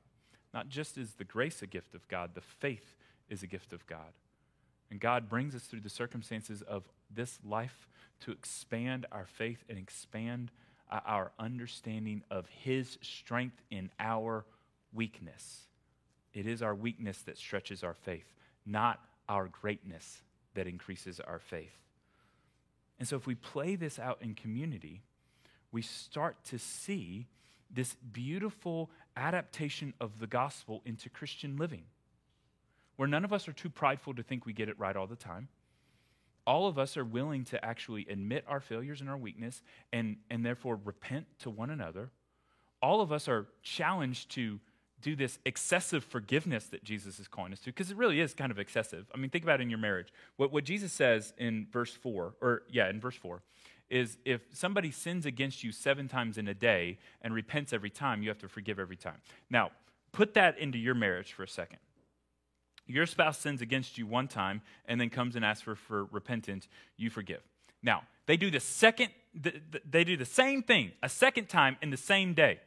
Not 0.55 0.69
just 0.69 0.97
is 0.97 1.15
the 1.15 1.25
grace 1.25 1.63
a 1.63 1.67
gift 1.67 1.95
of 1.95 2.07
God, 2.09 2.31
the 2.35 2.41
faith 2.41 2.97
is 3.29 3.43
a 3.43 3.47
gift 3.47 3.73
of 3.73 3.87
God. 3.87 4.13
And 4.91 5.01
God 5.01 5.29
brings 5.29 5.55
us 5.55 5.65
through 5.65 5.81
the 5.81 5.91
circumstances 5.91 6.63
of 6.63 6.85
this 7.11 7.39
life 7.45 7.89
to 8.21 8.33
expand 8.33 9.07
our 9.11 9.27
faith 9.27 9.65
and 9.69 9.79
expand 9.79 10.51
our 10.91 11.33
understanding 11.39 12.23
of 12.31 12.47
His 12.49 12.99
strength 13.03 13.61
in 13.71 13.91
our 13.99 14.45
weakness. 14.93 15.67
It 16.33 16.47
is 16.47 16.63
our 16.63 16.75
weakness 16.75 17.23
that 17.23 17.39
stretches 17.39 17.83
our 17.83 17.95
faith, 17.95 18.33
not 18.65 19.01
our 19.29 19.49
greatness 19.49 20.23
that 20.55 20.67
increases 20.67 21.21
our 21.21 21.39
faith. 21.39 21.79
And 22.99 23.07
so, 23.07 23.17
if 23.17 23.27
we 23.27 23.35
play 23.35 23.77
this 23.77 23.99
out 23.99 24.19
in 24.23 24.35
community, 24.35 25.03
we 25.71 25.83
start 25.83 26.37
to 26.47 26.59
see 26.59 27.27
this 27.71 27.97
beautiful 28.13 28.91
adaptation 29.17 29.93
of 30.01 30.19
the 30.19 30.27
gospel 30.27 30.83
into 30.85 31.11
Christian 31.11 31.57
living, 31.57 31.85
where 32.97 33.09
none 33.09 33.25
of 33.25 33.33
us 33.33 33.49
are 33.49 33.53
too 33.53 33.69
prideful 33.69 34.15
to 34.15 34.23
think 34.23 34.47
we 34.47 34.53
get 34.53 34.69
it 34.69 34.79
right 34.79 34.97
all 34.97 35.07
the 35.07 35.17
time. 35.17 35.49
All 36.47 36.69
of 36.69 36.79
us 36.79 36.97
are 36.97 37.05
willing 37.05 37.45
to 37.47 37.63
actually 37.65 38.07
admit 38.09 38.45
our 38.47 38.61
failures 38.61 39.01
and 39.01 39.11
our 39.11 39.17
weakness 39.17 39.63
and, 39.93 40.17
and 40.31 40.47
therefore 40.47 40.79
repent 40.85 41.27
to 41.41 41.51
one 41.51 41.71
another. 41.71 42.11
All 42.81 43.01
of 43.01 43.11
us 43.11 43.27
are 43.29 43.47
challenged 43.63 44.31
to 44.33 44.61
do 45.07 45.15
this 45.15 45.39
excessive 45.45 46.03
forgiveness 46.03 46.67
that 46.67 46.83
Jesus 46.83 47.21
is 47.21 47.29
calling 47.29 47.53
us 47.53 47.61
to, 47.61 47.67
because 47.67 47.93
it 47.93 47.97
really 47.97 48.19
is 48.19 48.35
kind 48.35 48.51
of 48.51 48.59
excessive. 48.59 49.07
I 49.15 49.19
mean, 49.19 49.31
think 49.31 49.45
about 49.45 49.61
it 49.61 49.63
in 49.63 49.71
your 49.71 49.79
marriage. 49.79 50.13
What, 50.37 50.53
what 50.53 50.65
Jesus 50.65 50.93
says 50.93 51.33
in 51.39 51.69
verse 51.73 51.93
4, 51.93 52.35
or 52.41 52.63
yeah, 52.69 52.91
in 52.91 53.01
verse 53.01 53.15
4, 53.15 53.41
is 53.89 54.19
if 54.25 54.41
somebody 54.53 54.91
sins 54.91 55.25
against 55.25 55.63
you 55.63 55.71
seven 55.71 56.09
times 56.09 56.39
in 56.39 56.49
a 56.49 56.55
day 56.55 56.99
and 57.23 57.33
repents 57.33 57.73
every 57.73 57.89
time, 57.89 58.21
you 58.21 58.29
have 58.29 58.39
to 58.39 58.49
forgive 58.49 58.81
every 58.81 58.97
time. 58.97 59.19
Now, 59.49 59.71
put 60.11 60.35
that 60.35 60.59
into 60.59 60.77
your 60.77 60.97
marriage 60.97 61.33
for 61.33 61.45
a 61.45 61.49
second. 61.49 61.79
Your 62.89 63.07
spouse 63.07 63.39
sins 63.39 63.63
against 63.63 63.99
you 63.99 64.09
one 64.09 64.27
time 64.27 64.61
and 64.87 65.01
then 65.01 65.09
comes 65.09 65.37
and 65.37 65.45
asks 65.45 65.63
for, 65.63 65.77
for 65.77 66.07
repentance, 66.07 66.67
you 66.97 67.11
forgive. 67.11 67.43
Now, 67.81 68.03
they 68.27 68.37
do 68.37 68.51
the 68.51 68.59
second, 68.59 69.11
they 69.89 70.03
do 70.03 70.17
the 70.17 70.25
same 70.25 70.65
thing 70.65 70.91
a 71.01 71.09
second 71.09 71.49
time 71.49 71.77
in 71.81 71.91
the 71.91 71.97
same 71.97 72.35
day. 72.35 72.59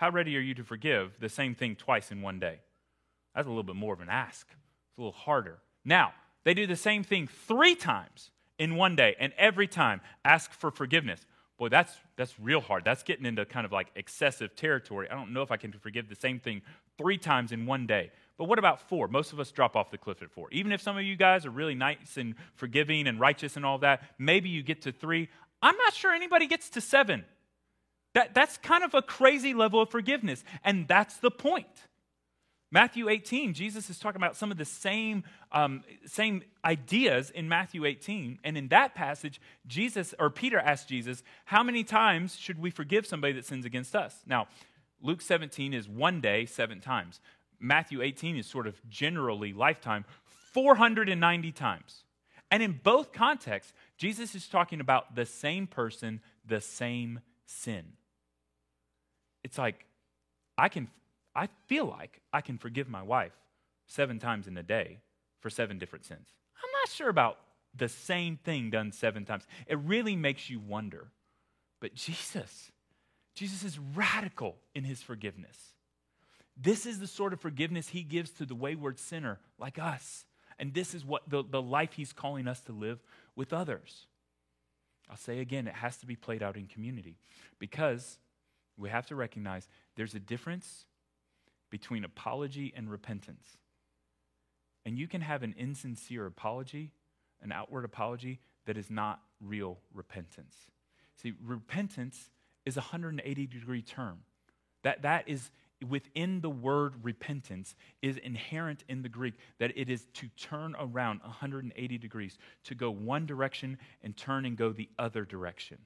How 0.00 0.08
ready 0.08 0.34
are 0.38 0.40
you 0.40 0.54
to 0.54 0.64
forgive 0.64 1.12
the 1.20 1.28
same 1.28 1.54
thing 1.54 1.76
twice 1.76 2.10
in 2.10 2.22
one 2.22 2.38
day? 2.38 2.60
That's 3.34 3.44
a 3.44 3.50
little 3.50 3.62
bit 3.62 3.76
more 3.76 3.92
of 3.92 4.00
an 4.00 4.08
ask. 4.08 4.46
It's 4.48 4.96
a 4.96 5.02
little 5.02 5.12
harder. 5.12 5.58
Now, 5.84 6.14
they 6.42 6.54
do 6.54 6.66
the 6.66 6.74
same 6.74 7.04
thing 7.04 7.28
three 7.46 7.74
times 7.74 8.30
in 8.58 8.76
one 8.76 8.96
day, 8.96 9.14
and 9.20 9.34
every 9.36 9.66
time 9.66 10.00
ask 10.24 10.54
for 10.54 10.70
forgiveness. 10.70 11.20
Boy, 11.58 11.68
that's, 11.68 11.92
that's 12.16 12.40
real 12.40 12.62
hard. 12.62 12.82
That's 12.82 13.02
getting 13.02 13.26
into 13.26 13.44
kind 13.44 13.66
of 13.66 13.72
like 13.72 13.88
excessive 13.94 14.56
territory. 14.56 15.06
I 15.10 15.14
don't 15.14 15.34
know 15.34 15.42
if 15.42 15.50
I 15.50 15.58
can 15.58 15.70
forgive 15.70 16.08
the 16.08 16.16
same 16.16 16.40
thing 16.40 16.62
three 16.96 17.18
times 17.18 17.52
in 17.52 17.66
one 17.66 17.86
day. 17.86 18.10
But 18.38 18.44
what 18.44 18.58
about 18.58 18.88
four? 18.88 19.06
Most 19.06 19.34
of 19.34 19.38
us 19.38 19.52
drop 19.52 19.76
off 19.76 19.90
the 19.90 19.98
cliff 19.98 20.22
at 20.22 20.30
four. 20.30 20.48
Even 20.50 20.72
if 20.72 20.80
some 20.80 20.96
of 20.96 21.04
you 21.04 21.14
guys 21.14 21.44
are 21.44 21.50
really 21.50 21.74
nice 21.74 22.16
and 22.16 22.36
forgiving 22.54 23.06
and 23.06 23.20
righteous 23.20 23.54
and 23.54 23.66
all 23.66 23.76
that, 23.80 24.00
maybe 24.18 24.48
you 24.48 24.62
get 24.62 24.80
to 24.80 24.92
three. 24.92 25.28
I'm 25.60 25.76
not 25.76 25.92
sure 25.92 26.14
anybody 26.14 26.46
gets 26.46 26.70
to 26.70 26.80
seven. 26.80 27.26
That, 28.14 28.34
that's 28.34 28.56
kind 28.58 28.82
of 28.82 28.94
a 28.94 29.02
crazy 29.02 29.54
level 29.54 29.80
of 29.80 29.90
forgiveness. 29.90 30.42
And 30.64 30.88
that's 30.88 31.16
the 31.18 31.30
point. 31.30 31.66
Matthew 32.72 33.08
18, 33.08 33.54
Jesus 33.54 33.90
is 33.90 33.98
talking 33.98 34.20
about 34.20 34.36
some 34.36 34.52
of 34.52 34.56
the 34.56 34.64
same, 34.64 35.24
um, 35.50 35.82
same 36.06 36.42
ideas 36.64 37.30
in 37.30 37.48
Matthew 37.48 37.84
18. 37.84 38.38
And 38.44 38.56
in 38.56 38.68
that 38.68 38.94
passage, 38.94 39.40
Jesus, 39.66 40.14
or 40.20 40.30
Peter 40.30 40.58
asked 40.58 40.88
Jesus, 40.88 41.24
How 41.46 41.64
many 41.64 41.82
times 41.82 42.36
should 42.36 42.60
we 42.60 42.70
forgive 42.70 43.06
somebody 43.06 43.32
that 43.34 43.44
sins 43.44 43.64
against 43.64 43.96
us? 43.96 44.22
Now, 44.24 44.46
Luke 45.02 45.20
17 45.20 45.74
is 45.74 45.88
one 45.88 46.20
day, 46.20 46.46
seven 46.46 46.80
times. 46.80 47.20
Matthew 47.58 48.02
18 48.02 48.36
is 48.36 48.46
sort 48.46 48.66
of 48.66 48.80
generally 48.88 49.52
lifetime, 49.52 50.04
490 50.52 51.52
times. 51.52 52.04
And 52.52 52.62
in 52.62 52.80
both 52.82 53.12
contexts, 53.12 53.72
Jesus 53.96 54.34
is 54.34 54.48
talking 54.48 54.80
about 54.80 55.14
the 55.16 55.26
same 55.26 55.66
person, 55.66 56.20
the 56.46 56.60
same 56.60 57.20
sin 57.46 57.94
it's 59.44 59.58
like 59.58 59.86
I 60.56 60.68
can 60.68 60.88
I 61.34 61.48
feel 61.66 61.86
like 61.86 62.20
I 62.32 62.40
can 62.40 62.58
forgive 62.58 62.88
my 62.88 63.02
wife 63.02 63.32
seven 63.86 64.18
times 64.18 64.46
in 64.46 64.56
a 64.56 64.62
day 64.62 64.98
for 65.40 65.50
seven 65.50 65.78
different 65.78 66.04
sins. 66.04 66.28
I'm 66.56 66.70
not 66.82 66.88
sure 66.90 67.08
about 67.08 67.38
the 67.74 67.88
same 67.88 68.36
thing 68.36 68.70
done 68.70 68.92
seven 68.92 69.24
times. 69.24 69.46
It 69.66 69.78
really 69.78 70.16
makes 70.16 70.50
you 70.50 70.60
wonder. 70.60 71.08
But 71.80 71.94
Jesus, 71.94 72.70
Jesus 73.34 73.64
is 73.64 73.78
radical 73.78 74.56
in 74.74 74.84
his 74.84 75.02
forgiveness. 75.02 75.56
This 76.56 76.84
is 76.84 76.98
the 76.98 77.06
sort 77.06 77.32
of 77.32 77.40
forgiveness 77.40 77.88
he 77.88 78.02
gives 78.02 78.30
to 78.32 78.44
the 78.44 78.54
wayward 78.54 78.98
sinner 78.98 79.38
like 79.58 79.78
us. 79.78 80.24
And 80.58 80.74
this 80.74 80.94
is 80.94 81.04
what 81.04 81.22
the, 81.28 81.42
the 81.48 81.62
life 81.62 81.94
he's 81.94 82.12
calling 82.12 82.46
us 82.46 82.60
to 82.62 82.72
live 82.72 83.02
with 83.34 83.52
others. 83.52 84.06
I'll 85.08 85.16
say 85.16 85.40
again, 85.40 85.66
it 85.66 85.74
has 85.74 85.96
to 85.98 86.06
be 86.06 86.16
played 86.16 86.42
out 86.42 86.56
in 86.56 86.66
community 86.66 87.16
because 87.58 88.18
we 88.80 88.88
have 88.88 89.06
to 89.06 89.14
recognize 89.14 89.68
there's 89.96 90.14
a 90.14 90.20
difference 90.20 90.86
between 91.70 92.04
apology 92.04 92.72
and 92.76 92.90
repentance. 92.90 93.44
And 94.84 94.98
you 94.98 95.06
can 95.06 95.20
have 95.20 95.42
an 95.42 95.54
insincere 95.58 96.26
apology, 96.26 96.92
an 97.42 97.52
outward 97.52 97.84
apology, 97.84 98.40
that 98.66 98.76
is 98.76 98.90
not 98.90 99.20
real 99.40 99.78
repentance. 99.94 100.54
See, 101.22 101.34
repentance 101.44 102.30
is 102.64 102.76
a 102.76 102.80
180 102.80 103.46
degree 103.46 103.82
term. 103.82 104.20
That, 104.82 105.02
that 105.02 105.28
is 105.28 105.50
within 105.88 106.40
the 106.40 106.50
word 106.50 106.94
repentance 107.02 107.74
is 108.02 108.16
inherent 108.18 108.84
in 108.88 109.02
the 109.02 109.08
Greek 109.08 109.34
that 109.58 109.72
it 109.76 109.88
is 109.88 110.06
to 110.14 110.28
turn 110.36 110.74
around 110.78 111.20
180 111.22 111.98
degrees, 111.98 112.38
to 112.64 112.74
go 112.74 112.90
one 112.90 113.26
direction 113.26 113.78
and 114.02 114.16
turn 114.16 114.44
and 114.44 114.56
go 114.56 114.72
the 114.72 114.88
other 114.98 115.24
direction. 115.24 115.78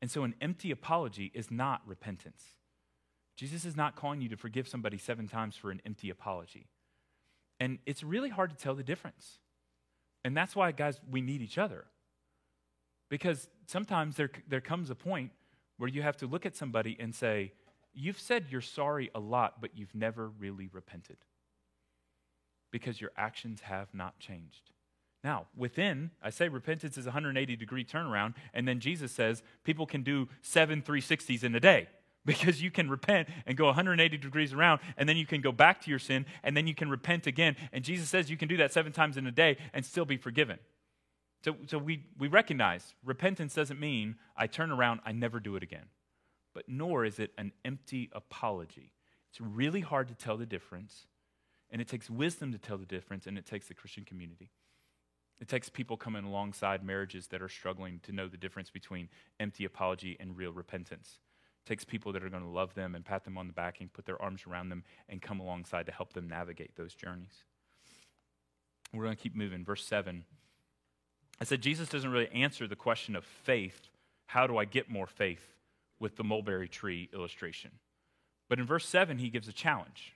And 0.00 0.10
so 0.10 0.24
an 0.24 0.34
empty 0.40 0.70
apology 0.70 1.30
is 1.34 1.50
not 1.50 1.82
repentance. 1.86 2.42
Jesus 3.36 3.64
is 3.64 3.76
not 3.76 3.96
calling 3.96 4.20
you 4.20 4.28
to 4.28 4.36
forgive 4.36 4.68
somebody 4.68 4.98
seven 4.98 5.28
times 5.28 5.56
for 5.56 5.70
an 5.70 5.80
empty 5.86 6.10
apology. 6.10 6.66
And 7.60 7.78
it's 7.86 8.02
really 8.02 8.30
hard 8.30 8.50
to 8.50 8.56
tell 8.56 8.74
the 8.74 8.82
difference. 8.82 9.38
And 10.24 10.36
that's 10.36 10.54
why, 10.54 10.72
guys, 10.72 11.00
we 11.10 11.20
need 11.20 11.42
each 11.42 11.58
other. 11.58 11.84
Because 13.08 13.48
sometimes 13.66 14.16
there, 14.16 14.30
there 14.48 14.60
comes 14.60 14.90
a 14.90 14.94
point 14.94 15.30
where 15.78 15.88
you 15.88 16.02
have 16.02 16.16
to 16.18 16.26
look 16.26 16.46
at 16.46 16.56
somebody 16.56 16.96
and 16.98 17.14
say, 17.14 17.52
You've 17.94 18.20
said 18.20 18.46
you're 18.50 18.60
sorry 18.60 19.10
a 19.14 19.18
lot, 19.18 19.60
but 19.60 19.76
you've 19.76 19.94
never 19.94 20.28
really 20.28 20.68
repented 20.72 21.16
because 22.70 23.00
your 23.00 23.10
actions 23.16 23.62
have 23.62 23.92
not 23.92 24.20
changed. 24.20 24.70
Now, 25.24 25.46
within, 25.56 26.12
I 26.22 26.30
say 26.30 26.48
repentance 26.48 26.96
is 26.96 27.06
a 27.06 27.10
180 27.10 27.56
degree 27.56 27.84
turnaround, 27.84 28.34
and 28.54 28.68
then 28.68 28.80
Jesus 28.80 29.12
says 29.12 29.42
people 29.64 29.86
can 29.86 30.02
do 30.02 30.28
seven 30.42 30.80
360s 30.80 31.42
in 31.42 31.54
a 31.54 31.60
day 31.60 31.88
because 32.24 32.62
you 32.62 32.70
can 32.70 32.88
repent 32.88 33.28
and 33.46 33.56
go 33.56 33.66
180 33.66 34.16
degrees 34.18 34.52
around, 34.52 34.80
and 34.96 35.08
then 35.08 35.16
you 35.16 35.26
can 35.26 35.40
go 35.40 35.52
back 35.52 35.80
to 35.82 35.90
your 35.90 35.98
sin, 35.98 36.24
and 36.42 36.56
then 36.56 36.66
you 36.66 36.74
can 36.74 36.88
repent 36.88 37.26
again. 37.26 37.56
And 37.72 37.82
Jesus 37.84 38.08
says 38.08 38.30
you 38.30 38.36
can 38.36 38.48
do 38.48 38.56
that 38.58 38.72
seven 38.72 38.92
times 38.92 39.16
in 39.16 39.26
a 39.26 39.32
day 39.32 39.56
and 39.72 39.84
still 39.84 40.04
be 40.04 40.16
forgiven. 40.16 40.58
So, 41.44 41.56
so 41.66 41.78
we, 41.78 42.04
we 42.18 42.28
recognize 42.28 42.94
repentance 43.04 43.54
doesn't 43.54 43.78
mean 43.78 44.16
I 44.36 44.46
turn 44.46 44.70
around, 44.70 45.00
I 45.04 45.12
never 45.12 45.40
do 45.40 45.56
it 45.56 45.62
again 45.62 45.86
but 46.58 46.68
nor 46.68 47.04
is 47.04 47.20
it 47.20 47.30
an 47.38 47.52
empty 47.64 48.10
apology. 48.12 48.90
It's 49.30 49.40
really 49.40 49.80
hard 49.80 50.08
to 50.08 50.14
tell 50.14 50.36
the 50.36 50.44
difference, 50.44 51.06
and 51.70 51.80
it 51.80 51.86
takes 51.86 52.10
wisdom 52.10 52.50
to 52.50 52.58
tell 52.58 52.76
the 52.78 52.84
difference, 52.84 53.28
and 53.28 53.38
it 53.38 53.46
takes 53.46 53.68
the 53.68 53.74
Christian 53.74 54.04
community. 54.04 54.50
It 55.40 55.48
takes 55.48 55.68
people 55.68 55.96
coming 55.96 56.24
alongside 56.24 56.82
marriages 56.82 57.28
that 57.28 57.42
are 57.42 57.48
struggling 57.48 58.00
to 58.04 58.12
know 58.12 58.28
the 58.28 58.36
difference 58.36 58.70
between 58.70 59.08
empty 59.38 59.64
apology 59.64 60.16
and 60.18 60.36
real 60.36 60.52
repentance. 60.52 61.20
It 61.64 61.68
takes 61.68 61.84
people 61.84 62.12
that 62.12 62.24
are 62.24 62.30
going 62.30 62.42
to 62.42 62.48
love 62.48 62.74
them 62.74 62.94
and 62.94 63.04
pat 63.04 63.24
them 63.24 63.38
on 63.38 63.46
the 63.46 63.52
back 63.52 63.80
and 63.80 63.92
put 63.92 64.04
their 64.04 64.20
arms 64.20 64.42
around 64.48 64.68
them 64.68 64.84
and 65.08 65.22
come 65.22 65.38
alongside 65.38 65.86
to 65.86 65.92
help 65.92 66.12
them 66.12 66.28
navigate 66.28 66.76
those 66.76 66.94
journeys. 66.94 67.44
We're 68.92 69.04
going 69.04 69.16
to 69.16 69.22
keep 69.22 69.36
moving. 69.36 69.64
Verse 69.64 69.84
7. 69.84 70.24
I 71.40 71.44
said 71.44 71.60
Jesus 71.60 71.88
doesn't 71.88 72.10
really 72.10 72.30
answer 72.32 72.66
the 72.66 72.74
question 72.74 73.14
of 73.14 73.24
faith. 73.24 73.90
How 74.26 74.46
do 74.46 74.58
I 74.58 74.64
get 74.64 74.90
more 74.90 75.06
faith? 75.06 75.54
with 76.00 76.16
the 76.16 76.24
mulberry 76.24 76.68
tree 76.68 77.08
illustration. 77.12 77.72
But 78.48 78.58
in 78.58 78.66
verse 78.66 78.86
7, 78.86 79.18
he 79.18 79.30
gives 79.30 79.48
a 79.48 79.52
challenge. 79.52 80.14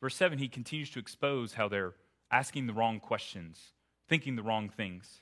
Verse 0.00 0.14
7, 0.14 0.38
he 0.38 0.48
continues 0.48 0.90
to 0.90 0.98
expose 0.98 1.54
how 1.54 1.68
they're 1.68 1.94
asking 2.30 2.66
the 2.66 2.72
wrong 2.72 3.00
questions, 3.00 3.72
thinking 4.08 4.36
the 4.36 4.42
wrong 4.42 4.68
things. 4.68 5.20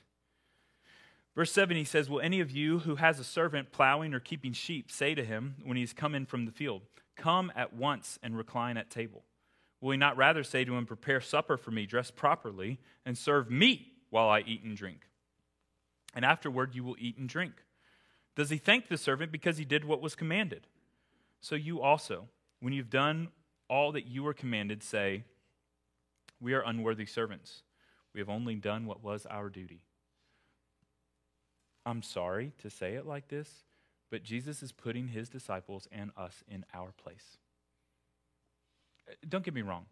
Verse 1.35 1.51
7, 1.51 1.77
he 1.77 1.83
says, 1.83 2.09
Will 2.09 2.19
any 2.19 2.39
of 2.39 2.49
you 2.49 2.79
who 2.79 2.95
has 2.95 3.19
a 3.19 3.23
servant 3.23 3.71
plowing 3.71 4.13
or 4.13 4.19
keeping 4.19 4.53
sheep 4.53 4.91
say 4.91 5.13
to 5.13 5.23
him 5.23 5.55
when 5.63 5.77
he's 5.77 5.93
come 5.93 6.15
in 6.15 6.25
from 6.25 6.45
the 6.45 6.51
field, 6.51 6.81
Come 7.15 7.51
at 7.55 7.73
once 7.73 8.17
and 8.23 8.37
recline 8.37 8.77
at 8.77 8.89
table? 8.89 9.23
Will 9.79 9.91
he 9.91 9.97
not 9.97 10.17
rather 10.17 10.43
say 10.43 10.65
to 10.65 10.75
him, 10.75 10.85
Prepare 10.85 11.21
supper 11.21 11.57
for 11.57 11.71
me, 11.71 11.85
dress 11.85 12.09
properly, 12.09 12.79
and 13.05 13.17
serve 13.17 13.51
me 13.51 13.87
while 14.09 14.29
I 14.29 14.39
eat 14.39 14.63
and 14.63 14.75
drink? 14.75 15.01
And 16.15 16.25
afterward 16.25 16.73
you 16.73 16.83
will 16.83 16.95
eat 16.97 17.17
and 17.17 17.29
drink. 17.29 17.53
Does 18.35 18.49
he 18.49 18.57
thank 18.57 18.87
the 18.87 18.97
servant 18.97 19.31
because 19.31 19.57
he 19.57 19.65
did 19.65 19.85
what 19.85 20.01
was 20.01 20.15
commanded? 20.15 20.65
So 21.41 21.55
you 21.55 21.81
also, 21.81 22.27
when 22.61 22.73
you've 22.73 22.89
done 22.89 23.29
all 23.69 23.91
that 23.91 24.07
you 24.07 24.23
were 24.23 24.33
commanded, 24.33 24.81
say, 24.81 25.23
We 26.41 26.53
are 26.53 26.61
unworthy 26.61 27.05
servants. 27.05 27.61
We 28.17 28.21
have 28.21 28.29
only 28.29 28.55
done 28.55 28.87
what 28.87 29.03
was 29.03 29.27
our 29.29 29.47
duty. 29.47 29.83
I'm 31.85 32.01
sorry 32.01 32.51
to 32.63 32.67
say 32.67 32.95
it 32.95 33.05
like 33.05 33.27
this, 33.27 33.47
but 34.09 34.23
Jesus 34.23 34.63
is 34.63 34.71
putting 34.71 35.09
his 35.09 35.29
disciples 35.29 35.87
and 35.91 36.09
us 36.17 36.43
in 36.49 36.65
our 36.73 36.93
place. 36.93 37.37
Don't 39.29 39.45
get 39.45 39.53
me 39.53 39.61
wrong. 39.61 39.85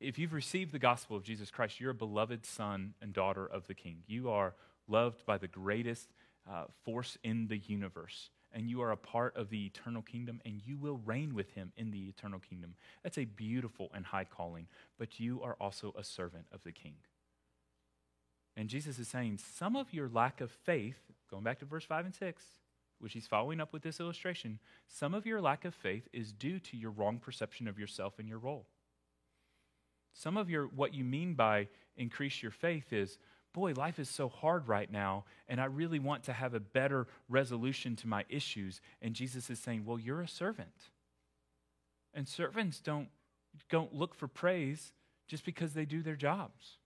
If 0.00 0.18
you've 0.18 0.32
received 0.32 0.72
the 0.72 0.78
gospel 0.78 1.14
of 1.14 1.22
Jesus 1.22 1.50
Christ, 1.50 1.78
you're 1.78 1.90
a 1.90 1.94
beloved 1.94 2.46
son 2.46 2.94
and 3.02 3.12
daughter 3.12 3.44
of 3.44 3.66
the 3.66 3.74
King. 3.74 3.98
You 4.06 4.30
are 4.30 4.54
loved 4.88 5.26
by 5.26 5.36
the 5.36 5.46
greatest 5.46 6.08
uh, 6.50 6.64
force 6.86 7.18
in 7.22 7.48
the 7.48 7.58
universe. 7.58 8.30
And 8.50 8.70
you 8.70 8.80
are 8.80 8.92
a 8.92 8.96
part 8.96 9.36
of 9.36 9.50
the 9.50 9.66
eternal 9.66 10.00
kingdom, 10.00 10.40
and 10.46 10.62
you 10.64 10.78
will 10.78 11.02
reign 11.04 11.34
with 11.34 11.50
him 11.50 11.70
in 11.76 11.90
the 11.90 12.08
eternal 12.08 12.40
kingdom. 12.40 12.76
That's 13.02 13.18
a 13.18 13.26
beautiful 13.26 13.90
and 13.94 14.06
high 14.06 14.24
calling, 14.24 14.68
but 14.98 15.20
you 15.20 15.42
are 15.42 15.56
also 15.60 15.94
a 15.98 16.02
servant 16.02 16.46
of 16.50 16.62
the 16.64 16.72
king. 16.72 16.94
And 18.60 18.68
Jesus 18.68 18.98
is 18.98 19.08
saying, 19.08 19.38
some 19.56 19.74
of 19.74 19.94
your 19.94 20.10
lack 20.10 20.42
of 20.42 20.50
faith, 20.50 20.98
going 21.30 21.42
back 21.42 21.60
to 21.60 21.64
verse 21.64 21.86
5 21.86 22.04
and 22.04 22.14
6, 22.14 22.44
which 22.98 23.14
he's 23.14 23.26
following 23.26 23.58
up 23.58 23.72
with 23.72 23.80
this 23.80 24.00
illustration, 24.00 24.58
some 24.86 25.14
of 25.14 25.24
your 25.24 25.40
lack 25.40 25.64
of 25.64 25.74
faith 25.74 26.06
is 26.12 26.30
due 26.30 26.58
to 26.58 26.76
your 26.76 26.90
wrong 26.90 27.18
perception 27.18 27.66
of 27.66 27.78
yourself 27.78 28.18
and 28.18 28.28
your 28.28 28.38
role. 28.38 28.66
Some 30.12 30.36
of 30.36 30.50
your 30.50 30.66
what 30.66 30.92
you 30.92 31.04
mean 31.04 31.32
by 31.32 31.68
increase 31.96 32.42
your 32.42 32.52
faith 32.52 32.92
is, 32.92 33.16
boy, 33.54 33.72
life 33.72 33.98
is 33.98 34.10
so 34.10 34.28
hard 34.28 34.68
right 34.68 34.92
now, 34.92 35.24
and 35.48 35.58
I 35.58 35.64
really 35.64 35.98
want 35.98 36.24
to 36.24 36.34
have 36.34 36.52
a 36.52 36.60
better 36.60 37.06
resolution 37.30 37.96
to 37.96 38.08
my 38.08 38.26
issues. 38.28 38.82
And 39.00 39.14
Jesus 39.14 39.48
is 39.48 39.58
saying, 39.58 39.86
well, 39.86 39.98
you're 39.98 40.20
a 40.20 40.28
servant. 40.28 40.90
And 42.12 42.28
servants 42.28 42.78
don't, 42.78 43.08
don't 43.70 43.94
look 43.94 44.14
for 44.14 44.28
praise 44.28 44.92
just 45.26 45.46
because 45.46 45.72
they 45.72 45.86
do 45.86 46.02
their 46.02 46.14
jobs. 46.14 46.76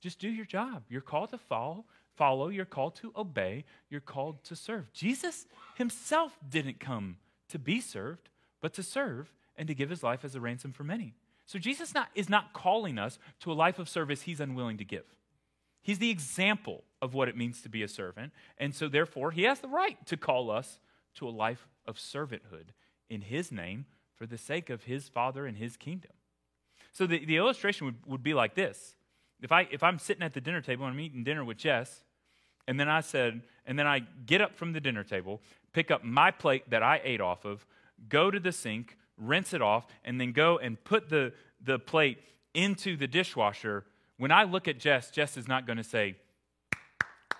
Just 0.00 0.18
do 0.18 0.28
your 0.28 0.44
job. 0.44 0.84
You're 0.88 1.00
called 1.00 1.30
to 1.30 1.38
follow, 1.38 1.84
follow, 2.16 2.48
you're 2.48 2.64
called 2.64 2.96
to 2.96 3.12
obey, 3.16 3.64
you're 3.90 4.00
called 4.00 4.44
to 4.44 4.56
serve. 4.56 4.92
Jesus 4.92 5.46
himself 5.76 6.38
didn't 6.48 6.80
come 6.80 7.16
to 7.48 7.58
be 7.58 7.80
served, 7.80 8.28
but 8.60 8.72
to 8.74 8.82
serve 8.82 9.32
and 9.56 9.68
to 9.68 9.74
give 9.74 9.90
his 9.90 10.02
life 10.02 10.24
as 10.24 10.34
a 10.34 10.40
ransom 10.40 10.72
for 10.72 10.84
many. 10.84 11.14
So 11.46 11.58
Jesus 11.58 11.94
not, 11.94 12.08
is 12.14 12.28
not 12.28 12.52
calling 12.52 12.98
us 12.98 13.18
to 13.40 13.52
a 13.52 13.54
life 13.54 13.78
of 13.78 13.88
service 13.88 14.22
he's 14.22 14.40
unwilling 14.40 14.78
to 14.78 14.84
give. 14.84 15.04
He's 15.86 16.00
the 16.00 16.10
example 16.10 16.82
of 17.00 17.14
what 17.14 17.28
it 17.28 17.36
means 17.36 17.62
to 17.62 17.68
be 17.68 17.84
a 17.84 17.88
servant. 17.88 18.32
And 18.58 18.74
so, 18.74 18.88
therefore, 18.88 19.30
he 19.30 19.44
has 19.44 19.60
the 19.60 19.68
right 19.68 20.04
to 20.06 20.16
call 20.16 20.50
us 20.50 20.80
to 21.14 21.28
a 21.28 21.30
life 21.30 21.68
of 21.86 21.96
servanthood 21.96 22.70
in 23.08 23.20
his 23.20 23.52
name 23.52 23.86
for 24.16 24.26
the 24.26 24.36
sake 24.36 24.68
of 24.68 24.82
his 24.82 25.08
Father 25.08 25.46
and 25.46 25.56
his 25.56 25.76
kingdom. 25.76 26.10
So, 26.92 27.06
the, 27.06 27.24
the 27.24 27.36
illustration 27.36 27.86
would, 27.86 28.04
would 28.04 28.22
be 28.24 28.34
like 28.34 28.56
this 28.56 28.95
if, 29.42 29.52
I, 29.52 29.68
if 29.70 29.82
I'm 29.82 29.98
sitting 29.98 30.22
at 30.22 30.34
the 30.34 30.40
dinner 30.40 30.60
table 30.60 30.86
and 30.86 30.94
I'm 30.94 31.00
eating 31.00 31.24
dinner 31.24 31.44
with 31.44 31.58
Jess, 31.58 32.04
and 32.68 32.80
then 32.80 32.88
I 32.88 33.00
said, 33.00 33.42
and 33.66 33.78
then 33.78 33.86
I 33.86 34.00
get 34.26 34.40
up 34.40 34.54
from 34.54 34.72
the 34.72 34.80
dinner 34.80 35.04
table, 35.04 35.40
pick 35.72 35.90
up 35.90 36.02
my 36.04 36.30
plate 36.30 36.68
that 36.70 36.82
I 36.82 37.00
ate 37.04 37.20
off 37.20 37.44
of, 37.44 37.66
go 38.08 38.30
to 38.30 38.40
the 38.40 38.52
sink, 38.52 38.96
rinse 39.16 39.52
it 39.52 39.62
off, 39.62 39.86
and 40.04 40.20
then 40.20 40.32
go 40.32 40.58
and 40.58 40.82
put 40.82 41.08
the, 41.08 41.32
the 41.62 41.78
plate 41.78 42.18
into 42.54 42.96
the 42.96 43.06
dishwasher 43.06 43.84
when 44.18 44.32
I 44.32 44.44
look 44.44 44.66
at 44.66 44.78
Jess, 44.78 45.10
Jess 45.10 45.36
is 45.36 45.46
not 45.46 45.66
going 45.66 45.76
to 45.76 45.84
say, 45.84 46.16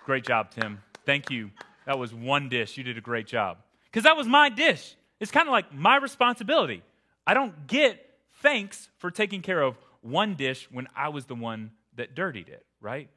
Great 0.05 0.23
job, 0.23 0.51
Tim. 0.51 0.81
Thank 1.05 1.29
you. 1.29 1.51
That 1.85 1.99
was 1.99 2.13
one 2.13 2.47
dish. 2.47 2.77
You 2.77 2.83
did 2.83 2.97
a 2.97 3.01
great 3.01 3.27
job. 3.27 3.57
Because 3.85 4.03
that 4.03 4.15
was 4.15 4.25
my 4.25 4.47
dish. 4.47 4.95
It's 5.19 5.31
kind 5.31 5.47
of 5.47 5.51
like 5.51 5.73
my 5.73 5.97
responsibility. 5.97 6.81
I 7.25 7.33
don't 7.33 7.67
get 7.67 7.99
thanks 8.41 8.87
for 8.99 9.11
taking 9.11 9.41
care 9.41 9.61
of 9.61 9.77
one 10.01 10.35
dish 10.35 10.69
when 10.71 10.87
I 10.95 11.09
was 11.09 11.25
the 11.25 11.35
one 11.35 11.71
that 11.97 12.15
dirtied 12.15 12.49
it, 12.49 12.65
right? 12.81 13.09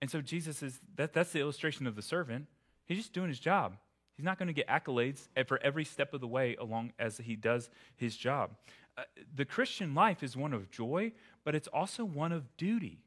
And 0.00 0.10
so 0.10 0.20
Jesus 0.20 0.62
is 0.62 0.80
that, 0.96 1.12
that's 1.12 1.32
the 1.32 1.40
illustration 1.40 1.86
of 1.86 1.96
the 1.96 2.02
servant. 2.02 2.46
He's 2.84 2.98
just 2.98 3.12
doing 3.12 3.28
his 3.28 3.40
job. 3.40 3.76
He's 4.16 4.24
not 4.24 4.38
going 4.38 4.48
to 4.48 4.54
get 4.54 4.68
accolades 4.68 5.28
for 5.46 5.58
every 5.62 5.84
step 5.84 6.14
of 6.14 6.20
the 6.20 6.26
way 6.26 6.56
along 6.56 6.92
as 6.98 7.18
he 7.18 7.36
does 7.36 7.70
his 7.96 8.16
job. 8.16 8.50
Uh, 8.96 9.02
the 9.34 9.44
Christian 9.44 9.94
life 9.94 10.22
is 10.22 10.36
one 10.36 10.52
of 10.52 10.70
joy, 10.70 11.12
but 11.44 11.54
it's 11.54 11.68
also 11.68 12.04
one 12.04 12.32
of 12.32 12.56
duty. 12.56 13.00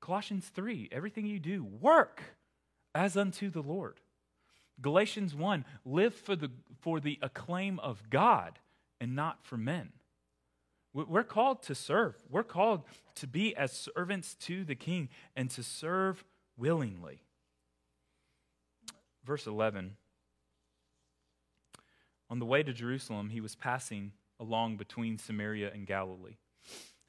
Colossians 0.00 0.50
3 0.54 0.90
everything 0.92 1.26
you 1.26 1.38
do, 1.38 1.64
work 1.64 2.22
as 2.94 3.16
unto 3.16 3.50
the 3.50 3.62
Lord. 3.62 4.00
Galatians 4.80 5.34
1 5.34 5.64
live 5.84 6.14
for 6.14 6.36
the, 6.36 6.50
for 6.80 7.00
the 7.00 7.18
acclaim 7.22 7.78
of 7.80 8.10
God 8.10 8.58
and 9.00 9.16
not 9.16 9.44
for 9.44 9.56
men. 9.56 9.92
We're 10.94 11.24
called 11.24 11.62
to 11.64 11.74
serve. 11.74 12.14
We're 12.30 12.44
called 12.44 12.84
to 13.16 13.26
be 13.26 13.54
as 13.56 13.72
servants 13.72 14.36
to 14.36 14.64
the 14.64 14.76
king 14.76 15.08
and 15.34 15.50
to 15.50 15.64
serve 15.64 16.24
willingly. 16.56 17.20
Verse 19.24 19.46
11 19.48 19.96
On 22.30 22.38
the 22.38 22.46
way 22.46 22.62
to 22.62 22.72
Jerusalem, 22.72 23.30
he 23.30 23.40
was 23.40 23.56
passing 23.56 24.12
along 24.38 24.76
between 24.76 25.18
Samaria 25.18 25.72
and 25.72 25.84
Galilee. 25.84 26.36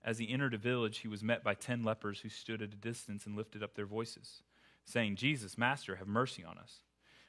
As 0.04 0.18
he 0.18 0.32
entered 0.32 0.56
a 0.56 0.60
village, 0.60 1.00
he 1.00 1.08
was 1.08 1.24
met 1.24 1.44
by 1.44 1.54
ten 1.54 1.84
lepers 1.84 2.20
who 2.20 2.30
stood 2.30 2.62
at 2.64 2.74
a 2.74 2.78
distance 2.78 3.26
and 3.26 3.36
lifted 3.36 3.62
up 3.62 3.76
their 3.76 3.86
voices, 3.86 4.42
saying, 4.84 5.16
Jesus, 5.16 5.58
Master, 5.58 5.96
have 5.98 6.08
mercy 6.08 6.44
on 6.44 6.58
us. 6.58 6.82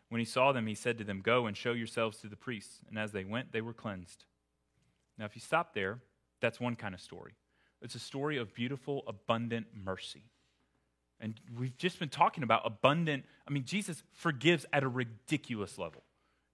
When 0.09 0.21
he 0.21 0.25
saw 0.25 0.53
them, 0.53 0.67
he 0.67 0.75
said 0.75 0.99
to 0.99 1.05
them, 1.05 1.21
Go 1.21 1.47
and 1.47 1.57
show 1.57 1.73
yourselves 1.73 2.19
to 2.19 2.29
the 2.29 2.37
priests. 2.37 2.81
And 2.89 2.99
as 2.99 3.13
they 3.13 3.25
went, 3.25 3.53
they 3.53 3.61
were 3.61 3.73
cleansed. 3.73 4.25
Now, 5.19 5.25
if 5.25 5.35
you 5.35 5.41
stop 5.41 5.75
there, 5.75 6.01
that's 6.41 6.61
one 6.61 6.77
kind 6.77 6.95
of 6.95 7.01
story. 7.01 7.35
It's 7.83 7.95
a 7.95 8.01
story 8.01 8.39
of 8.39 8.55
beautiful, 8.55 9.05
abundant 9.07 9.67
mercy. 9.85 10.23
And 11.21 11.41
we've 11.59 11.77
just 11.79 11.99
been 11.99 12.09
talking 12.09 12.43
about 12.43 12.63
abundant. 12.65 13.25
I 13.47 13.51
mean, 13.51 13.65
Jesus 13.65 14.03
forgives 14.13 14.67
at 14.73 14.83
a 14.83 14.89
ridiculous 14.89 15.79
level. 15.79 16.03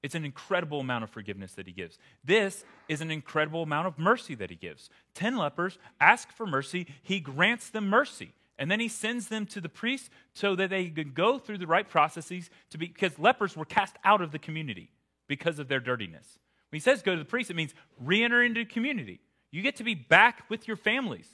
It's 0.03 0.15
an 0.15 0.25
incredible 0.25 0.81
amount 0.81 1.05
of 1.05 1.11
forgiveness 1.11 1.53
that 1.55 1.67
he 1.67 1.73
gives. 1.73 1.97
This 2.25 2.65
is 2.89 3.01
an 3.01 3.11
incredible 3.11 3.63
amount 3.63 3.87
of 3.87 3.99
mercy 3.99 4.35
that 4.37 4.51
he 4.51 4.57
gives. 4.57 4.91
Ten 5.15 5.37
lepers 5.37 5.79
ask 6.01 6.33
for 6.33 6.47
mercy, 6.47 6.89
he 7.03 7.21
grants 7.21 7.71
them 7.71 7.89
mercy. 7.89 8.33
And 8.59 8.71
then 8.71 8.81
he 8.81 8.89
sends 8.89 9.29
them 9.29 9.47
to 9.47 9.61
the 9.61 9.69
priest 9.69 10.11
so 10.35 10.55
that 10.57 10.71
they 10.71 10.89
can 10.89 11.13
go 11.13 11.39
through 11.39 11.59
the 11.59 11.67
right 11.67 11.89
processes 11.89 12.51
to 12.71 12.79
be, 12.79 12.87
because 12.87 13.19
lepers 13.19 13.57
were 13.57 13.65
cast 13.65 13.97
out 14.05 14.21
of 14.21 14.31
the 14.31 14.39
community 14.39 14.91
because 15.27 15.59
of 15.59 15.69
their 15.69 15.81
dirtiness. 15.81 16.39
When 16.71 16.77
he 16.77 16.81
says 16.81 17.03
go 17.03 17.13
to 17.13 17.19
the 17.19 17.25
priest, 17.25 17.51
it 17.51 17.57
means 17.57 17.75
re 18.01 18.23
enter 18.23 18.43
into 18.43 18.61
the 18.61 18.71
community. 18.71 19.21
You 19.53 19.63
get 19.63 19.77
to 19.77 19.85
be 19.85 19.95
back 19.95 20.51
with 20.51 20.67
your 20.67 20.77
families. 20.77 21.29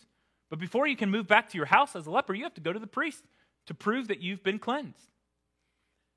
But 0.50 0.58
before 0.58 0.86
you 0.86 0.96
can 0.96 1.10
move 1.10 1.26
back 1.26 1.48
to 1.50 1.56
your 1.56 1.66
house 1.66 1.96
as 1.96 2.06
a 2.06 2.10
leper, 2.10 2.34
you 2.34 2.42
have 2.44 2.54
to 2.54 2.60
go 2.60 2.72
to 2.72 2.78
the 2.78 2.86
priest 2.86 3.24
to 3.66 3.74
prove 3.74 4.08
that 4.08 4.20
you've 4.20 4.42
been 4.42 4.58
cleansed. 4.58 5.12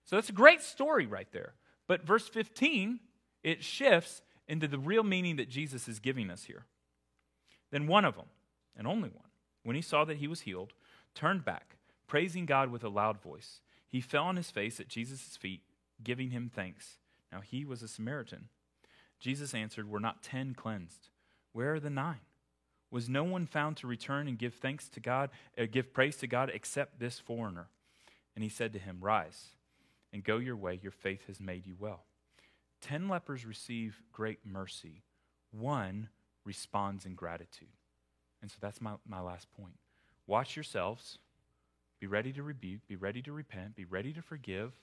So 0.05 0.15
that's 0.15 0.29
a 0.29 0.33
great 0.33 0.61
story 0.61 1.05
right 1.05 1.31
there. 1.31 1.53
But 1.87 2.05
verse 2.05 2.27
15, 2.27 2.99
it 3.43 3.63
shifts 3.63 4.21
into 4.47 4.67
the 4.67 4.79
real 4.79 5.03
meaning 5.03 5.35
that 5.35 5.49
Jesus 5.49 5.87
is 5.87 5.99
giving 5.99 6.29
us 6.29 6.45
here. 6.45 6.65
Then 7.71 7.87
one 7.87 8.05
of 8.05 8.15
them, 8.15 8.25
and 8.75 8.87
only 8.87 9.09
one, 9.09 9.29
when 9.63 9.75
he 9.75 9.81
saw 9.81 10.03
that 10.05 10.17
he 10.17 10.27
was 10.27 10.41
healed, 10.41 10.73
turned 11.13 11.45
back, 11.45 11.77
praising 12.07 12.45
God 12.45 12.71
with 12.71 12.83
a 12.83 12.89
loud 12.89 13.21
voice. 13.21 13.61
He 13.87 14.01
fell 14.01 14.23
on 14.23 14.37
his 14.37 14.49
face 14.49 14.79
at 14.79 14.87
Jesus' 14.87 15.37
feet, 15.37 15.61
giving 16.03 16.31
him 16.31 16.49
thanks. 16.53 16.97
Now 17.31 17.41
he 17.41 17.63
was 17.63 17.83
a 17.83 17.87
Samaritan. 17.87 18.49
Jesus 19.19 19.53
answered, 19.53 19.89
Were 19.89 19.99
not 19.99 20.23
ten 20.23 20.53
cleansed? 20.53 21.09
Where 21.53 21.73
are 21.75 21.79
the 21.79 21.89
nine? 21.89 22.21
Was 22.89 23.07
no 23.07 23.23
one 23.23 23.45
found 23.45 23.77
to 23.77 23.87
return 23.87 24.27
and 24.27 24.37
give 24.37 24.55
thanks 24.55 24.89
to 24.89 24.99
God, 24.99 25.29
uh, 25.57 25.65
give 25.71 25.93
praise 25.93 26.17
to 26.17 26.27
God, 26.27 26.51
except 26.53 26.99
this 26.99 27.19
foreigner? 27.19 27.67
And 28.35 28.43
he 28.43 28.49
said 28.49 28.73
to 28.73 28.79
him, 28.79 28.97
Rise 28.99 29.49
and 30.13 30.23
go 30.23 30.37
your 30.37 30.57
way. 30.57 30.79
Your 30.81 30.91
faith 30.91 31.27
has 31.27 31.39
made 31.39 31.65
you 31.65 31.75
well. 31.79 32.03
Ten 32.81 33.07
lepers 33.07 33.45
receive 33.45 34.01
great 34.11 34.39
mercy. 34.45 35.03
One 35.51 36.09
responds 36.43 37.05
in 37.05 37.15
gratitude. 37.15 37.69
And 38.41 38.49
so 38.49 38.57
that's 38.59 38.81
my, 38.81 38.93
my 39.07 39.21
last 39.21 39.47
point. 39.53 39.75
Watch 40.27 40.55
yourselves. 40.55 41.19
Be 41.99 42.07
ready 42.07 42.33
to 42.33 42.43
rebuke. 42.43 42.87
Be 42.87 42.95
ready 42.95 43.21
to 43.21 43.31
repent. 43.31 43.75
Be 43.75 43.85
ready 43.85 44.11
to 44.13 44.21
forgive. 44.21 44.73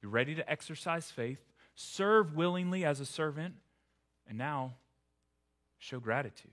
Be 0.00 0.08
ready 0.08 0.34
to 0.34 0.50
exercise 0.50 1.10
faith. 1.10 1.40
Serve 1.74 2.34
willingly 2.34 2.84
as 2.84 3.00
a 3.00 3.06
servant. 3.06 3.54
And 4.28 4.36
now, 4.36 4.74
show 5.82 5.98
gratitude. 5.98 6.52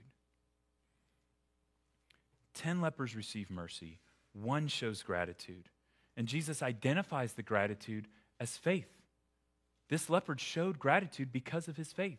Ten 2.52 2.80
lepers 2.80 3.14
receive 3.14 3.48
mercy, 3.48 4.00
one 4.32 4.66
shows 4.66 5.04
gratitude. 5.04 5.68
And 6.16 6.26
Jesus 6.26 6.62
identifies 6.62 7.34
the 7.34 7.44
gratitude 7.44 8.08
as 8.40 8.56
faith. 8.56 8.88
This 9.88 10.10
leper 10.10 10.36
showed 10.36 10.80
gratitude 10.80 11.32
because 11.32 11.68
of 11.68 11.76
his 11.76 11.92
faith. 11.92 12.18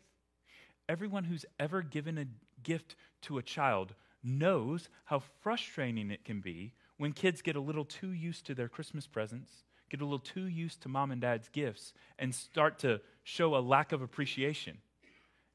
Everyone 0.88 1.26
who's 1.26 1.46
ever 1.60 1.82
given 1.82 2.18
a 2.18 2.26
gift 2.64 2.96
to 3.24 3.38
a 3.38 3.44
child 3.44 3.94
knows 4.24 4.88
how 5.06 5.22
frustrating 5.42 6.12
it 6.12 6.24
can 6.24 6.40
be 6.40 6.72
when 6.98 7.12
kids 7.12 7.42
get 7.42 7.58
a 7.58 7.62
little 7.62 7.86
too 7.86 8.12
used 8.12 8.46
to 8.46 8.56
their 8.56 8.70
Christmas 8.70 9.06
presents, 9.06 9.52
get 9.90 10.00
a 10.00 10.06
little 10.06 10.20
too 10.20 10.46
used 10.48 10.82
to 10.82 10.90
mom 10.90 11.12
and 11.12 11.20
dad's 11.20 11.50
gifts, 11.50 11.94
and 12.18 12.34
start 12.34 12.80
to 12.80 13.02
show 13.24 13.56
a 13.56 13.60
lack 13.60 13.92
of 13.92 14.02
appreciation. 14.02 14.78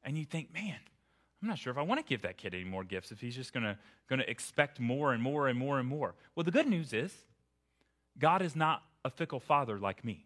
And 0.03 0.17
you 0.17 0.25
think, 0.25 0.53
man, 0.53 0.77
I'm 1.41 1.47
not 1.47 1.59
sure 1.59 1.71
if 1.71 1.77
I 1.77 1.83
want 1.83 1.99
to 1.99 2.09
give 2.09 2.23
that 2.23 2.37
kid 2.37 2.55
any 2.55 2.63
more 2.63 2.83
gifts 2.83 3.11
if 3.11 3.21
he's 3.21 3.35
just 3.35 3.53
going 3.53 3.63
to 3.63 3.77
going 4.09 4.19
to 4.19 4.29
expect 4.29 4.79
more 4.79 5.13
and 5.13 5.21
more 5.21 5.47
and 5.47 5.57
more 5.57 5.79
and 5.79 5.87
more. 5.87 6.15
Well, 6.35 6.43
the 6.43 6.51
good 6.51 6.67
news 6.67 6.93
is 6.93 7.13
God 8.17 8.41
is 8.41 8.55
not 8.55 8.83
a 9.05 9.09
fickle 9.09 9.39
father 9.39 9.77
like 9.77 10.03
me. 10.03 10.25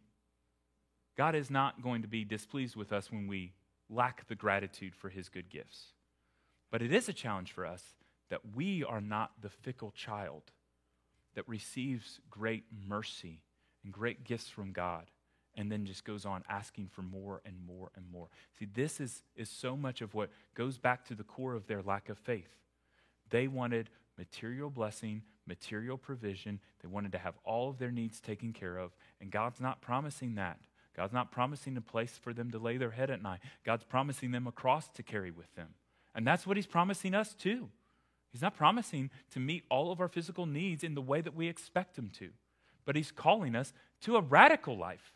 God 1.18 1.36
is 1.36 1.50
not 1.50 1.82
going 1.82 2.02
to 2.04 2.08
be 2.08 2.24
displeased 2.24 2.76
with 2.76 2.94
us 2.94 3.12
when 3.12 3.28
we 3.28 3.54
lack 3.90 4.28
the 4.28 4.36
gratitude 4.36 4.96
for 4.96 5.10
his 5.10 5.28
good 5.28 5.50
gifts. 5.50 5.88
But 6.72 6.82
it 6.82 6.94
is 6.94 7.10
a 7.10 7.14
challenge 7.14 7.52
for 7.52 7.66
us 7.66 7.84
that 8.30 8.56
we 8.56 8.84
are 8.86 9.02
not 9.02 9.32
the 9.42 9.50
fickle 9.50 9.92
child 9.92 10.44
that 11.36 11.48
receives 11.48 12.22
great 12.30 12.64
mercy 12.88 13.42
and 13.84 13.92
great 13.92 14.24
gifts 14.24 14.48
from 14.48 14.72
God 14.72 15.06
and 15.56 15.72
then 15.72 15.86
just 15.86 16.06
goes 16.06 16.26
on 16.26 16.44
asking 16.50 16.88
for 16.88 17.02
more 17.02 17.42
and 17.46 17.56
more 17.66 17.92
and 17.96 18.06
more. 18.12 18.28
See, 18.58 18.66
this 18.66 19.00
is, 19.00 19.24
is 19.36 19.50
so 19.50 19.76
much 19.76 20.02
of 20.02 20.14
what 20.14 20.30
goes 20.56 20.78
back 20.78 21.06
to 21.06 21.16
the 21.16 21.24
core 21.24 21.54
of 21.54 21.68
their 21.68 21.82
lack 21.82 22.10
of 22.10 22.18
faith. 22.18 22.58
They 23.30 23.48
wanted 23.48 23.90
material 24.18 24.70
blessing, 24.70 25.24
material 25.46 25.98
provision. 25.98 26.60
They 26.82 26.88
wanted 26.88 27.12
to 27.14 27.18
have 27.18 27.36
all 27.44 27.70
of 27.70 27.80
their 27.80 27.92
needs 27.92 28.20
taken 28.22 28.54
care 28.54 28.78
of. 28.78 28.92
And 29.20 29.32
God's 29.32 29.60
not 29.60 29.82
promising 29.82 30.36
that. 30.36 30.60
God's 30.96 31.14
not 31.14 31.32
promising 31.32 31.78
a 31.78 31.82
place 31.82 32.20
for 32.22 32.34
them 32.34 32.52
to 32.52 32.60
lay 32.60 32.78
their 32.78 32.92
head 32.92 33.10
at 33.10 33.24
night. 33.24 33.40
God's 33.66 33.84
promising 33.84 34.32
them 34.32 34.48
a 34.48 34.52
cross 34.52 34.90
to 34.90 35.04
carry 35.04 35.32
with 35.32 35.54
them. 35.56 35.70
And 36.14 36.28
that's 36.28 36.46
what 36.46 36.58
He's 36.58 36.68
promising 36.68 37.14
us 37.14 37.34
too. 37.34 37.70
He's 38.32 38.42
not 38.42 38.56
promising 38.56 39.10
to 39.32 39.40
meet 39.40 39.64
all 39.70 39.92
of 39.92 40.00
our 40.00 40.08
physical 40.08 40.46
needs 40.46 40.84
in 40.84 40.96
the 40.96 41.02
way 41.02 41.22
that 41.22 41.36
we 41.36 41.48
expect 41.48 41.98
Him 41.98 42.10
to, 42.20 42.30
but 42.86 42.96
He's 42.96 43.12
calling 43.12 43.56
us 43.56 43.74
to 44.02 44.18
a 44.18 44.22
radical 44.22 44.78
life 44.78 45.14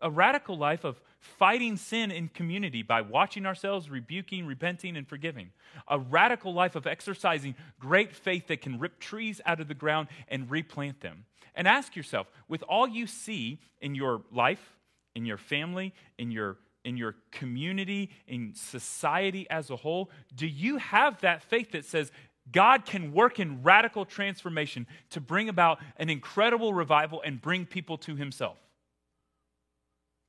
a 0.00 0.10
radical 0.10 0.56
life 0.56 0.84
of 0.84 1.00
fighting 1.18 1.76
sin 1.76 2.10
in 2.10 2.28
community 2.28 2.82
by 2.82 3.00
watching 3.00 3.46
ourselves, 3.46 3.88
rebuking, 3.88 4.46
repenting, 4.46 4.96
and 4.96 5.08
forgiving. 5.08 5.50
A 5.88 5.98
radical 5.98 6.52
life 6.52 6.76
of 6.76 6.86
exercising 6.86 7.54
great 7.80 8.14
faith 8.14 8.48
that 8.48 8.60
can 8.60 8.78
rip 8.78 8.98
trees 8.98 9.40
out 9.46 9.60
of 9.60 9.68
the 9.68 9.74
ground 9.74 10.08
and 10.28 10.50
replant 10.50 11.00
them. 11.00 11.24
And 11.54 11.66
ask 11.68 11.96
yourself 11.96 12.26
with 12.48 12.62
all 12.64 12.86
you 12.86 13.06
see 13.06 13.60
in 13.80 13.94
your 13.94 14.22
life, 14.32 14.76
in 15.14 15.24
your 15.24 15.38
family, 15.38 15.94
in 16.18 16.30
your 16.30 16.58
in 16.84 16.98
your 16.98 17.14
community, 17.30 18.10
in 18.28 18.52
society 18.54 19.48
as 19.48 19.70
a 19.70 19.76
whole, 19.76 20.10
do 20.34 20.46
you 20.46 20.76
have 20.76 21.18
that 21.22 21.42
faith 21.42 21.72
that 21.72 21.86
says 21.86 22.12
God 22.52 22.84
can 22.84 23.12
work 23.12 23.40
in 23.40 23.62
radical 23.62 24.04
transformation 24.04 24.86
to 25.10 25.20
bring 25.20 25.48
about 25.48 25.78
an 25.96 26.10
incredible 26.10 26.74
revival 26.74 27.22
and 27.24 27.40
bring 27.40 27.64
people 27.64 27.96
to 27.98 28.16
Himself? 28.16 28.58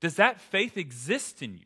Does 0.02 0.16
that 0.16 0.40
faith 0.40 0.78
exist 0.78 1.42
in 1.42 1.58
you? 1.58 1.66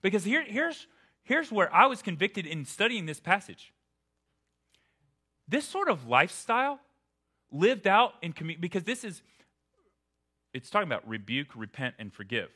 Because 0.00 0.24
here, 0.24 0.44
here's, 0.46 0.86
here's 1.22 1.50
where 1.50 1.74
I 1.74 1.86
was 1.86 2.02
convicted 2.02 2.46
in 2.46 2.64
studying 2.64 3.06
this 3.06 3.20
passage. 3.20 3.72
This 5.48 5.64
sort 5.64 5.88
of 5.88 6.06
lifestyle 6.06 6.80
lived 7.50 7.86
out 7.86 8.14
in 8.22 8.32
community, 8.32 8.60
because 8.60 8.84
this 8.84 9.02
is, 9.04 9.22
it's 10.52 10.70
talking 10.70 10.88
about 10.88 11.08
rebuke, 11.08 11.48
repent, 11.56 11.94
and 11.98 12.12
forgive. 12.12 12.50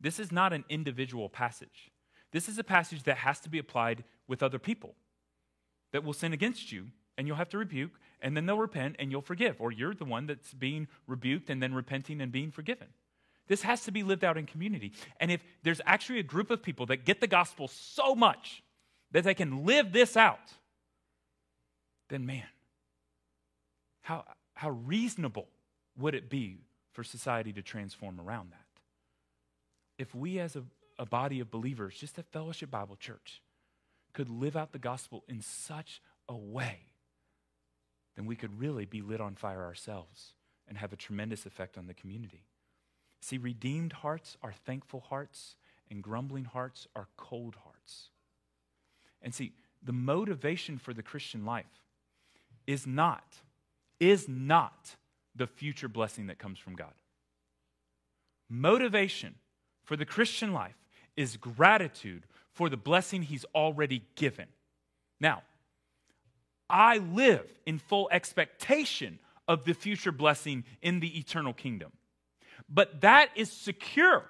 This 0.00 0.18
is 0.18 0.30
not 0.30 0.52
an 0.52 0.64
individual 0.68 1.28
passage. 1.28 1.90
This 2.32 2.48
is 2.48 2.58
a 2.58 2.64
passage 2.64 3.02
that 3.04 3.18
has 3.18 3.40
to 3.40 3.48
be 3.48 3.58
applied 3.58 4.04
with 4.28 4.42
other 4.42 4.58
people 4.58 4.94
that 5.92 6.04
will 6.04 6.12
sin 6.12 6.32
against 6.32 6.70
you, 6.70 6.86
and 7.16 7.26
you'll 7.26 7.36
have 7.36 7.48
to 7.48 7.58
rebuke, 7.58 7.92
and 8.20 8.36
then 8.36 8.46
they'll 8.46 8.58
repent, 8.58 8.96
and 8.98 9.10
you'll 9.10 9.22
forgive. 9.22 9.60
Or 9.60 9.72
you're 9.72 9.94
the 9.94 10.04
one 10.04 10.26
that's 10.26 10.54
being 10.54 10.86
rebuked 11.06 11.50
and 11.50 11.62
then 11.62 11.74
repenting 11.74 12.20
and 12.20 12.30
being 12.30 12.50
forgiven. 12.50 12.88
This 13.48 13.62
has 13.62 13.82
to 13.84 13.92
be 13.92 14.02
lived 14.02 14.24
out 14.24 14.36
in 14.36 14.46
community. 14.46 14.92
And 15.18 15.32
if 15.32 15.42
there's 15.62 15.80
actually 15.84 16.20
a 16.20 16.24
group 16.24 16.50
of 16.50 16.62
people 16.62 16.86
that 16.86 17.04
get 17.04 17.20
the 17.20 17.26
gospel 17.26 17.68
so 17.68 18.14
much 18.14 18.62
that 19.10 19.24
they 19.24 19.34
can 19.34 19.64
live 19.64 19.92
this 19.92 20.16
out, 20.16 20.52
then 22.08 22.26
man, 22.26 22.44
how, 24.02 24.24
how 24.54 24.70
reasonable 24.70 25.48
would 25.98 26.14
it 26.14 26.30
be 26.30 26.58
for 26.92 27.02
society 27.02 27.52
to 27.54 27.62
transform 27.62 28.20
around 28.20 28.52
that? 28.52 28.64
If 29.98 30.14
we, 30.14 30.38
as 30.38 30.54
a, 30.54 30.62
a 30.98 31.06
body 31.06 31.40
of 31.40 31.50
believers, 31.50 31.96
just 31.96 32.18
a 32.18 32.22
Fellowship 32.22 32.70
Bible 32.70 32.96
Church, 32.96 33.42
could 34.12 34.28
live 34.28 34.56
out 34.56 34.72
the 34.72 34.78
gospel 34.78 35.24
in 35.28 35.40
such 35.42 36.00
a 36.28 36.36
way, 36.36 36.80
then 38.16 38.26
we 38.26 38.36
could 38.36 38.58
really 38.58 38.84
be 38.84 39.00
lit 39.00 39.20
on 39.20 39.34
fire 39.34 39.62
ourselves 39.62 40.34
and 40.66 40.76
have 40.76 40.92
a 40.92 40.96
tremendous 40.96 41.46
effect 41.46 41.78
on 41.78 41.86
the 41.86 41.94
community. 41.94 42.44
See, 43.20 43.38
redeemed 43.38 43.92
hearts 43.92 44.36
are 44.42 44.52
thankful 44.52 45.00
hearts, 45.00 45.56
and 45.90 46.02
grumbling 46.02 46.44
hearts 46.44 46.86
are 46.94 47.08
cold 47.16 47.56
hearts. 47.64 48.10
And 49.22 49.34
see, 49.34 49.52
the 49.82 49.92
motivation 49.92 50.78
for 50.78 50.94
the 50.94 51.02
Christian 51.02 51.44
life 51.44 51.66
is 52.66 52.86
not, 52.86 53.36
is 53.98 54.28
not 54.28 54.96
the 55.34 55.46
future 55.46 55.88
blessing 55.88 56.26
that 56.26 56.38
comes 56.38 56.58
from 56.58 56.74
God. 56.74 56.92
Motivation 58.48 59.34
for 59.84 59.96
the 59.96 60.04
Christian 60.04 60.52
life 60.52 60.76
is 61.16 61.36
gratitude 61.36 62.24
for 62.52 62.68
the 62.68 62.76
blessing 62.76 63.22
He's 63.22 63.44
already 63.54 64.02
given. 64.14 64.46
Now, 65.20 65.42
I 66.70 66.98
live 66.98 67.46
in 67.66 67.78
full 67.78 68.08
expectation 68.12 69.18
of 69.46 69.64
the 69.64 69.72
future 69.72 70.12
blessing 70.12 70.64
in 70.82 71.00
the 71.00 71.18
eternal 71.18 71.54
kingdom 71.54 71.92
but 72.68 73.00
that 73.00 73.30
is 73.34 73.50
secure. 73.50 74.24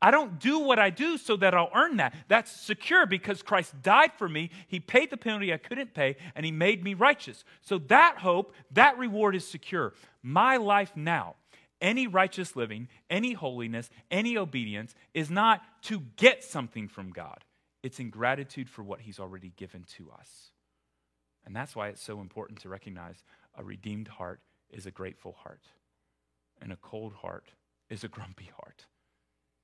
I 0.00 0.10
don't 0.10 0.40
do 0.40 0.58
what 0.58 0.80
I 0.80 0.90
do 0.90 1.16
so 1.16 1.36
that 1.36 1.54
I'll 1.54 1.70
earn 1.72 1.98
that. 1.98 2.12
That's 2.26 2.50
secure 2.50 3.06
because 3.06 3.40
Christ 3.40 3.80
died 3.82 4.10
for 4.18 4.28
me. 4.28 4.50
He 4.66 4.80
paid 4.80 5.10
the 5.10 5.16
penalty 5.16 5.52
I 5.52 5.58
couldn't 5.58 5.94
pay, 5.94 6.16
and 6.34 6.44
He 6.44 6.50
made 6.50 6.82
me 6.82 6.94
righteous. 6.94 7.44
So 7.60 7.78
that 7.78 8.18
hope, 8.18 8.52
that 8.72 8.98
reward 8.98 9.36
is 9.36 9.46
secure. 9.46 9.94
My 10.20 10.56
life 10.56 10.92
now, 10.96 11.36
any 11.80 12.08
righteous 12.08 12.56
living, 12.56 12.88
any 13.08 13.32
holiness, 13.32 13.90
any 14.10 14.36
obedience 14.36 14.94
is 15.14 15.30
not 15.30 15.62
to 15.82 16.00
get 16.16 16.42
something 16.42 16.88
from 16.88 17.10
God, 17.10 17.44
it's 17.84 18.00
in 18.00 18.10
gratitude 18.10 18.68
for 18.68 18.82
what 18.82 19.00
He's 19.00 19.20
already 19.20 19.52
given 19.56 19.84
to 19.96 20.10
us. 20.10 20.50
And 21.44 21.54
that's 21.54 21.76
why 21.76 21.88
it's 21.88 22.02
so 22.02 22.20
important 22.20 22.60
to 22.60 22.68
recognize 22.68 23.22
a 23.56 23.62
redeemed 23.62 24.08
heart 24.08 24.40
is 24.70 24.86
a 24.86 24.90
grateful 24.90 25.36
heart, 25.42 25.60
and 26.62 26.72
a 26.72 26.76
cold 26.76 27.12
heart 27.14 27.50
is 27.90 28.04
a 28.04 28.08
grumpy 28.08 28.50
heart. 28.56 28.86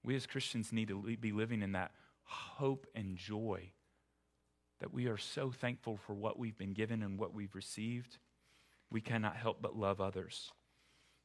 We 0.05 0.17
as 0.17 0.27
Christians 0.27 0.73
need 0.73 0.89
to 0.89 1.17
be 1.17 1.33
living 1.33 1.63
in 1.63 1.73
that 1.73 1.93
hope 2.25 2.87
and 2.95 3.17
joy 3.17 3.71
that 4.81 4.93
we 4.93 5.07
are 5.07 5.17
so 5.17 5.51
thankful 5.51 5.97
for 6.07 6.15
what 6.15 6.39
we've 6.39 6.57
been 6.59 6.73
given 6.73 7.03
and 7.03 7.19
what 7.19 7.35
we've 7.35 7.55
received. 7.55 8.19
We 8.91 9.01
cannot 9.01 9.37
help 9.37 9.61
but 9.61 9.77
love 9.77 10.01
others. 10.01 10.53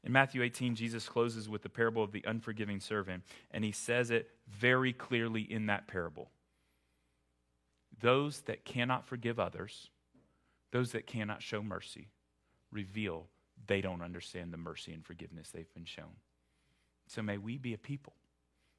In 0.04 0.12
Matthew 0.12 0.42
18, 0.42 0.76
Jesus 0.76 1.08
closes 1.08 1.48
with 1.48 1.62
the 1.62 1.70
parable 1.70 2.04
of 2.04 2.12
the 2.12 2.26
unforgiving 2.28 2.80
servant, 2.80 3.24
and 3.52 3.64
he 3.64 3.72
says 3.72 4.12
it 4.12 4.30
very 4.50 4.92
clearly 4.92 5.42
in 5.42 5.68
that 5.68 5.88
parable. 5.88 6.30
Those 8.02 8.42
that 8.42 8.66
cannot 8.66 9.06
forgive 9.06 9.40
others, 9.40 9.90
those 10.72 10.92
that 10.92 11.08
cannot 11.08 11.42
show 11.42 11.62
mercy, 11.62 12.10
reveal 12.72 13.28
they 13.68 13.82
don't 13.82 14.02
understand 14.02 14.52
the 14.52 14.58
mercy 14.58 14.94
and 14.94 15.06
forgiveness 15.06 15.50
they've 15.50 15.74
been 15.74 15.86
shown. 15.86 16.18
So 17.08 17.22
may 17.22 17.38
we 17.38 17.58
be 17.58 17.74
a 17.74 17.78
people 17.78 18.14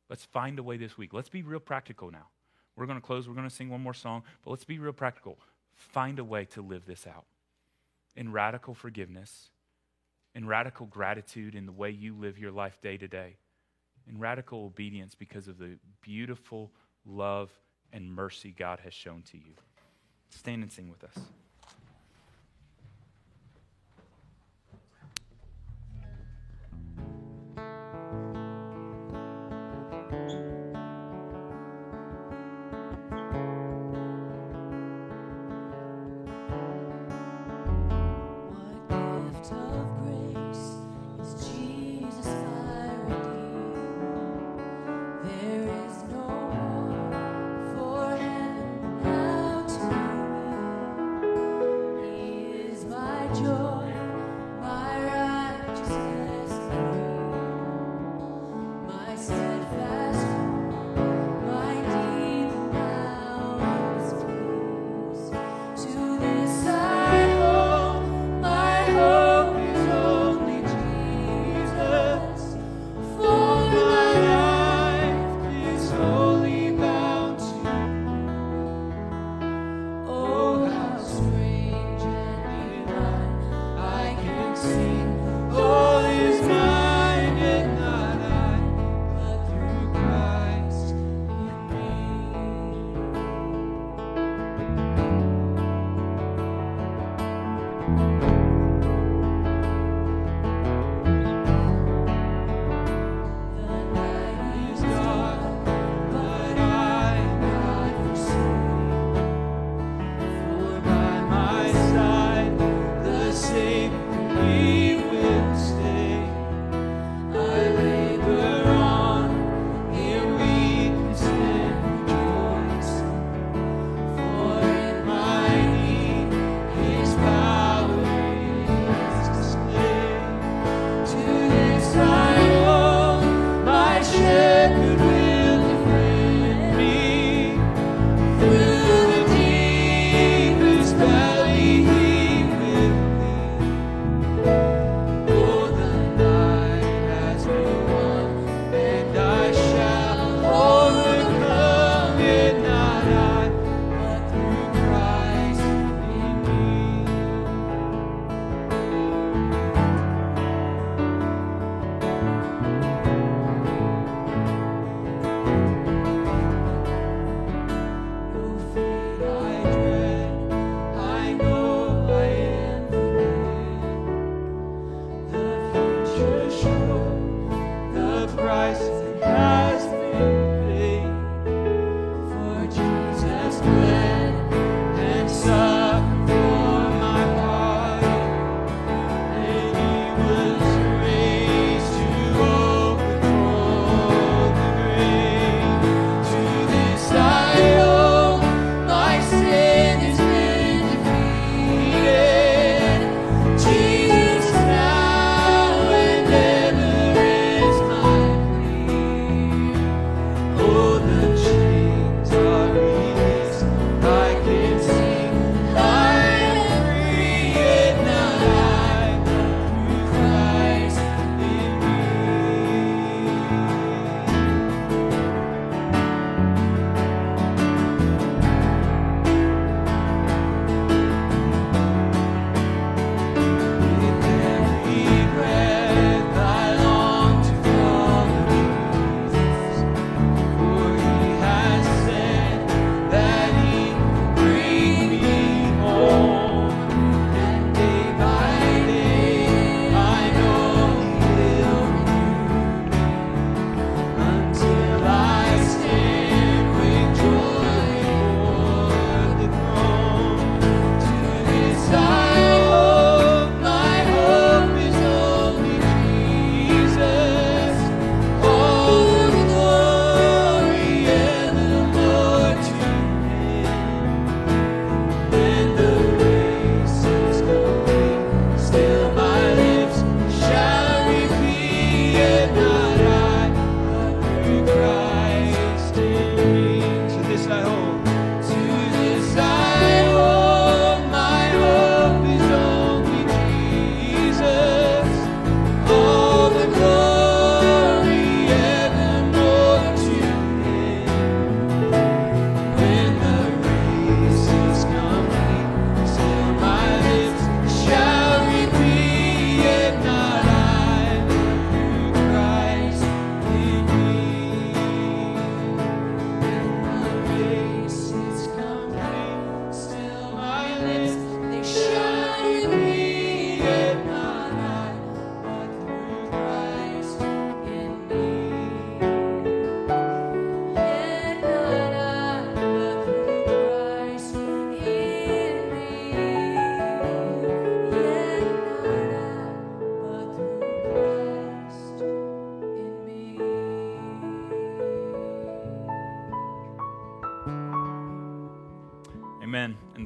Let's 0.09 0.25
find 0.25 0.59
a 0.59 0.63
way 0.63 0.77
this 0.77 0.99
week. 0.99 1.13
Let's 1.13 1.29
be 1.29 1.43
real 1.43 1.61
practical 1.61 2.11
now. 2.11 2.29
We're 2.77 2.87
going 2.87 3.01
to 3.01 3.07
close. 3.07 3.29
We're 3.29 3.35
going 3.35 3.49
to 3.49 3.55
sing 3.55 3.71
one 3.71 3.83
more 3.83 3.95
song, 3.95 4.23
but 4.45 4.51
let's 4.51 4.65
be 4.65 4.79
real 4.79 4.93
practical. 4.93 5.39
Find 5.75 6.19
a 6.19 6.25
way 6.25 6.45
to 6.47 6.63
live 6.63 6.87
this 6.87 7.07
out 7.07 7.25
in 8.17 8.31
radical 8.31 8.75
forgiveness, 8.75 9.51
in 10.35 10.47
radical 10.47 10.87
gratitude 10.87 11.55
in 11.55 11.67
the 11.67 11.73
way 11.73 11.91
you 11.91 12.15
live 12.15 12.39
your 12.39 12.53
life 12.53 12.81
day 12.83 12.97
to 12.97 13.09
day, 13.09 13.37
in 14.09 14.19
radical 14.19 14.67
obedience 14.67 15.15
because 15.15 15.49
of 15.49 15.59
the 15.59 15.79
beautiful 16.01 16.71
love 17.07 17.51
and 17.93 18.13
mercy 18.13 18.55
God 18.57 18.81
has 18.85 18.93
shown 18.93 19.23
to 19.31 19.39
you. 19.39 19.55
Stand 20.31 20.63
and 20.63 20.73
sing 20.73 20.91
with 20.91 21.05
us. 21.05 21.17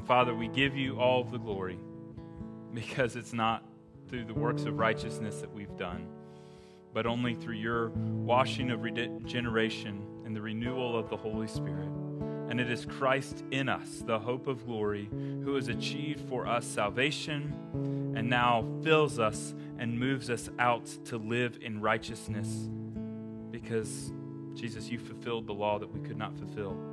Father, 0.09 0.33
we 0.33 0.47
give 0.47 0.75
you 0.75 0.99
all 0.99 1.23
the 1.23 1.37
glory 1.37 1.77
because 2.73 3.15
it's 3.15 3.31
not 3.31 3.63
through 4.07 4.25
the 4.25 4.33
works 4.33 4.63
of 4.63 4.79
righteousness 4.79 5.39
that 5.39 5.53
we've 5.53 5.77
done, 5.77 6.07
but 6.95 7.05
only 7.05 7.35
through 7.35 7.57
your 7.57 7.89
washing 7.89 8.71
of 8.71 8.81
regeneration 8.81 10.03
and 10.25 10.35
the 10.35 10.41
renewal 10.41 10.97
of 10.97 11.11
the 11.11 11.15
Holy 11.15 11.45
Spirit. 11.45 11.91
And 12.49 12.59
it 12.59 12.71
is 12.71 12.87
Christ 12.87 13.43
in 13.51 13.69
us, 13.69 14.01
the 14.03 14.17
hope 14.17 14.47
of 14.47 14.65
glory, 14.65 15.07
who 15.11 15.53
has 15.53 15.67
achieved 15.67 16.27
for 16.27 16.47
us 16.47 16.65
salvation 16.65 17.53
and 18.15 18.27
now 18.27 18.65
fills 18.81 19.19
us 19.19 19.53
and 19.77 19.99
moves 19.99 20.31
us 20.31 20.49
out 20.57 20.87
to 21.05 21.19
live 21.19 21.59
in 21.61 21.81
righteousness 21.81 22.67
because, 23.51 24.11
Jesus, 24.55 24.89
you 24.89 24.97
fulfilled 24.97 25.45
the 25.45 25.53
law 25.53 25.77
that 25.77 25.93
we 25.93 25.99
could 25.99 26.17
not 26.17 26.35
fulfill. 26.35 26.88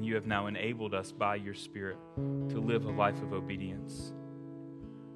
And 0.00 0.06
you 0.06 0.14
have 0.14 0.24
now 0.24 0.46
enabled 0.46 0.94
us 0.94 1.12
by 1.12 1.34
your 1.34 1.52
Spirit 1.52 1.98
to 2.16 2.58
live 2.58 2.86
a 2.86 2.90
life 2.90 3.20
of 3.20 3.34
obedience. 3.34 4.14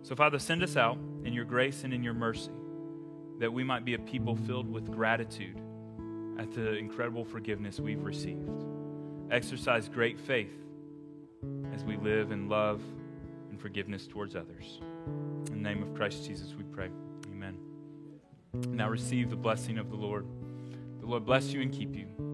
So, 0.03 0.15
Father, 0.15 0.39
send 0.39 0.63
us 0.63 0.77
out 0.77 0.99
in 1.25 1.33
your 1.33 1.47
grace 1.47 1.85
and 1.85 1.95
in 1.95 2.03
your 2.03 2.13
mercy 2.13 2.53
that 3.39 3.51
we 3.51 3.65
might 3.65 3.87
be 3.87 3.95
a 3.95 3.99
people 3.99 4.37
filled 4.37 4.71
with 4.71 4.93
gratitude 4.93 5.59
at 6.39 6.53
the 6.53 6.75
incredible 6.75 7.25
forgiveness 7.25 7.81
we've 7.81 8.05
received. 8.05 8.67
Exercise 9.31 9.89
great 9.89 10.21
faith 10.21 10.53
as 11.73 11.83
we 11.83 11.97
live 11.97 12.31
in 12.31 12.51
love 12.51 12.83
and 13.49 13.59
forgiveness 13.59 14.07
towards 14.07 14.37
others. 14.37 14.83
In 15.47 15.63
the 15.63 15.67
name 15.67 15.83
of 15.83 15.95
Christ 15.95 16.27
Jesus, 16.27 16.53
we 16.59 16.65
pray. 16.65 16.91
Amen. 17.31 17.57
Now 18.69 18.91
receive 18.91 19.31
the 19.31 19.37
blessing 19.37 19.79
of 19.79 19.89
the 19.89 19.97
Lord. 19.97 20.27
The 21.01 21.07
Lord 21.07 21.25
bless 21.25 21.55
you 21.55 21.63
and 21.63 21.73
keep 21.73 21.97
you. 21.97 22.34